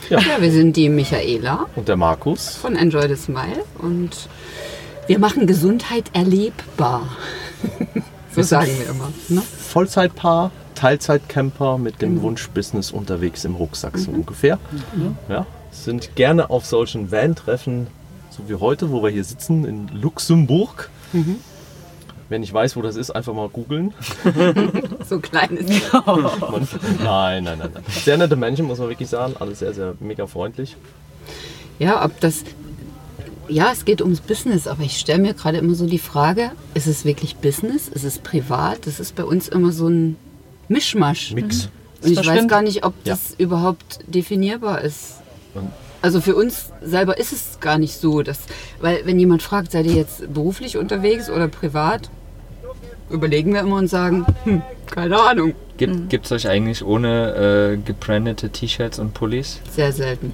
Ja, 0.10 0.20
wir 0.40 0.52
sind 0.52 0.76
die 0.76 0.88
Michaela 0.90 1.66
Und 1.76 1.88
der 1.88 1.96
Markus. 1.98 2.56
von 2.56 2.76
Enjoy 2.76 3.08
the 3.08 3.16
Smile 3.16 3.64
und 3.80 4.30
wir 5.08 5.18
machen 5.20 5.48
Gesundheit 5.48 6.06
erlebbar. 6.14 7.08
so 8.36 8.44
sagen 8.44 8.70
wir 8.78 8.90
immer. 8.90 9.12
Ne? 9.30 9.42
Vollzeitpaar, 9.42 10.52
Teilzeitcamper 10.76 11.78
mit 11.78 12.02
dem 12.02 12.22
Wunsch 12.22 12.50
Business 12.50 12.92
unterwegs 12.92 13.46
im 13.46 13.56
Rucksack 13.56 13.98
so 13.98 14.12
ungefähr. 14.12 14.60
Ja, 15.30 15.46
sind 15.72 16.16
gerne 16.16 16.50
auf 16.50 16.66
solchen 16.66 17.12
Van-Treffen, 17.12 17.88
so 18.30 18.48
wie 18.48 18.56
heute, 18.56 18.92
wo 18.92 19.02
wir 19.04 19.10
hier 19.10 19.24
sitzen 19.24 19.66
in 19.66 19.88
Luxemburg. 19.90 20.90
Wenn 22.28 22.42
ich 22.42 22.52
weiß, 22.52 22.76
wo 22.76 22.82
das 22.82 22.96
ist, 22.96 23.12
einfach 23.12 23.34
mal 23.34 23.50
googeln. 23.50 23.94
So 25.08 25.20
klein 25.20 25.58
ist 25.58 25.70
Nein, 27.04 27.44
nein, 27.44 27.60
nein, 27.60 27.70
nein. 27.74 27.84
Sehr 27.90 28.18
nette 28.18 28.36
Menschen, 28.36 28.66
muss 28.66 28.80
man 28.80 28.90
wirklich 28.90 29.10
sagen. 29.10 29.36
Alle 29.40 29.54
sehr, 29.54 29.72
sehr 29.74 29.94
mega 30.00 30.26
freundlich. 30.26 30.76
Ja, 31.78 32.04
ob 32.04 32.20
das. 32.22 32.44
Ja, 33.48 33.72
es 33.72 33.86
geht 33.86 34.02
ums 34.02 34.22
Business, 34.22 34.68
aber 34.68 34.82
ich 34.82 34.98
stelle 34.98 35.22
mir 35.22 35.36
gerade 35.36 35.60
immer 35.60 35.76
so 35.76 35.86
die 35.86 36.00
Frage: 36.00 36.52
Ist 36.74 36.88
es 36.88 37.06
wirklich 37.06 37.36
Business? 37.36 37.88
Ist 37.88 38.04
es 38.04 38.18
privat? 38.18 38.88
Das 38.88 39.00
ist 39.00 39.16
bei 39.16 39.24
uns 39.24 39.48
immer 39.48 39.72
so 39.72 39.88
ein 39.88 40.16
Mischmasch. 40.68 41.32
Mix. 41.34 41.70
Und 42.02 42.12
ich 42.12 42.18
Das 42.18 42.28
weiß 42.28 42.48
gar 42.48 42.62
nicht, 42.62 42.86
ob 42.86 42.94
Ja. 43.04 43.14
das 43.14 43.36
überhaupt 43.38 44.00
definierbar 44.08 44.82
ist. 44.82 45.16
Und- 45.54 45.72
Also 46.02 46.22
für 46.22 46.36
uns 46.36 46.72
selber 46.84 47.18
ist 47.18 47.32
es 47.34 47.60
gar 47.60 47.78
nicht 47.80 47.96
so, 48.00 48.22
dass, 48.22 48.40
weil 48.80 49.06
wenn 49.06 49.18
jemand 49.18 49.42
fragt, 49.42 49.72
seid 49.72 49.88
ihr 49.88 49.94
jetzt 49.94 50.32
beruflich 50.32 50.78
unterwegs 50.78 51.30
oder 51.32 51.48
privat, 51.48 52.10
überlegen 53.10 53.54
wir 53.54 53.62
immer 53.62 53.78
und 53.78 53.88
sagen, 53.88 54.26
hm, 54.44 54.62
keine 54.88 55.20
Ahnung. 55.20 55.54
Gibt 55.78 56.26
es 56.26 56.32
euch 56.32 56.48
eigentlich 56.48 56.86
ohne 56.86 57.74
äh, 57.74 57.78
gebrandete 57.78 58.50
T-Shirts 58.50 58.98
und 59.00 59.14
Pullis? 59.14 59.60
Sehr 59.72 59.92
selten, 59.92 60.32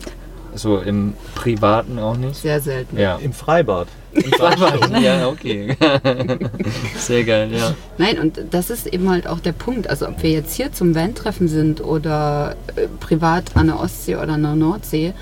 So 0.55 0.79
im 0.79 1.13
Privaten 1.35 1.99
auch 1.99 2.17
nicht? 2.17 2.35
sehr 2.35 2.59
selten. 2.59 2.97
Ja. 2.97 3.17
Im 3.17 3.33
Freibad. 3.33 3.87
ja, 5.01 5.27
okay. 5.27 5.75
Sehr 6.97 7.23
geil, 7.23 7.49
ja. 7.53 7.73
Nein, 7.97 8.19
und 8.19 8.41
das 8.51 8.69
ist 8.69 8.87
eben 8.87 9.09
halt 9.09 9.25
auch 9.25 9.39
der 9.39 9.53
Punkt. 9.53 9.89
Also 9.89 10.05
ob 10.07 10.21
wir 10.21 10.31
jetzt 10.31 10.53
hier 10.53 10.73
zum 10.73 10.93
Van-Treffen 10.93 11.47
sind 11.47 11.81
oder 11.81 12.57
äh, 12.75 12.87
privat 12.99 13.55
an 13.55 13.67
der 13.67 13.79
Ostsee 13.79 14.17
oder 14.17 14.33
an 14.33 14.43
der 14.43 14.55
Nordsee, 14.55 15.13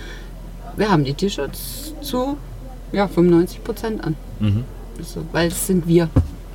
wir 0.76 0.90
haben 0.90 1.04
die 1.04 1.14
T-Shirts 1.14 1.94
zu 2.02 2.38
ja, 2.92 3.08
95 3.08 3.64
Prozent 3.64 4.04
an. 4.04 4.16
Mhm. 4.40 4.64
So, 5.04 5.22
weil 5.32 5.50
es 5.50 5.68
sind 5.68 5.88
wir. 5.88 6.10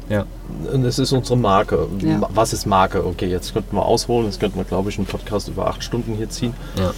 Ja. 0.08 0.26
Und 0.72 0.84
es 0.84 0.98
ist 0.98 1.12
unsere 1.12 1.38
Marke. 1.38 1.88
Ja. 2.00 2.20
Was 2.34 2.52
ist 2.52 2.66
Marke? 2.66 3.06
Okay, 3.06 3.26
jetzt 3.26 3.52
könnten 3.52 3.76
wir 3.76 3.84
ausholen. 3.84 4.26
Jetzt 4.26 4.40
könnten 4.40 4.58
wir, 4.58 4.64
glaube 4.64 4.90
ich, 4.90 4.98
einen 4.98 5.06
Podcast 5.06 5.48
über 5.48 5.66
acht 5.66 5.82
Stunden 5.82 6.14
hier 6.14 6.28
ziehen. 6.28 6.54
Ja. 6.78 6.92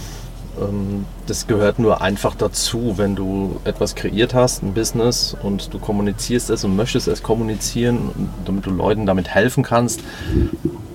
Ähm, 0.59 1.05
Das 1.27 1.47
gehört 1.47 1.79
nur 1.79 2.01
einfach 2.01 2.35
dazu, 2.35 2.93
wenn 2.97 3.15
du 3.15 3.59
etwas 3.65 3.95
kreiert 3.95 4.33
hast, 4.33 4.63
ein 4.63 4.73
Business 4.73 5.35
und 5.43 5.73
du 5.73 5.79
kommunizierst 5.79 6.49
es 6.49 6.63
und 6.63 6.75
möchtest 6.75 7.07
es 7.07 7.21
kommunizieren, 7.21 8.29
damit 8.45 8.65
du 8.65 8.71
Leuten 8.71 9.05
damit 9.05 9.27
helfen 9.27 9.63
kannst, 9.63 10.01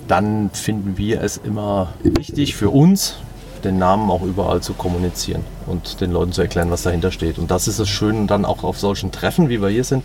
dann 0.09 0.51
finden 0.51 0.97
wir 0.97 1.23
es 1.23 1.37
immer 1.37 1.93
wichtig 2.03 2.57
für 2.57 2.71
uns, 2.71 3.17
den 3.63 3.79
Namen 3.79 4.11
auch 4.11 4.23
überall 4.23 4.61
zu 4.61 4.73
kommunizieren 4.73 5.45
und 5.67 6.01
den 6.01 6.11
Leuten 6.13 6.33
zu 6.33 6.43
erklären, 6.43 6.71
was 6.71 6.83
dahinter 6.83 7.13
steht. 7.13 7.39
Und 7.39 7.51
das 7.51 7.69
ist 7.69 7.79
das 7.79 7.89
Schöne 7.89 8.27
dann 8.27 8.45
auch 8.45 8.65
auf 8.65 8.79
solchen 8.79 9.13
Treffen, 9.13 9.49
wie 9.49 9.61
wir 9.61 9.69
hier 9.69 9.85
sind, 9.85 10.03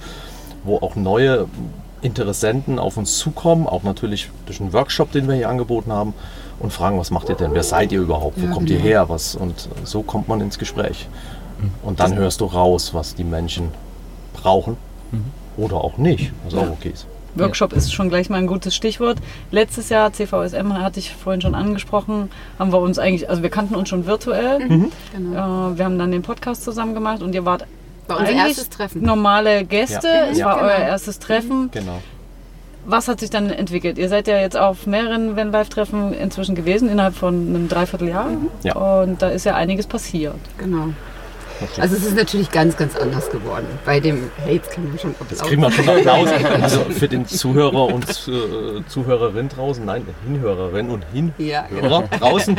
wo 0.64 0.78
auch 0.78 0.96
neue 0.96 1.48
Interessenten 2.02 2.78
auf 2.78 2.98
uns 2.98 3.18
zukommen, 3.18 3.66
auch 3.66 3.84
natürlich 3.84 4.30
durch 4.46 4.62
einen 4.62 4.74
Workshop, 4.74 5.12
den 5.12 5.28
wir 5.28 5.36
hier 5.36 5.50
angeboten 5.50 5.92
haben, 5.92 6.14
und 6.60 6.74
fragen, 6.74 6.98
was 7.00 7.12
macht 7.12 7.30
ihr 7.30 7.36
denn? 7.36 7.54
Wer 7.54 7.64
seid 7.64 7.92
ihr 7.92 8.02
überhaupt? 8.02 8.42
Wo 8.42 8.46
Ja, 8.48 8.52
kommt 8.52 8.70
ihr 8.70 8.78
genau. 8.78 8.88
her? 8.90 9.10
Was? 9.10 9.36
Und 9.36 9.70
so 9.84 10.02
kommt 10.02 10.28
man 10.28 10.42
ins 10.42 10.58
Gespräch. 10.58 11.08
Und 11.84 12.00
dann 12.00 12.16
hörst 12.16 12.42
du 12.42 12.46
raus, 12.46 12.94
was 12.94 13.16
die 13.16 13.24
Menschen 13.24 13.70
brauchen 14.34 14.78
oder 15.58 15.78
auch 15.78 15.98
nicht, 15.98 16.32
was 16.46 16.54
auch 16.54 16.70
okay 16.70 16.90
ist. 16.94 17.08
Workshop 17.36 17.74
ist 17.74 17.94
schon 17.94 18.10
gleich 18.10 18.30
mal 18.32 18.38
ein 18.38 18.48
gutes 18.48 18.76
Stichwort. 18.76 19.20
Letztes 19.52 19.90
Jahr, 19.90 20.12
CVSM 20.12 20.74
hatte 20.74 21.00
ich 21.00 21.14
vorhin 21.14 21.40
schon 21.42 21.54
angesprochen, 21.54 22.32
haben 22.58 22.72
wir 22.72 22.80
uns 22.80 22.98
eigentlich, 22.98 23.30
also 23.30 23.44
wir 23.44 23.52
kannten 23.52 23.76
uns 23.76 23.90
schon 23.90 24.08
virtuell. 24.08 24.60
Genau. 24.68 25.70
Äh, 25.72 25.78
wir 25.78 25.86
haben 25.86 26.00
dann 26.00 26.12
den 26.12 26.24
Podcast 26.24 26.64
zusammen 26.64 26.96
gemacht 26.96 27.22
und 27.22 27.36
ihr 27.36 27.46
wart 27.46 27.66
War 28.08 28.18
unser 28.18 28.30
eigentlich 28.32 28.48
erstes 28.48 28.70
Treffen. 28.70 29.04
normale 29.04 29.66
Gäste. 29.66 30.08
Ja. 30.08 30.26
Es 30.32 30.38
Ja, 30.40 30.46
war 30.48 30.56
genau. 30.56 30.68
euer 30.68 30.78
erstes 30.80 31.20
Treffen. 31.20 31.70
Genau. 31.72 32.00
Was 32.90 33.10
hat 33.10 33.20
sich 33.20 33.30
dann 33.30 33.50
entwickelt? 33.50 33.98
Ihr 33.98 34.08
seid 34.08 34.28
ja 34.28 34.40
jetzt 34.40 34.56
auf 34.56 34.88
mehreren 34.88 35.36
Van 35.36 35.52
Live 35.52 35.68
Treffen 35.68 36.14
inzwischen 36.14 36.56
gewesen, 36.56 36.88
innerhalb 36.88 37.16
von 37.16 37.36
einem 37.36 37.68
Dreivierteljahr. 37.68 38.30
Ja. 38.64 38.76
Und 38.78 39.22
da 39.22 39.28
ist 39.28 39.46
ja 39.46 39.56
einiges 39.56 39.88
passiert. 39.88 40.38
Genau. 40.58 40.94
Also 41.80 41.98
es 41.98 42.06
ist 42.06 42.16
natürlich 42.16 42.50
ganz, 42.50 42.78
ganz 42.78 42.96
anders 42.96 43.30
geworden. 43.30 43.66
Bei 43.86 44.00
dem, 44.00 44.32
hey, 44.38 44.56
jetzt 44.56 44.72
kriegen 44.72 44.90
wir 44.90 45.00
schon 45.00 45.12
Applaus. 45.12 45.32
Jetzt 45.32 45.44
kriegen 45.44 45.62
wir 45.62 45.72
schon 45.72 45.90
Applaus. 45.98 46.30
Also 46.62 46.80
für 46.86 47.10
den 47.10 47.26
Zuhörer 47.26 47.88
und 47.94 48.10
äh, 48.10 48.86
Zuhörerin 48.88 49.50
draußen, 49.50 49.84
nein, 49.84 50.08
Hinhörerin 50.26 50.90
und 50.90 51.04
Ja, 51.40 51.66
Hinhörer 51.66 52.04
draußen. 52.20 52.58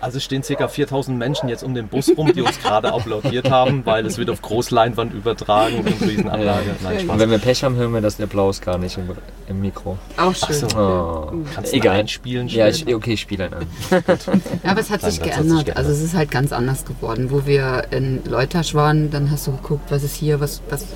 Also 0.00 0.18
stehen 0.18 0.42
ca. 0.42 0.66
4000 0.68 1.18
Menschen 1.18 1.48
jetzt 1.48 1.62
um 1.62 1.74
den 1.74 1.88
Bus 1.88 2.10
rum, 2.16 2.32
die 2.32 2.40
uns 2.40 2.58
gerade 2.60 2.92
applaudiert 2.92 3.50
haben, 3.50 3.84
weil 3.84 4.06
es 4.06 4.16
wird 4.16 4.30
auf 4.30 4.40
Großleinwand 4.40 5.12
übertragen 5.12 5.78
und 5.80 5.88
Riesenanlage. 6.08 6.70
Nein, 6.82 6.94
Und 6.94 7.00
Spaß. 7.02 7.18
wenn 7.18 7.30
wir 7.30 7.38
Pech 7.38 7.62
haben, 7.64 7.76
hören 7.76 7.92
wir 7.92 8.00
das 8.00 8.18
Applaus 8.20 8.60
gar 8.62 8.78
nicht 8.78 8.96
im, 8.96 9.10
im 9.48 9.60
Mikro. 9.60 9.98
Auch 10.16 10.34
schön. 10.34 10.56
so. 10.56 10.66
Oh. 10.78 11.32
Kannst 11.54 11.72
du 11.72 11.76
Egal. 11.76 11.96
einspielen? 12.00 12.48
Ja, 12.48 12.72
schnell? 12.72 12.88
ich, 12.88 12.94
okay, 12.94 13.12
ich 13.12 13.20
spiele 13.20 13.44
einen 13.44 13.54
an. 13.54 13.66
Ja, 13.90 14.70
aber 14.70 14.80
es 14.80 14.90
hat 14.90 15.02
Nein, 15.02 15.10
sich 15.10 15.20
das 15.20 15.28
hat 15.30 15.34
sich 15.34 15.44
geändert. 15.44 15.64
geändert. 15.66 15.76
Also 15.76 15.90
es 15.90 16.02
ist 16.02 16.14
halt 16.14 16.30
ganz 16.30 16.52
anders 16.52 16.84
geworden. 16.86 17.30
Wo 17.30 17.44
wir 17.46 17.84
in 17.90 18.22
Leutasch 18.24 18.74
waren, 18.74 19.10
dann 19.10 19.30
hast 19.30 19.46
du 19.46 19.52
geguckt, 19.52 19.90
was 19.90 20.02
ist 20.02 20.16
hier, 20.16 20.40
was, 20.40 20.62
was 20.70 20.82
äh, 20.82 20.86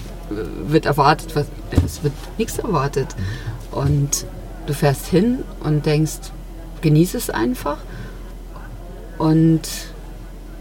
wird 0.67 0.87
erwartet, 0.87 1.37
was, 1.37 1.47
es 1.85 2.03
wird 2.03 2.15
nichts 2.39 2.59
erwartet. 2.59 3.09
Und 3.71 4.25
du 4.67 4.73
fährst 4.73 5.07
hin 5.07 5.41
und 5.63 5.85
denkst, 5.85 6.31
genieß 6.81 7.15
es 7.15 7.29
einfach. 7.29 7.77
Und 9.19 9.63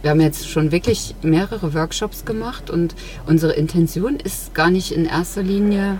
wir 0.01 0.09
haben 0.09 0.21
jetzt 0.21 0.49
schon 0.49 0.71
wirklich 0.71 1.15
mehrere 1.21 1.73
Workshops 1.73 2.25
gemacht 2.25 2.69
und 2.69 2.93
unsere 3.25 3.53
Intention 3.53 4.17
ist 4.17 4.53
gar 4.53 4.69
nicht 4.69 4.91
in 4.91 5.05
erster 5.05 5.41
Linie, 5.41 5.99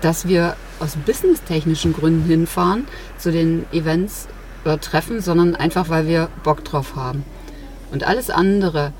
dass 0.00 0.28
wir 0.28 0.54
aus 0.80 0.96
businesstechnischen 0.96 1.92
Gründen 1.92 2.28
hinfahren 2.28 2.86
zu 3.16 3.32
den 3.32 3.64
Events 3.72 4.28
oder 4.64 4.80
Treffen, 4.80 5.20
sondern 5.20 5.56
einfach, 5.56 5.88
weil 5.88 6.06
wir 6.06 6.28
Bock 6.44 6.64
drauf 6.64 6.94
haben. 6.94 7.24
Und 7.90 8.04
alles 8.04 8.30
andere 8.30 8.92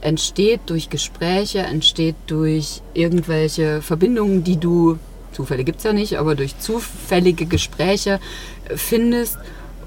entsteht 0.00 0.60
durch 0.66 0.90
Gespräche, 0.90 1.60
entsteht 1.60 2.16
durch 2.26 2.82
irgendwelche 2.92 3.80
Verbindungen, 3.80 4.44
die 4.44 4.58
du, 4.58 4.98
Zufälle 5.32 5.64
gibt 5.64 5.78
es 5.78 5.84
ja 5.84 5.92
nicht, 5.92 6.18
aber 6.18 6.34
durch 6.34 6.58
zufällige 6.58 7.46
Gespräche 7.46 8.20
findest 8.76 9.38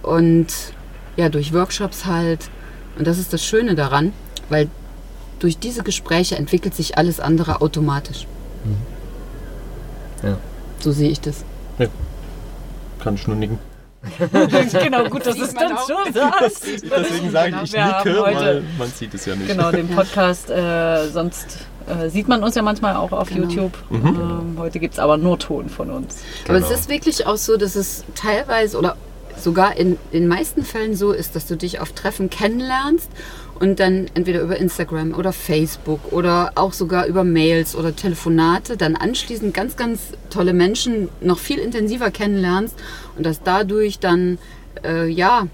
und 0.02 0.48
ja, 1.16 1.30
durch 1.30 1.54
Workshops 1.54 2.06
halt. 2.06 2.50
Und 2.98 3.06
das 3.08 3.18
ist 3.18 3.34
das 3.34 3.44
Schöne 3.44 3.76
daran, 3.76 4.14
weil 4.50 4.70
durch 5.40 5.58
diese 5.60 5.84
Gespräche 5.84 6.36
entwickelt 6.36 6.74
sich 6.76 6.98
alles 6.98 7.20
andere 7.20 7.62
automatisch. 7.62 8.26
Ja. 10.24 10.38
So 10.80 10.92
sehe 10.92 11.10
ich 11.10 11.22
das. 11.22 11.44
Kann 13.00 13.16
ich 13.16 13.28
nur 13.28 13.36
nicken. 13.36 13.60
genau, 14.84 15.04
gut, 15.06 15.26
dass 15.26 15.38
es 15.40 15.54
dann 15.54 15.76
schon 15.78 16.14
sagst. 16.14 16.66
Deswegen 16.84 17.32
sage 17.32 17.56
ich, 17.58 17.64
ich 17.64 17.74
Wir 17.74 17.86
haben 17.86 18.10
nicke, 18.10 18.22
weil 18.22 18.64
man 18.78 18.88
sieht 18.90 19.14
es 19.14 19.26
ja 19.26 19.36
nicht. 19.36 19.48
Genau, 19.48 19.72
den 19.72 19.88
Podcast. 19.90 20.50
Äh, 20.50 21.10
sonst 21.10 21.60
äh, 21.88 22.10
sieht 22.10 22.28
man 22.28 22.44
uns 22.44 22.56
ja 22.56 22.62
manchmal 22.62 22.96
auch 22.96 23.12
auf 23.12 23.30
Genau. 23.30 23.48
YouTube. 23.48 23.74
Ähm, 23.92 24.56
heute 24.58 24.80
gibt 24.80 24.94
es 24.94 25.00
aber 25.00 25.18
nur 25.18 25.38
Ton 25.40 25.70
von 25.70 25.92
uns. 25.92 26.18
Aber 26.48 26.58
es 26.58 26.66
Genau. 26.66 26.76
ist 26.80 26.90
wirklich 26.90 27.26
auch 27.28 27.38
so, 27.38 27.58
dass 27.58 27.76
es 27.76 28.04
teilweise 28.16 28.78
oder 28.78 28.96
sogar 29.38 29.78
in 29.78 29.98
den 30.14 30.28
meisten 30.28 30.64
Fällen 30.64 30.96
so 30.96 31.12
ist, 31.12 31.36
dass 31.36 31.48
du 31.48 31.56
dich 31.56 31.80
auf 31.80 31.92
Treffen 31.92 32.30
kennenlernst 32.30 33.10
und 33.60 33.80
dann 33.80 34.08
entweder 34.14 34.42
über 34.42 34.58
Instagram 34.58 35.14
oder 35.14 35.34
Facebook 35.34 36.12
oder 36.12 36.52
auch 36.56 36.74
sogar 36.74 37.08
über 37.08 37.24
Mails 37.24 37.76
oder 37.76 37.96
Telefonate 37.96 38.78
dann 38.78 38.96
anschließend 38.96 39.54
ganz, 39.54 39.76
ganz 39.76 40.14
tolle 40.30 40.54
Menschen 40.54 41.10
noch 41.22 41.40
viel 41.40 41.60
intensiver 41.60 42.12
kennenlernst 42.12 42.76
und 43.18 43.26
dass 43.26 43.42
dadurch 43.42 44.00
dann 44.00 44.38
äh, 44.84 45.08
ja 45.08 45.48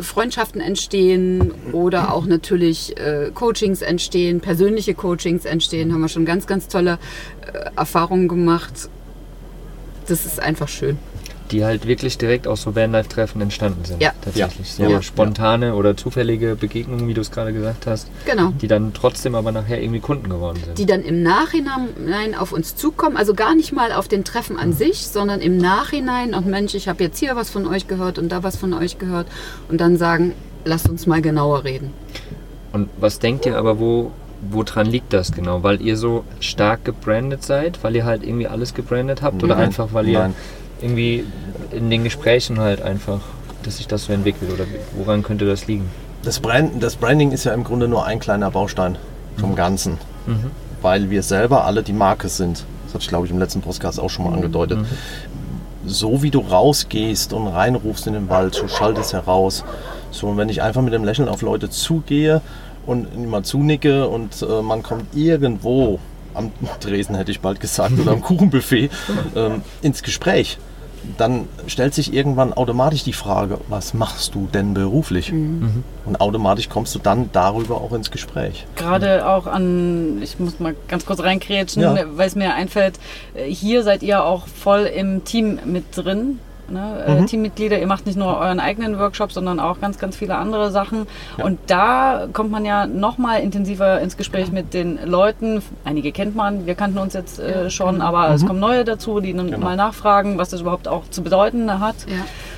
Freundschaften 0.00 0.60
entstehen 0.60 1.52
oder 1.72 2.14
auch 2.14 2.26
natürlich 2.26 2.96
äh, 2.98 3.30
Coachings 3.34 3.82
entstehen, 3.82 4.40
persönliche 4.40 4.94
Coachings 4.94 5.44
entstehen, 5.44 5.92
haben 5.92 6.00
wir 6.00 6.08
schon 6.08 6.24
ganz, 6.24 6.46
ganz 6.46 6.68
tolle 6.68 6.98
äh, 7.52 7.70
Erfahrungen 7.76 8.28
gemacht. 8.28 8.88
Das 10.06 10.24
ist 10.24 10.40
einfach 10.40 10.68
schön. 10.68 10.98
Die 11.52 11.64
halt 11.64 11.86
wirklich 11.86 12.18
direkt 12.18 12.48
aus 12.48 12.62
so 12.62 12.74
Vanlife-Treffen 12.74 13.40
entstanden 13.40 13.84
sind. 13.84 14.02
Ja. 14.02 14.12
Tatsächlich. 14.22 14.78
Ja. 14.78 14.86
So 14.86 14.90
Ja. 14.92 15.02
spontane 15.02 15.74
oder 15.74 15.96
zufällige 15.96 16.56
Begegnungen, 16.56 17.06
wie 17.06 17.14
du 17.14 17.20
es 17.20 17.30
gerade 17.30 17.52
gesagt 17.52 17.86
hast, 17.86 18.08
Genau. 18.24 18.52
die 18.60 18.66
dann 18.68 18.92
trotzdem 18.94 19.34
aber 19.34 19.52
nachher 19.52 19.80
irgendwie 19.82 20.00
Kunden 20.00 20.28
geworden 20.28 20.60
sind. 20.64 20.78
die 20.78 20.86
dann 20.86 21.02
im 21.02 21.22
Nachhinein 21.22 22.34
auf 22.38 22.52
uns 22.52 22.74
zukommen, 22.74 23.16
also 23.16 23.34
gar 23.34 23.54
nicht 23.54 23.72
mal 23.72 23.92
auf 23.92 24.08
den 24.08 24.24
Treffen 24.24 24.58
an 24.58 24.72
sich, 24.72 25.06
sondern 25.06 25.40
im 25.40 25.58
Nachhinein, 25.58 26.34
und 26.34 26.46
Mensch, 26.46 26.74
ich 26.74 26.88
habe 26.88 27.04
jetzt 27.04 27.18
hier 27.18 27.36
was 27.36 27.50
von 27.50 27.66
euch 27.66 27.86
gehört 27.86 28.18
und 28.18 28.30
da 28.30 28.42
was 28.42 28.56
von 28.56 28.72
euch 28.72 28.98
gehört 28.98 29.26
und 29.68 29.80
dann 29.80 29.96
sagen, 29.96 30.32
lasst 30.64 30.88
uns 30.88 31.06
mal 31.06 31.20
genauer 31.22 31.64
reden. 31.64 31.92
Und 32.72 32.88
was 32.98 33.18
denkt 33.18 33.44
ihr 33.44 33.58
aber, 33.58 33.78
wo, 33.78 34.12
woran 34.50 34.86
liegt 34.86 35.12
das 35.12 35.32
genau? 35.32 35.62
Weil 35.62 35.82
ihr 35.82 35.96
so 35.96 36.24
stark 36.40 36.84
gebrandet 36.84 37.44
seid, 37.44 37.82
weil 37.84 37.94
ihr 37.94 38.04
halt 38.04 38.22
irgendwie 38.24 38.46
alles 38.46 38.72
gebrandet 38.74 39.20
habt 39.22 39.42
oder 39.44 39.56
Nein. 39.56 39.66
einfach 39.66 39.88
weil 39.92 40.08
ihr 40.08 40.18
Nein. 40.20 40.34
Irgendwie 40.82 41.24
in 41.70 41.90
den 41.90 42.04
Gesprächen 42.04 42.58
halt 42.58 42.82
einfach, 42.82 43.20
dass 43.62 43.78
sich 43.78 43.86
das 43.86 44.04
so 44.04 44.12
entwickelt 44.12 44.52
oder 44.52 44.64
woran 44.96 45.22
könnte 45.22 45.46
das 45.46 45.66
liegen? 45.66 45.88
Das, 46.22 46.40
Brand, 46.40 46.82
das 46.82 46.96
Branding 46.96 47.32
ist 47.32 47.44
ja 47.44 47.52
im 47.52 47.64
Grunde 47.64 47.88
nur 47.88 48.04
ein 48.04 48.20
kleiner 48.20 48.50
Baustein 48.50 48.96
vom 49.36 49.54
Ganzen. 49.54 49.98
Weil 50.80 51.10
wir 51.10 51.22
selber 51.22 51.64
alle 51.64 51.82
die 51.82 51.92
Marke 51.92 52.28
sind. 52.28 52.64
Das 52.84 52.94
hatte 52.94 53.02
ich, 53.02 53.08
glaube 53.08 53.26
ich, 53.26 53.32
im 53.32 53.38
letzten 53.38 53.60
Podcast 53.60 53.98
auch 53.98 54.10
schon 54.10 54.24
mal 54.24 54.34
angedeutet. 54.34 54.80
So 55.84 56.22
wie 56.22 56.30
du 56.30 56.40
rausgehst 56.40 57.32
und 57.32 57.48
reinrufst 57.48 58.06
in 58.06 58.12
den 58.12 58.28
Wald, 58.28 58.54
so 58.54 58.68
schallt 58.68 58.98
es 58.98 59.12
heraus. 59.12 59.64
So, 60.12 60.28
und 60.28 60.36
wenn 60.36 60.48
ich 60.48 60.62
einfach 60.62 60.82
mit 60.82 60.92
dem 60.92 61.04
Lächeln 61.04 61.28
auf 61.28 61.42
Leute 61.42 61.70
zugehe 61.70 62.40
und 62.86 63.28
mal 63.28 63.42
zunicke 63.42 64.06
und 64.06 64.42
äh, 64.42 64.62
man 64.62 64.82
kommt 64.82 65.16
irgendwo 65.16 65.98
am 66.34 66.52
Dresen, 66.80 67.14
hätte 67.14 67.30
ich 67.30 67.40
bald 67.40 67.60
gesagt, 67.60 67.98
oder 67.98 68.12
am 68.12 68.20
Kuchenbuffet 68.22 68.90
ähm, 69.34 69.62
ins 69.82 70.02
Gespräch, 70.02 70.58
dann 71.18 71.48
stellt 71.66 71.94
sich 71.94 72.12
irgendwann 72.14 72.52
automatisch 72.52 73.02
die 73.04 73.12
Frage, 73.12 73.58
was 73.68 73.94
machst 73.94 74.34
du 74.34 74.48
denn 74.52 74.74
beruflich? 74.74 75.32
Und 75.32 76.20
automatisch 76.20 76.68
kommst 76.68 76.94
du 76.94 76.98
dann 76.98 77.30
darüber 77.32 77.76
auch 77.80 77.92
ins 77.92 78.10
Gespräch. 78.10 78.66
Gerade 78.76 79.26
auch 79.28 79.46
an, 79.46 80.20
ich 80.22 80.38
muss 80.38 80.60
mal 80.60 80.74
ganz 80.88 81.04
kurz 81.06 81.20
reinkrätschen, 81.20 81.82
Ja. 81.82 81.94
weil 82.14 82.26
es 82.26 82.34
mir 82.34 82.54
einfällt, 82.54 82.98
äh, 83.34 83.44
hier 83.52 83.82
seid 83.82 84.02
ihr 84.02 84.24
auch 84.24 84.46
voll 84.46 84.82
im 84.82 85.24
Team 85.24 85.58
mit 85.64 85.84
drin. 85.96 86.38
Ne? 86.72 87.04
Äh, 87.22 87.24
Teammitglieder, 87.26 87.78
ihr 87.78 87.86
macht 87.86 88.06
nicht 88.06 88.16
nur 88.18 88.38
euren 88.38 88.60
eigenen 88.60 88.98
Workshop, 88.98 89.32
sondern 89.32 89.60
auch 89.60 89.80
ganz, 89.80 89.98
ganz 89.98 90.16
viele 90.16 90.36
andere 90.36 90.70
Sachen. 90.70 91.06
Und 91.42 91.58
da 91.66 92.26
kommt 92.32 92.50
man 92.50 92.64
ja 92.64 92.86
noch 92.86 93.18
mal 93.18 93.36
intensiver 93.40 94.00
ins 94.00 94.16
Gespräch 94.16 94.50
mit 94.50 94.74
den 94.74 94.98
Leuten. 95.04 95.62
Einige 95.84 96.12
kennt 96.12 96.34
man, 96.34 96.66
wir 96.66 96.74
kannten 96.74 96.98
uns 96.98 97.14
jetzt 97.14 97.38
äh, 97.38 97.70
schon, 97.70 98.00
aber 98.00 98.30
es 98.30 98.46
kommen 98.46 98.60
neue 98.60 98.84
dazu, 98.84 99.20
die 99.20 99.34
dann 99.34 99.58
mal 99.60 99.76
nachfragen, 99.76 100.38
was 100.38 100.48
das 100.48 100.60
überhaupt 100.62 100.88
auch 100.88 101.02
zu 101.10 101.22
bedeuten 101.22 101.80
hat 101.80 101.96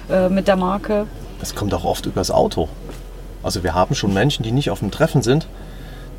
Ja. 0.09 0.27
äh, 0.27 0.29
mit 0.29 0.49
der 0.49 0.57
Marke. 0.57 1.07
Es 1.43 1.55
kommt 1.55 1.75
auch 1.75 1.85
oft 1.85 2.07
übers 2.07 2.31
Auto. 2.31 2.69
Also 3.43 3.63
wir 3.63 3.75
haben 3.75 3.95
schon 3.95 4.15
Menschen, 4.15 4.43
die 4.43 4.53
nicht 4.53 4.71
auf 4.71 4.79
dem 4.79 4.91
Treffen 4.91 5.23
sind, 5.23 5.47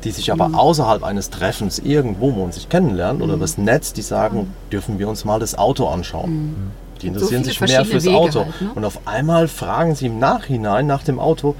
die 0.04 0.10
sich 0.12 0.30
aber 0.30 0.50
außerhalb 0.54 1.02
eines 1.02 1.30
Treffens 1.30 1.80
irgendwo, 1.80 2.34
wo 2.36 2.42
man 2.42 2.52
sich 2.52 2.68
kennenlernt, 2.68 3.22
oder 3.22 3.36
das 3.36 3.58
Netz, 3.58 3.92
die 3.92 4.02
sagen, 4.02 4.52
dürfen 4.70 4.98
wir 5.00 5.08
uns 5.08 5.24
mal 5.24 5.40
das 5.40 5.58
Auto 5.58 5.88
anschauen. 5.88 6.70
Die 7.02 7.08
interessieren 7.08 7.44
viele 7.44 7.54
sich 7.54 7.60
mehr 7.60 7.84
fürs 7.84 8.04
Wege 8.04 8.16
Auto. 8.16 8.40
halt, 8.40 8.60
ne? 8.60 8.70
Und 8.74 8.84
auf 8.84 9.06
einmal 9.06 9.48
fragen 9.48 9.94
sie 9.94 10.06
im 10.06 10.18
Nachhinein 10.18 10.86
nach 10.86 11.02
dem 11.02 11.18
Auto, 11.18 11.54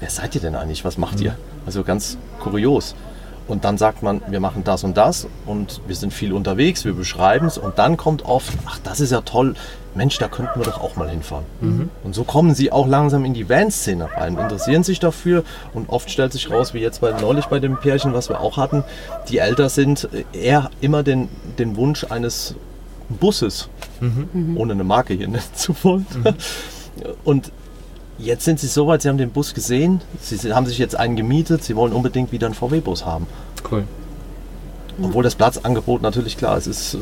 wer 0.00 0.10
seid 0.10 0.34
ihr 0.34 0.40
denn 0.40 0.54
eigentlich? 0.54 0.84
Was 0.84 0.98
macht 0.98 1.20
ihr? 1.20 1.36
Also 1.66 1.84
ganz 1.84 2.16
kurios. 2.40 2.94
Und 3.48 3.64
dann 3.64 3.78
sagt 3.78 4.04
man, 4.04 4.20
wir 4.28 4.38
machen 4.38 4.62
das 4.62 4.84
und 4.84 4.96
das 4.96 5.26
und 5.44 5.80
wir 5.88 5.96
sind 5.96 6.12
viel 6.12 6.32
unterwegs, 6.32 6.84
wir 6.84 6.92
beschreiben 6.92 7.46
es 7.46 7.58
und 7.58 7.80
dann 7.80 7.96
kommt 7.96 8.24
oft, 8.24 8.52
ach, 8.64 8.78
das 8.84 9.00
ist 9.00 9.10
ja 9.10 9.22
toll, 9.22 9.54
Mensch, 9.96 10.18
da 10.18 10.28
könnten 10.28 10.60
wir 10.60 10.66
doch 10.66 10.80
auch 10.80 10.94
mal 10.94 11.08
hinfahren. 11.10 11.44
Und 12.04 12.14
so 12.14 12.22
kommen 12.22 12.54
sie 12.54 12.70
auch 12.70 12.86
langsam 12.86 13.24
in 13.24 13.34
die 13.34 13.48
Van-Szene 13.48 14.08
rein, 14.16 14.38
interessieren 14.38 14.84
sich 14.84 15.00
dafür 15.00 15.42
und 15.74 15.88
oft 15.88 16.08
stellt 16.12 16.32
sich 16.32 16.48
raus, 16.48 16.74
wie 16.74 16.78
jetzt 16.78 17.00
bei, 17.00 17.10
neulich 17.20 17.46
bei 17.46 17.58
dem 17.58 17.76
Pärchen, 17.76 18.14
was 18.14 18.28
wir 18.28 18.40
auch 18.40 18.56
hatten, 18.56 18.84
die 19.28 19.38
älter 19.38 19.68
sind, 19.68 20.08
eher 20.32 20.70
immer 20.80 21.02
den, 21.02 21.28
den 21.58 21.76
Wunsch 21.76 22.04
eines 22.08 22.54
Busses, 23.18 23.68
ohne 24.54 24.72
eine 24.72 24.84
Marke 24.84 25.14
hier 25.14 25.28
nennen 25.28 25.42
zu 25.54 25.74
wollen. 25.82 26.06
Und 27.24 27.52
jetzt 28.18 28.44
sind 28.44 28.60
sie 28.60 28.66
so 28.66 28.86
weit, 28.86 29.02
sie 29.02 29.08
haben 29.08 29.18
den 29.18 29.30
Bus 29.30 29.54
gesehen, 29.54 30.00
sie 30.20 30.52
haben 30.52 30.66
sich 30.66 30.78
jetzt 30.78 30.96
einen 30.96 31.16
gemietet, 31.16 31.64
sie 31.64 31.76
wollen 31.76 31.92
unbedingt 31.92 32.32
wieder 32.32 32.46
einen 32.46 32.54
VW-Bus 32.54 33.04
haben. 33.04 33.26
Cool. 33.70 33.84
Obwohl 35.02 35.22
das 35.22 35.34
Platzangebot 35.34 36.02
natürlich 36.02 36.36
klar, 36.36 36.56
es 36.58 36.66
ist 36.66 36.94
äh, 36.94 36.98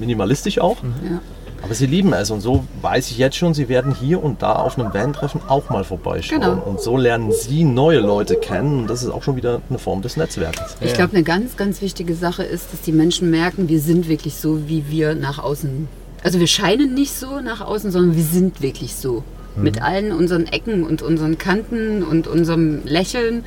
minimalistisch 0.00 0.58
auch. 0.60 0.78
Ja. 0.82 1.20
Aber 1.62 1.74
sie 1.74 1.86
lieben 1.86 2.12
es 2.12 2.30
und 2.30 2.40
so 2.40 2.64
weiß 2.82 3.10
ich 3.10 3.18
jetzt 3.18 3.36
schon, 3.36 3.52
sie 3.54 3.68
werden 3.68 3.94
hier 3.94 4.22
und 4.22 4.42
da 4.42 4.52
auf 4.52 4.78
einem 4.78 4.94
Van-Treffen 4.94 5.40
auch 5.48 5.70
mal 5.70 5.84
vorbeischauen. 5.84 6.40
Genau. 6.40 6.62
Und 6.64 6.80
so 6.80 6.96
lernen 6.96 7.32
sie 7.32 7.64
neue 7.64 8.00
Leute 8.00 8.36
kennen 8.36 8.80
und 8.80 8.90
das 8.90 9.02
ist 9.02 9.10
auch 9.10 9.22
schon 9.22 9.36
wieder 9.36 9.60
eine 9.68 9.78
Form 9.78 10.02
des 10.02 10.16
Netzwerkes. 10.16 10.76
Ich 10.80 10.94
glaube, 10.94 11.14
eine 11.14 11.24
ganz, 11.24 11.56
ganz 11.56 11.82
wichtige 11.82 12.14
Sache 12.14 12.42
ist, 12.42 12.72
dass 12.72 12.80
die 12.82 12.92
Menschen 12.92 13.30
merken, 13.30 13.68
wir 13.68 13.80
sind 13.80 14.08
wirklich 14.08 14.36
so, 14.36 14.68
wie 14.68 14.88
wir 14.88 15.14
nach 15.14 15.38
außen. 15.38 15.88
Also 16.22 16.40
wir 16.40 16.46
scheinen 16.46 16.94
nicht 16.94 17.14
so 17.14 17.40
nach 17.40 17.60
außen, 17.60 17.90
sondern 17.90 18.16
wir 18.16 18.24
sind 18.24 18.62
wirklich 18.62 18.94
so. 18.94 19.24
Mit 19.56 19.82
allen 19.82 20.12
unseren 20.12 20.46
Ecken 20.46 20.84
und 20.84 21.02
unseren 21.02 21.36
Kanten 21.36 22.04
und 22.04 22.28
unserem 22.28 22.84
Lächeln, 22.84 23.44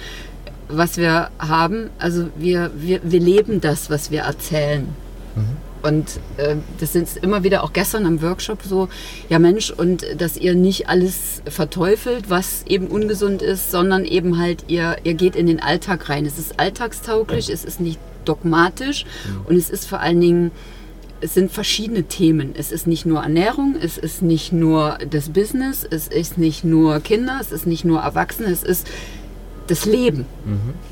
was 0.68 0.98
wir 0.98 1.30
haben. 1.40 1.90
Also 2.00 2.28
wir, 2.38 2.72
wir, 2.76 3.00
wir 3.04 3.22
leben 3.22 3.62
das, 3.62 3.90
was 3.90 4.12
wir 4.12 4.24
erzählen. 4.24 4.90
Und 5.82 6.20
äh, 6.38 6.56
das 6.80 6.96
ist 6.96 7.18
immer 7.18 7.44
wieder 7.44 7.64
auch 7.64 7.74
gestern 7.74 8.06
am 8.06 8.22
Workshop 8.22 8.60
so, 8.64 8.90
ja 9.30 9.40
Mensch, 9.40 9.72
und 9.72 10.06
dass 10.18 10.38
ihr 10.38 10.54
nicht 10.54 10.90
alles 10.90 11.42
verteufelt, 11.48 12.30
was 12.30 12.64
eben 12.68 12.88
ungesund 12.88 13.42
ist, 13.42 13.72
sondern 13.72 14.06
eben 14.06 14.38
halt 14.38 14.66
ihr, 14.68 14.98
ihr 15.04 15.16
geht 15.16 15.36
in 15.36 15.48
den 15.48 15.60
Alltag 15.60 16.10
rein. 16.10 16.26
Es 16.26 16.38
ist 16.38 16.60
alltagstauglich, 16.60 17.50
es 17.50 17.66
ist 17.66 17.80
nicht 17.80 18.00
dogmatisch 18.26 19.06
und 19.46 19.56
es 19.56 19.70
ist 19.70 19.86
vor 19.86 20.00
allen 20.00 20.22
Dingen, 20.22 20.52
es 21.22 21.34
sind 21.34 21.52
verschiedene 21.52 22.04
Themen. 22.04 22.54
Es 22.56 22.72
ist 22.72 22.88
nicht 22.88 23.06
nur 23.06 23.22
Ernährung, 23.22 23.76
es 23.82 23.98
ist 23.98 24.22
nicht 24.22 24.52
nur 24.52 24.98
das 25.10 25.30
Business, 25.30 25.86
es 25.90 26.08
ist 26.08 26.38
nicht 26.38 26.64
nur 26.64 27.00
Kinder, 27.00 27.38
es 27.40 27.52
ist 27.52 27.68
nicht 27.68 27.86
nur 27.86 28.02
Erwachsene, 28.02 28.50
es 28.50 28.64
ist 28.64 28.88
das 29.68 29.86
Leben. 29.86 30.26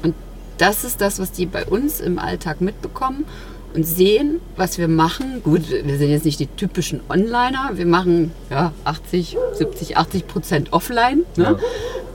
Und 0.04 0.16
das 0.58 0.84
ist 0.84 1.02
das, 1.02 1.20
was 1.20 1.32
die 1.32 1.46
bei 1.46 1.66
uns 1.66 2.00
im 2.00 2.20
Alltag 2.20 2.62
mitbekommen 2.62 3.26
und 3.74 3.86
sehen, 3.86 4.40
was 4.56 4.78
wir 4.78 4.88
machen. 4.88 5.42
Gut, 5.44 5.70
wir 5.70 5.98
sind 5.98 6.10
jetzt 6.10 6.26
nicht 6.26 6.40
die 6.40 6.48
typischen 6.48 7.02
Onliner. 7.10 7.72
Wir 7.74 7.86
machen 7.86 8.32
ja, 8.50 8.74
80, 8.84 9.38
70, 9.54 9.98
80 9.98 10.28
Prozent 10.28 10.74
offline. 10.74 11.26
Ne? 11.36 11.58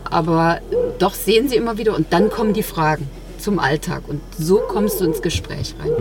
Aber 0.04 0.60
doch 0.98 1.14
sehen 1.14 1.48
sie 1.48 1.56
immer 1.56 1.78
wieder 1.78 1.94
und 1.94 2.12
dann 2.12 2.30
kommen 2.30 2.52
die 2.52 2.62
Fragen 2.62 3.08
zum 3.38 3.58
Alltag. 3.58 4.02
Und 4.08 4.20
so 4.38 4.58
kommst 4.58 5.00
du 5.00 5.04
ins 5.04 5.22
Gespräch 5.22 5.74
rein. 5.80 5.92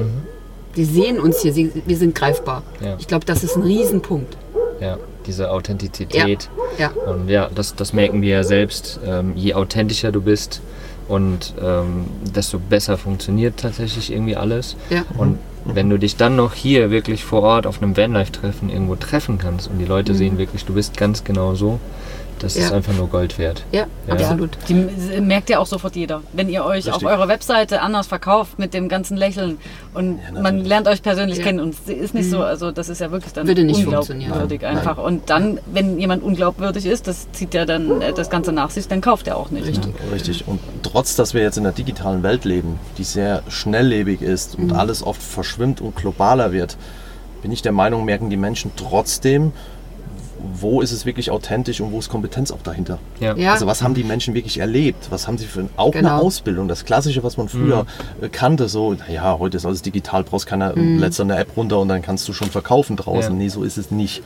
Die 0.76 0.86
sehen 0.86 1.20
uns 1.20 1.42
hier, 1.42 1.54
sie, 1.54 1.72
wir 1.86 1.98
sind 1.98 2.16
greifbar. 2.16 2.64
Ja. 2.82 2.96
Ich 3.00 3.08
glaube, 3.08 3.26
das 3.26 3.44
ist 3.44 3.56
ein 3.56 3.64
Riesenpunkt. 3.64 4.38
Ja, 4.80 4.98
diese 5.28 5.52
Authentizität. 5.52 6.50
Ja. 6.78 6.90
Und 6.90 7.30
ja, 7.30 7.50
das, 7.54 7.76
das 7.76 7.94
merken 7.94 8.22
wir 8.22 8.30
ja 8.30 8.44
selbst. 8.44 9.00
Ähm, 9.06 9.34
je 9.36 9.54
authentischer 9.54 10.12
du 10.12 10.22
bist 10.22 10.62
und 11.08 11.54
ähm, 11.62 12.06
desto 12.36 12.60
besser 12.60 12.98
funktioniert 12.98 13.58
tatsächlich 13.58 14.12
irgendwie 14.12 14.36
alles. 14.36 14.76
Ja. 14.90 15.04
Und 15.18 15.38
wenn 15.66 15.90
du 15.90 15.98
dich 15.98 16.18
dann 16.18 16.36
noch 16.36 16.54
hier 16.54 16.92
wirklich 16.92 17.24
vor 17.24 17.44
Ort 17.44 17.66
auf 17.68 17.82
einem 17.82 17.96
Vanlife-Treffen 17.96 18.70
irgendwo 18.70 18.96
treffen 18.96 19.38
kannst 19.38 19.70
und 19.70 19.80
die 19.80 19.86
Leute 19.86 20.14
sehen 20.14 20.38
wirklich, 20.38 20.66
du 20.66 20.74
bist 20.74 20.98
ganz 20.98 21.24
genau 21.24 21.56
so, 21.56 21.80
das 22.44 22.56
ist 22.56 22.66
Mhm. 22.66 22.70
Ja. 22.70 22.76
einfach 22.78 22.94
nur 22.94 23.08
Gold 23.10 23.40
wert. 23.40 23.64
Ja, 23.72 23.86
Ja. 24.08 24.14
absolut. 24.14 24.52
Die 24.70 24.74
merkt 25.22 25.50
ja 25.50 25.60
auch 25.60 25.66
sofort 25.66 25.96
jeder. 25.96 26.22
Wenn 26.34 26.50
ihr 26.50 26.64
euch 26.66 26.88
auf 26.90 26.96
Richtig. 26.98 27.08
eurer 27.10 27.28
Webseite 27.28 27.82
anders 27.82 28.08
verkauft 28.08 28.60
mit 28.60 28.74
dem 28.74 28.90
ganzen 28.90 29.18
Lächeln 29.18 29.58
und 29.94 30.20
man 30.40 30.64
lernt 30.64 30.88
euch 30.88 31.02
persönlich 31.02 31.40
Ja. 31.40 31.46
kennen 31.46 31.60
und 31.60 31.74
es 31.74 31.90
ist 31.94 32.14
nicht 32.14 32.30
so, 32.30 32.44
also 32.44 32.72
das 32.72 32.90
ist 32.90 33.00
ja 33.02 33.12
wirklich 33.12 33.34
dann 33.34 33.48
Würde 33.48 33.64
nicht 33.64 33.78
unglaubwürdig 33.86 34.28
funktionieren. 34.30 34.78
einfach. 34.78 34.98
Und 34.98 35.30
dann, 35.30 35.60
wenn 35.72 35.98
jemand 36.00 36.22
unglaubwürdig 36.24 36.86
ist, 36.86 37.08
das 37.08 37.32
zieht 37.32 37.54
ja 37.54 37.66
dann 37.66 38.02
äh, 38.02 38.14
das 38.14 38.30
Ganze 38.30 38.52
nach 38.52 38.70
sich, 38.70 38.88
dann 38.88 39.02
kauft 39.02 39.28
er 39.28 39.38
auch 39.38 39.50
nicht. 39.50 39.66
Ne? 39.66 39.94
Richtig. 40.12 40.48
Und 40.48 40.60
trotz, 40.84 41.16
dass 41.16 41.34
wir 41.34 41.42
jetzt 41.42 41.58
in 41.58 41.66
einer 41.66 41.74
digitalen 41.74 42.22
Welt 42.24 42.46
leben, 42.46 42.80
die 42.98 43.04
sehr 43.04 43.42
schnelllebig 43.48 44.22
ist 44.22 44.56
und 44.58 44.74
alles 44.74 45.02
oft 45.04 45.22
verschwimmt 45.24 45.82
und 45.82 45.96
globaler 45.96 46.52
wird, 46.52 46.78
bin 47.42 47.52
ich 47.52 47.62
der 47.62 47.72
Meinung, 47.72 48.06
merken 48.06 48.30
die 48.30 48.38
Menschen 48.38 48.72
trotzdem, 48.76 49.52
wo 50.60 50.82
ist 50.82 50.92
es 50.92 51.06
wirklich 51.06 51.32
authentisch 51.32 51.80
und 51.82 51.92
wo 51.92 52.00
ist 52.00 52.10
Kompetenz 52.10 52.52
auch 52.52 52.62
dahinter. 52.64 53.00
Ja. 53.20 53.36
Ja. 53.36 53.54
Also 53.54 53.66
was 53.66 53.82
haben 53.82 53.94
die 53.94 54.04
Menschen 54.04 54.34
wirklich 54.34 54.60
erlebt? 54.60 55.08
Was 55.10 55.28
haben 55.28 55.38
sie 55.38 55.46
für 55.46 55.70
auch 55.78 55.94
eine 55.94 56.02
Genau. 56.10 56.18
Ausbildung? 56.20 56.68
Das 56.68 56.84
Klassische, 56.86 57.24
was 57.24 57.38
man 57.38 57.48
früher 57.48 57.86
äh, 58.22 58.28
kannte, 58.30 58.68
so, 58.68 58.96
ja, 59.12 59.38
heute 59.40 59.58
ist 59.58 59.66
alles 59.66 59.82
digital, 59.82 60.24
brauchst 60.24 60.46
keiner, 60.48 60.74
lädst 60.76 61.20
du 61.20 61.24
eine 61.24 61.38
App 61.38 61.56
runter 61.56 61.80
und 61.80 61.88
dann 61.88 62.02
kannst 62.02 62.28
du 62.28 62.34
schon 62.34 62.50
verkaufen 62.50 62.98
draußen. 62.98 63.32
Ja. 63.34 63.38
Nee, 63.38 63.48
so 63.50 63.64
ist 63.64 63.78
es 63.78 63.90
nicht. 63.92 64.22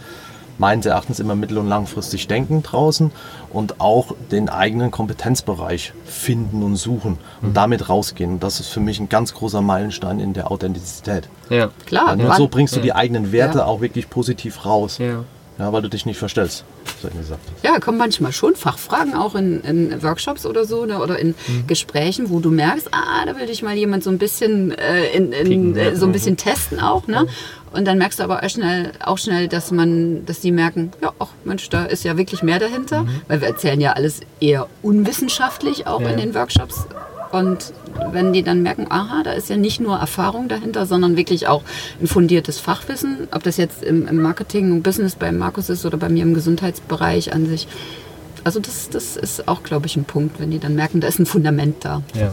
Meines 0.59 0.88
Erachtens 0.88 1.20
immer 1.20 1.36
mittel- 1.36 1.59
und 1.59 1.68
langfristig 1.68 2.26
denken 2.28 2.63
draußen 2.63 3.11
und 3.53 3.80
auch 3.80 4.15
den 4.32 4.49
eigenen 4.49 4.89
Kompetenzbereich 4.89 5.93
finden 6.03 6.63
und 6.63 6.78
suchen 6.78 7.20
und 7.43 7.55
damit 7.55 7.89
rausgehen. 7.89 8.32
Und 8.32 8.43
das 8.43 8.59
ist 8.59 8.70
für 8.70 8.80
mich 8.80 8.99
ein 8.99 9.07
ganz 9.07 9.36
großer 9.36 9.61
Meilenstein 9.61 10.20
in 10.20 10.34
der 10.34 10.49
Authentizität. 10.49 11.30
Ja. 11.51 11.70
Klar, 11.86 12.15
nur 12.15 12.30
wann- 12.30 12.38
so 12.38 12.47
bringst 12.47 12.76
du 12.76 12.80
die 12.80 12.93
eigenen 12.93 13.32
Werte 13.32 13.59
Ja. 13.59 13.65
auch 13.65 13.82
wirklich 13.82 14.09
positiv 14.09 14.65
raus. 14.65 14.97
Ja. 14.97 15.26
Ja, 15.59 15.73
weil 15.73 15.81
du 15.81 15.89
dich 15.89 16.05
nicht 16.05 16.17
verstellst, 16.19 16.63
du 17.01 17.09
gesagt. 17.09 17.41
Ja, 17.63 17.79
kommen 17.79 17.97
manchmal 17.97 18.31
schon 18.31 18.55
Fachfragen 18.55 19.15
auch 19.15 19.33
in, 19.33 19.61
in 19.61 20.03
Workshops 20.03 20.45
oder 20.45 20.65
so 20.65 20.85
ne, 20.85 20.99
oder 20.99 21.17
in 21.17 21.33
Gesprächen, 21.65 22.29
wo 22.29 22.39
du 22.39 22.51
merkst, 22.51 22.89
ah, 22.91 23.25
da 23.25 23.35
will 23.37 23.47
dich 23.47 23.63
mal 23.63 23.73
jemand 23.75 24.03
so 24.03 24.11
ein 24.11 24.19
bisschen 24.19 24.71
äh, 24.77 25.07
in, 25.13 25.31
in, 25.31 25.75
äh, 25.75 25.95
so 25.95 26.05
ein 26.05 26.11
bisschen 26.11 26.37
testen 26.37 26.79
auch, 26.79 27.07
ne? 27.07 27.25
Und 27.73 27.85
dann 27.85 27.97
merkst 27.97 28.19
du 28.19 28.23
aber 28.23 28.43
auch 28.43 28.49
schnell, 28.49 28.91
auch 29.03 29.17
schnell, 29.17 29.47
dass 29.47 29.71
man, 29.71 30.25
dass 30.25 30.39
die 30.39 30.51
merken, 30.51 30.91
ja, 31.01 31.11
ach 31.19 31.29
Mensch, 31.43 31.67
da 31.69 31.85
ist 31.85 32.03
ja 32.05 32.17
wirklich 32.17 32.41
mehr 32.41 32.59
dahinter, 32.59 33.05
weil 33.27 33.41
wir 33.41 33.47
erzählen 33.49 33.81
ja 33.81 33.91
alles 33.93 34.21
eher 34.39 34.67
unwissenschaftlich 34.83 35.85
auch 35.87 36.01
Ja. 36.01 36.09
in 36.09 36.17
den 36.17 36.33
Workshops. 36.35 36.85
Und 37.32 37.73
wenn 38.11 38.34
die 38.34 38.43
dann 38.43 38.61
merken, 38.61 38.88
aha, 38.89 39.23
da 39.23 39.32
ist 39.32 39.49
ja 39.49 39.57
nicht 39.57 39.80
nur 39.80 39.97
Erfahrung 39.97 40.47
dahinter, 40.47 40.86
sondern 40.86 41.17
wirklich 41.17 41.47
auch 41.47 41.63
ein 42.01 42.07
fundiertes 42.07 42.59
Fachwissen, 42.59 43.28
ob 43.32 43.43
das 43.43 43.57
jetzt 43.57 43.84
im, 43.84 44.07
im 44.07 44.21
Marketing 44.21 44.71
und 44.71 44.84
Business 44.84 45.15
bei 45.15 45.32
Markus 45.32 45.69
ist 45.69 45.86
oder 45.86 45.97
bei 45.97 46.09
mir 46.09 46.23
im 46.23 46.34
Gesundheitsbereich 46.34 47.34
an 47.34 47.45
sich. 47.47 47.67
Also 48.43 48.59
das, 48.59 48.89
das 48.89 49.17
ist 49.17 49.47
auch, 49.47 49.63
glaube 49.63 49.88
ich, 49.88 49.97
ein 49.97 50.05
Punkt, 50.05 50.39
wenn 50.39 50.51
die 50.51 50.59
dann 50.59 50.75
merken, 50.75 51.01
da 51.01 51.07
ist 51.07 51.19
ein 51.19 51.25
Fundament 51.25 51.84
da. 51.84 52.01
Ja. 52.13 52.21
ja. 52.21 52.32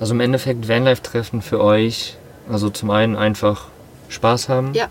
Also 0.00 0.14
im 0.14 0.20
Endeffekt 0.20 0.68
Vanlife-Treffen 0.68 1.42
für 1.42 1.60
euch, 1.60 2.16
also 2.50 2.70
zum 2.70 2.90
einen 2.90 3.16
einfach 3.16 3.66
Spaß 4.08 4.48
haben, 4.48 4.72
Ja, 4.74 4.88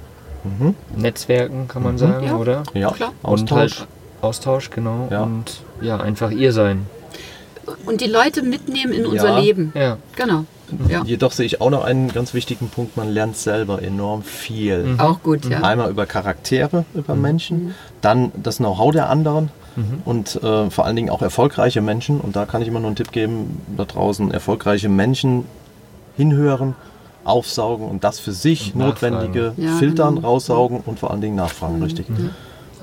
Netzwerken 0.95 1.67
kann 1.67 1.83
man 1.83 1.97
sagen, 1.97 2.25
Ja. 2.27 2.35
oder? 2.35 2.63
Ja, 2.73 2.91
Klar. 2.91 3.13
Und 3.23 3.51
Austausch. 3.51 3.79
halt 3.79 3.87
Austausch, 4.21 4.69
genau. 4.69 5.07
Ja. 5.11 5.23
Und 5.23 5.61
ja, 5.81 5.97
einfach 5.97 6.31
ihr 6.31 6.51
sein. 6.53 6.85
Und 7.85 8.01
die 8.01 8.07
Leute 8.07 8.41
mitnehmen 8.43 8.93
in 8.93 9.05
unser 9.05 9.29
Ja. 9.29 9.39
Leben. 9.39 9.71
Ja. 9.75 9.97
Genau. 10.15 10.45
Ja, 10.89 11.01
Jedoch 11.05 11.31
sehe 11.31 11.45
ich 11.45 11.61
auch 11.61 11.69
noch 11.69 11.85
einen 11.85 12.11
ganz 12.11 12.33
wichtigen 12.33 12.67
Punkt, 12.67 12.97
man 12.97 13.09
lernt 13.09 13.37
selber 13.37 13.81
enorm 13.81 14.21
viel. 14.23 14.83
Mhm. 14.83 14.99
auch 14.99 15.23
gut, 15.23 15.45
ja. 15.49 15.61
Einmal 15.61 15.89
über 15.89 16.05
Charaktere, 16.05 16.83
über 16.93 17.15
Menschen, 17.15 17.73
dann 18.01 18.33
das 18.35 18.57
Know-how 18.57 18.91
der 18.91 19.09
anderen 19.09 19.49
und 20.05 20.35
äh, 20.43 20.69
vor 20.69 20.85
allen 20.85 20.95
Dingen 20.97 21.09
auch 21.09 21.21
erfolgreiche 21.21 21.81
Menschen. 21.81 22.19
Und 22.19 22.35
da 22.35 22.45
kann 22.45 22.61
ich 22.63 22.67
immer 22.67 22.79
nur 22.79 22.87
einen 22.87 22.95
Tipp 22.97 23.11
geben, 23.13 23.61
da 23.77 23.85
draußen 23.85 24.31
erfolgreiche 24.31 24.89
Menschen 24.89 25.45
hinhören, 26.17 26.75
aufsaugen 27.23 27.87
und 27.87 28.03
das 28.03 28.19
für 28.19 28.31
sich 28.31 28.73
Und 28.73 28.79
nachfragen. 28.81 29.13
notwendige 29.15 29.53
Ja, 29.55 29.77
filtern, 29.77 30.15
genau. 30.15 30.27
raussaugen 30.29 30.81
und 30.85 30.99
vor 30.99 31.11
allen 31.11 31.21
Dingen 31.21 31.35
nachfragen, 31.35 31.81
richtig. 31.81 32.07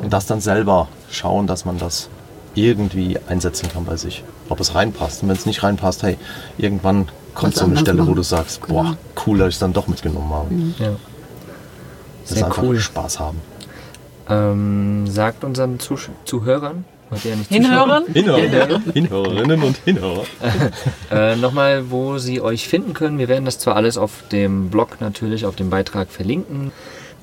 Und 0.01 0.13
das 0.13 0.27
dann 0.27 0.41
selber 0.41 0.89
schauen, 1.11 1.47
dass 1.47 1.65
man 1.65 1.79
das 1.79 2.09
irgendwie 2.55 3.19
einsetzen 3.29 3.69
kann 3.73 3.85
bei 3.85 3.97
sich. 3.97 4.23
Ob 4.49 4.61
es 4.61 4.75
reinpasst. 4.75 5.23
Und 5.23 5.29
wenn 5.29 5.37
es 5.37 5.47
nicht 5.47 5.63
reinpasst, 5.63 6.03
hey, 6.03 6.17
irgendwann 6.59 7.09
kommt 7.35 7.55
Was 7.55 7.61
so 7.61 7.67
eine 7.67 7.77
Stelle, 7.79 7.99
wo 7.99 8.03
machen. 8.05 8.17
du 8.17 8.23
sagst, 8.23 8.63
Genau. 8.63 8.83
boah, 8.83 8.97
cool, 9.27 9.39
dass 9.39 9.49
ich 9.49 9.55
es 9.55 9.59
dann 9.61 9.73
doch 9.73 9.87
mitgenommen 9.89 10.33
habe. 10.33 10.55
ja. 10.79 10.97
Das 12.23 12.33
ist 12.39 12.43
einfach 12.43 12.63
cool. 12.63 12.79
Spaß 12.79 13.21
haben. 13.21 13.41
Ähm, 14.31 15.07
sagt 15.07 15.45
unseren 15.45 15.79
Zusch 15.79 16.09
Zuhörern, 16.25 16.85
ja 17.23 17.37
nicht 17.37 17.49
Hinhören? 17.49 18.05
Hinhörer, 18.13 18.81
Hinhörerinnen 18.93 19.63
und 19.63 19.77
Hinhörer. 19.85 20.25
Äh, 21.11 21.37
Nochmal, 21.37 21.91
wo 21.91 22.17
sie 22.19 22.41
euch 22.41 22.67
finden 22.67 22.95
können. 22.95 23.19
Wir 23.19 23.29
werden 23.29 23.45
das 23.45 23.59
zwar 23.59 23.77
alles 23.77 23.99
auf 23.99 24.11
dem 24.33 24.71
Blog 24.71 25.01
natürlich, 25.01 25.45
auf 25.45 25.55
dem 25.57 25.69
Beitrag 25.71 26.09
verlinken, 26.11 26.73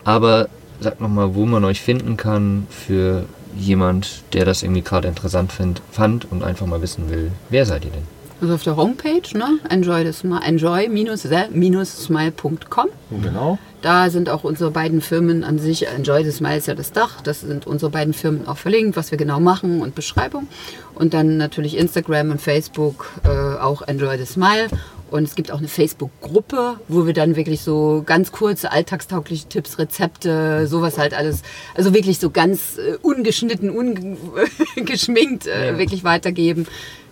aber 0.03 0.47
sagt 0.79 1.01
nochmal, 1.01 1.33
wo 1.35 1.45
man 1.45 1.65
euch 1.65 1.81
finden 1.81 2.15
kann 2.15 2.67
für 2.69 3.25
jemand, 3.57 4.23
der 4.33 4.45
das 4.45 4.63
irgendwie 4.63 4.81
gerade 4.81 5.07
interessant 5.07 5.51
find, 5.51 5.81
fand 5.91 6.31
und 6.31 6.43
einfach 6.43 6.65
mal 6.67 6.81
wissen 6.81 7.09
will, 7.09 7.31
wer 7.49 7.65
seid 7.65 7.85
ihr 7.85 7.91
denn? 7.91 8.03
Also 8.41 8.55
auf 8.55 8.63
der 8.63 8.75
Homepage, 8.75 9.37
ne? 9.37 9.59
enjoy, 9.69 10.03
das 10.03 10.19
Smile- 10.19 10.41
enjoy-the-smile.com. 10.43 12.87
Genau. 13.21 13.57
Da 13.81 14.09
sind 14.11 14.29
auch 14.29 14.43
unsere 14.43 14.69
beiden 14.71 15.01
Firmen 15.01 15.43
an 15.43 15.57
sich, 15.57 15.87
Enjoy 15.87 16.23
the 16.23 16.29
Smile 16.31 16.57
ist 16.57 16.67
ja 16.67 16.75
das 16.75 16.91
Dach, 16.91 17.21
das 17.21 17.41
sind 17.41 17.65
unsere 17.65 17.89
beiden 17.91 18.13
Firmen 18.13 18.47
auch 18.47 18.57
verlinkt, 18.57 18.95
was 18.95 19.09
wir 19.09 19.17
genau 19.17 19.39
machen 19.39 19.81
und 19.81 19.95
Beschreibung. 19.95 20.47
Und 20.93 21.15
dann 21.15 21.37
natürlich 21.37 21.75
Instagram 21.77 22.29
und 22.31 22.41
Facebook 22.41 23.09
äh, 23.23 23.29
auch 23.59 23.81
Enjoy 23.83 24.17
the 24.19 24.25
Smile. 24.25 24.67
Und 25.11 25.23
es 25.23 25.35
gibt 25.35 25.51
auch 25.51 25.57
eine 25.59 25.67
Facebook-Gruppe, 25.67 26.75
wo 26.87 27.05
wir 27.05 27.13
dann 27.13 27.35
wirklich 27.35 27.61
so 27.61 28.01
ganz 28.05 28.31
kurze, 28.31 28.71
alltagstaugliche 28.71 29.47
Tipps, 29.49 29.77
Rezepte, 29.77 30.65
sowas 30.67 30.97
halt 30.97 31.13
alles, 31.13 31.41
also 31.75 31.93
wirklich 31.93 32.17
so 32.19 32.29
ganz 32.29 32.77
äh, 32.77 32.95
ungeschnitten, 33.01 33.69
ungeschminkt 33.69 35.47
äh, 35.47 35.71
Ja. 35.73 35.77
wirklich 35.77 36.03
weitergeben. 36.03 36.65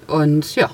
Und 0.08 0.56
ja, 0.56 0.70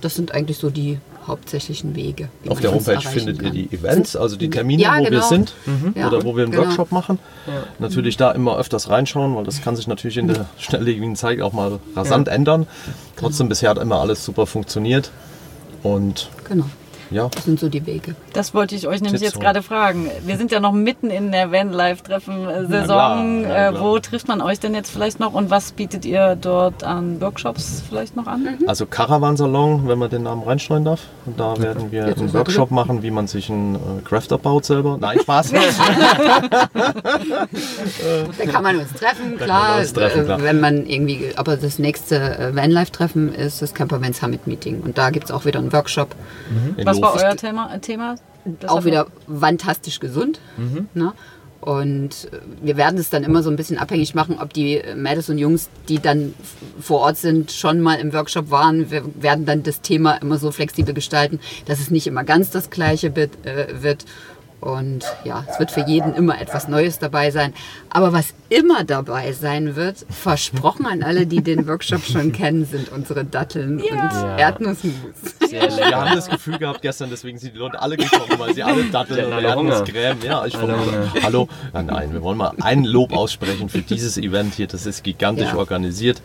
das 0.00 0.14
sind 0.14 0.32
eigentlich 0.32 0.58
so 0.58 0.70
die 0.70 0.98
hauptsächlichen 1.26 1.94
Wege. 1.94 2.30
wie 2.42 2.48
Auf 2.48 2.54
man 2.56 2.62
der 2.62 2.72
Homepage 2.72 3.00
findet 3.06 3.36
ihr 3.38 3.42
kann. 3.42 3.52
die 3.52 3.68
Events, 3.70 4.16
also 4.16 4.36
die 4.36 4.48
Termine, 4.48 4.82
Ja, 4.84 4.96
wo 4.98 5.02
wir 5.02 5.10
genau. 5.10 5.28
sind 5.28 5.52
Ja, 5.94 6.06
oder 6.08 6.24
wo 6.24 6.34
wir 6.36 6.44
einen 6.44 6.52
genau. 6.52 6.64
Workshop 6.64 6.90
machen. 6.90 7.18
Natürlich 7.78 8.16
da 8.16 8.30
immer 8.30 8.56
öfters 8.56 8.88
reinschauen, 8.88 9.34
weil 9.36 9.44
das 9.44 9.60
kann 9.60 9.76
sich 9.76 9.86
natürlich 9.88 10.16
in 10.16 10.28
der 10.28 10.46
schnelllebigen 10.58 11.16
Zeit 11.16 11.42
auch 11.42 11.52
mal 11.52 11.80
rasant 11.94 12.28
ändern. 12.28 12.66
Trotzdem 13.16 13.48
bisher 13.50 13.70
hat 13.70 13.78
immer 13.78 14.00
alles 14.00 14.24
super 14.24 14.46
funktioniert. 14.46 15.10
Und 15.82 16.30
Genau, 16.48 16.64
ja, 17.10 17.28
das 17.28 17.44
sind 17.44 17.60
so 17.60 17.68
die 17.68 17.84
Wege. 17.86 18.14
Das 18.32 18.54
wollte 18.54 18.74
ich 18.74 18.86
euch 18.86 19.00
nämlich 19.00 19.20
Tipps 19.22 19.34
jetzt 19.34 19.40
gerade 19.40 19.62
fragen. 19.62 20.10
Wir 20.24 20.36
sind 20.36 20.50
ja 20.52 20.60
noch 20.60 20.72
mitten 20.72 21.10
in 21.10 21.32
der 21.32 21.46
na 21.48 21.88
Äh, 21.88 23.70
klar. 23.70 23.80
wo 23.80 23.98
trifft 23.98 24.28
man 24.28 24.40
euch 24.40 24.60
denn 24.60 24.74
jetzt 24.74 24.90
vielleicht 24.90 25.20
noch 25.20 25.34
und 25.34 25.50
was 25.50 25.72
bietet 25.72 26.04
ihr 26.04 26.36
dort 26.40 26.84
an 26.84 27.20
Workshops 27.20 27.82
vielleicht 27.88 28.16
noch 28.16 28.26
an? 28.26 28.46
also 28.66 28.86
Caravan-Salon, 28.86 29.88
wenn 29.88 29.98
man 29.98 30.10
den 30.10 30.22
Namen 30.22 30.42
reinschneiden 30.42 30.84
darf. 30.84 31.00
Und 31.26 31.38
da 31.38 31.58
werden 31.58 31.90
wir 31.90 32.08
Jetzt 32.08 32.20
einen 32.20 32.32
Workshop 32.32 32.70
machen, 32.70 33.02
wie 33.02 33.10
man 33.10 33.26
sich 33.26 33.50
einen 33.50 33.74
äh, 33.76 33.78
Crafter 34.04 34.38
baut 34.38 34.64
selber. 34.64 34.98
Nein, 35.00 35.20
Spaß. 35.20 35.52
Da 38.38 38.44
kann 38.50 38.62
man 38.62 38.78
uns 38.78 38.92
treffen, 38.92 39.36
Da 39.38 39.44
klar. 39.44 39.60
kann 39.60 39.70
man 39.70 39.80
uns 39.80 39.92
treffen, 39.92 40.20
äh, 40.20 40.24
klar. 40.24 40.42
Wenn 40.42 40.60
man 40.60 40.86
irgendwie, 40.86 41.32
aber 41.36 41.56
das 41.56 41.78
nächste 41.78 42.16
äh, 42.38 42.54
Vanlife-Treffen 42.56 43.34
ist 43.34 43.62
das 43.62 43.74
Campervan 43.74 44.12
Summit 44.12 44.46
Meeting. 44.46 44.80
Und 44.82 44.98
da 44.98 45.10
gibt 45.10 45.26
es 45.26 45.30
auch 45.30 45.44
wieder 45.44 45.58
einen 45.58 45.72
Workshop. 45.72 46.14
In 46.76 46.86
Was 46.86 46.97
war 47.02 47.14
Lof. 47.14 47.22
euer 47.22 47.36
Thema? 47.36 47.74
äh, 47.74 47.78
Thema? 47.80 48.16
Das 48.44 48.70
auch 48.70 48.84
wieder 48.84 49.06
fantastisch 49.28 50.00
gesund. 50.00 50.40
Ne? 50.94 51.12
Und 51.60 52.28
äh, 52.32 52.38
wir 52.62 52.76
werden 52.76 52.98
es 52.98 53.10
dann 53.10 53.24
immer 53.24 53.42
so 53.42 53.50
ein 53.50 53.56
bisschen 53.56 53.78
abhängig 53.78 54.14
machen, 54.14 54.38
ob 54.40 54.52
die 54.52 54.76
äh, 54.78 54.94
Mädels 54.94 55.28
und 55.28 55.38
Jungs, 55.38 55.68
die 55.88 55.98
dann 55.98 56.34
vor 56.80 57.00
Ort 57.00 57.16
sind, 57.16 57.50
schon 57.50 57.80
mal 57.80 57.96
im 57.96 58.12
Workshop 58.12 58.50
waren. 58.50 58.90
Wir 58.90 59.02
werden 59.20 59.44
dann 59.44 59.62
das 59.62 59.80
Thema 59.80 60.16
immer 60.16 60.38
so 60.38 60.50
flexibel 60.50 60.94
gestalten, 60.94 61.40
dass 61.66 61.80
es 61.80 61.90
nicht 61.90 62.06
immer 62.06 62.24
ganz 62.24 62.50
das 62.50 62.70
gleiche 62.70 63.16
wird. 63.16 63.32
Wird. 63.80 64.04
Und 64.60 65.04
ja, 65.24 65.44
es 65.48 65.58
wird 65.60 65.70
für 65.70 65.82
jeden 65.86 66.14
immer 66.14 66.40
etwas 66.40 66.66
Neues 66.68 66.98
dabei 66.98 67.30
sein. 67.30 67.54
Aber 67.90 68.12
was 68.12 68.34
immer 68.50 68.84
dabei 68.84 69.32
sein 69.32 69.76
wird, 69.76 70.06
versprochen 70.08 70.86
an 70.86 71.02
alle, 71.02 71.26
die 71.26 71.42
den 71.42 71.66
Workshop 71.68 72.02
schon 72.04 72.32
kennen, 72.32 72.64
sind 72.64 72.90
unsere 72.90 73.24
Datteln 73.24 73.78
Ja. 73.80 74.32
und 74.34 74.38
Erdnussmus. 74.38 74.92
Sehr 75.48 75.62
Wir 75.76 75.96
haben 75.96 76.14
das 76.14 76.28
Gefühl 76.28 76.58
gehabt 76.58 76.82
gestern, 76.82 77.10
deswegen 77.10 77.38
sind 77.38 77.54
die 77.54 77.58
Leute 77.58 77.80
alle 77.80 77.96
gekommen, 77.96 78.38
weil 78.38 78.54
sie 78.54 78.62
alle 78.62 78.84
Datteln 78.84 79.32
und. 79.32 79.44
Erdnusscreme. 79.44 80.18
Ja, 80.24 80.44
ich 80.46 80.60
Hunger. 80.60 80.78
Hallo. 81.22 81.48
Ja, 81.74 81.82
nein, 81.82 82.12
wir 82.12 82.22
wollen 82.22 82.38
mal 82.38 82.52
ein 82.60 82.84
Lob 82.84 83.12
aussprechen 83.16 83.68
für 83.68 83.80
dieses 83.82 84.16
Event 84.18 84.54
hier. 84.54 84.66
Das 84.66 84.86
ist 84.86 85.04
gigantisch 85.04 85.48
Ja. 85.48 85.56
organisiert. 85.56 86.22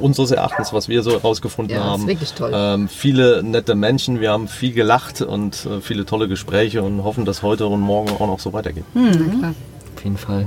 Unseres 0.00 0.30
Erachtens, 0.30 0.72
was 0.72 0.88
wir 0.88 1.02
so 1.02 1.12
herausgefunden 1.12 1.76
Ja, 1.76 1.82
ist 1.84 1.90
haben. 1.90 2.06
wirklich 2.06 2.32
toll. 2.32 2.52
Ähm, 2.54 2.88
viele 2.88 3.42
nette 3.42 3.74
Menschen, 3.74 4.20
wir 4.20 4.30
haben 4.30 4.48
viel 4.48 4.72
gelacht 4.72 5.20
und 5.22 5.66
äh, 5.66 5.80
viele 5.80 6.04
tolle 6.06 6.28
Gespräche 6.28 6.82
und 6.82 7.04
hoffen, 7.04 7.24
dass 7.24 7.42
heute 7.42 7.66
und 7.66 7.80
morgen 7.80 8.10
auch 8.10 8.26
noch 8.26 8.40
so 8.40 8.52
weitergeht. 8.52 8.84
Auf 8.94 10.04
jeden 10.04 10.16
Fall. 10.18 10.44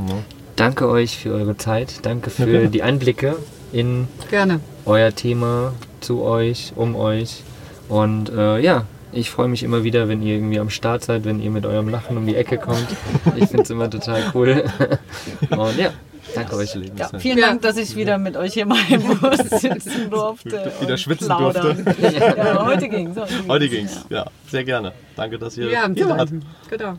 Danke 0.58 0.90
euch 0.90 1.18
für 1.20 1.34
eure 1.36 1.56
Zeit. 1.56 2.00
Danke 2.04 2.32
für 2.32 2.68
die 2.68 2.82
Einblicke 2.82 3.36
in 3.72 4.08
Gerne. 4.32 4.60
euer 4.86 5.14
Thema, 5.14 5.74
zu 6.02 6.24
euch, 6.24 6.74
um 6.76 6.96
euch. 6.96 7.44
Und 7.90 8.30
äh, 8.30 8.58
ja, 8.58 8.86
ich 9.12 9.30
freue 9.30 9.48
mich 9.50 9.62
immer 9.62 9.84
wieder, 9.84 10.10
wenn 10.10 10.24
ihr 10.24 10.34
irgendwie 10.34 10.60
am 10.60 10.72
Start 10.72 11.04
seid, 11.04 11.26
wenn 11.26 11.40
ihr 11.40 11.52
mit 11.52 11.68
eurem 11.68 11.90
Lachen 11.90 12.18
um 12.18 12.26
die 12.26 12.36
Ecke 12.36 12.58
kommt. 12.58 12.88
Ich 13.36 13.46
finde 13.46 13.64
es 13.64 13.70
immer 13.70 13.88
total 13.88 14.32
cool. 14.34 14.64
Und 15.52 15.78
ja, 15.78 15.92
danke 16.34 16.56
euch. 16.56 16.74
Ja, 16.96 17.10
vielen 17.20 17.38
Ja. 17.38 17.50
Dank, 17.50 17.62
dass 17.62 17.78
ich 17.78 17.96
wieder 17.96 18.18
mit 18.18 18.36
euch 18.36 18.54
hier 18.54 18.66
mal 18.66 18.80
im 18.90 19.04
Bus 19.20 19.38
sitzen 19.38 20.10
durfte. 20.10 20.72
Wieder 20.82 20.98
schwitzen 20.98 21.28
plaudern. 21.28 21.86
Ja, 22.02 22.66
heute 22.66 22.90
ging's. 22.90 23.16
Heute 23.48 23.70
ging's. 23.70 24.06
Ja, 24.10 24.26
sehr 24.50 24.64
gerne. 24.64 24.92
Danke, 25.16 25.38
dass 25.38 25.56
ihr 25.56 25.70
zu 25.70 25.94
hier 25.94 26.10
wart. 26.10 26.32
Genau. 26.68 26.96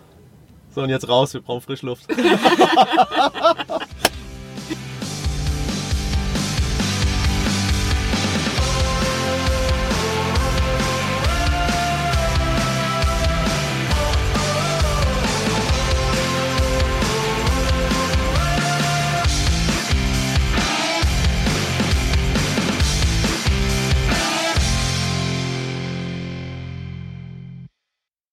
So, 0.75 0.83
und 0.83 0.91
jetzt 0.91 1.09
raus, 1.09 1.35
wir 1.35 1.41
brauchen 1.41 1.62
Frischluft. 1.62 2.07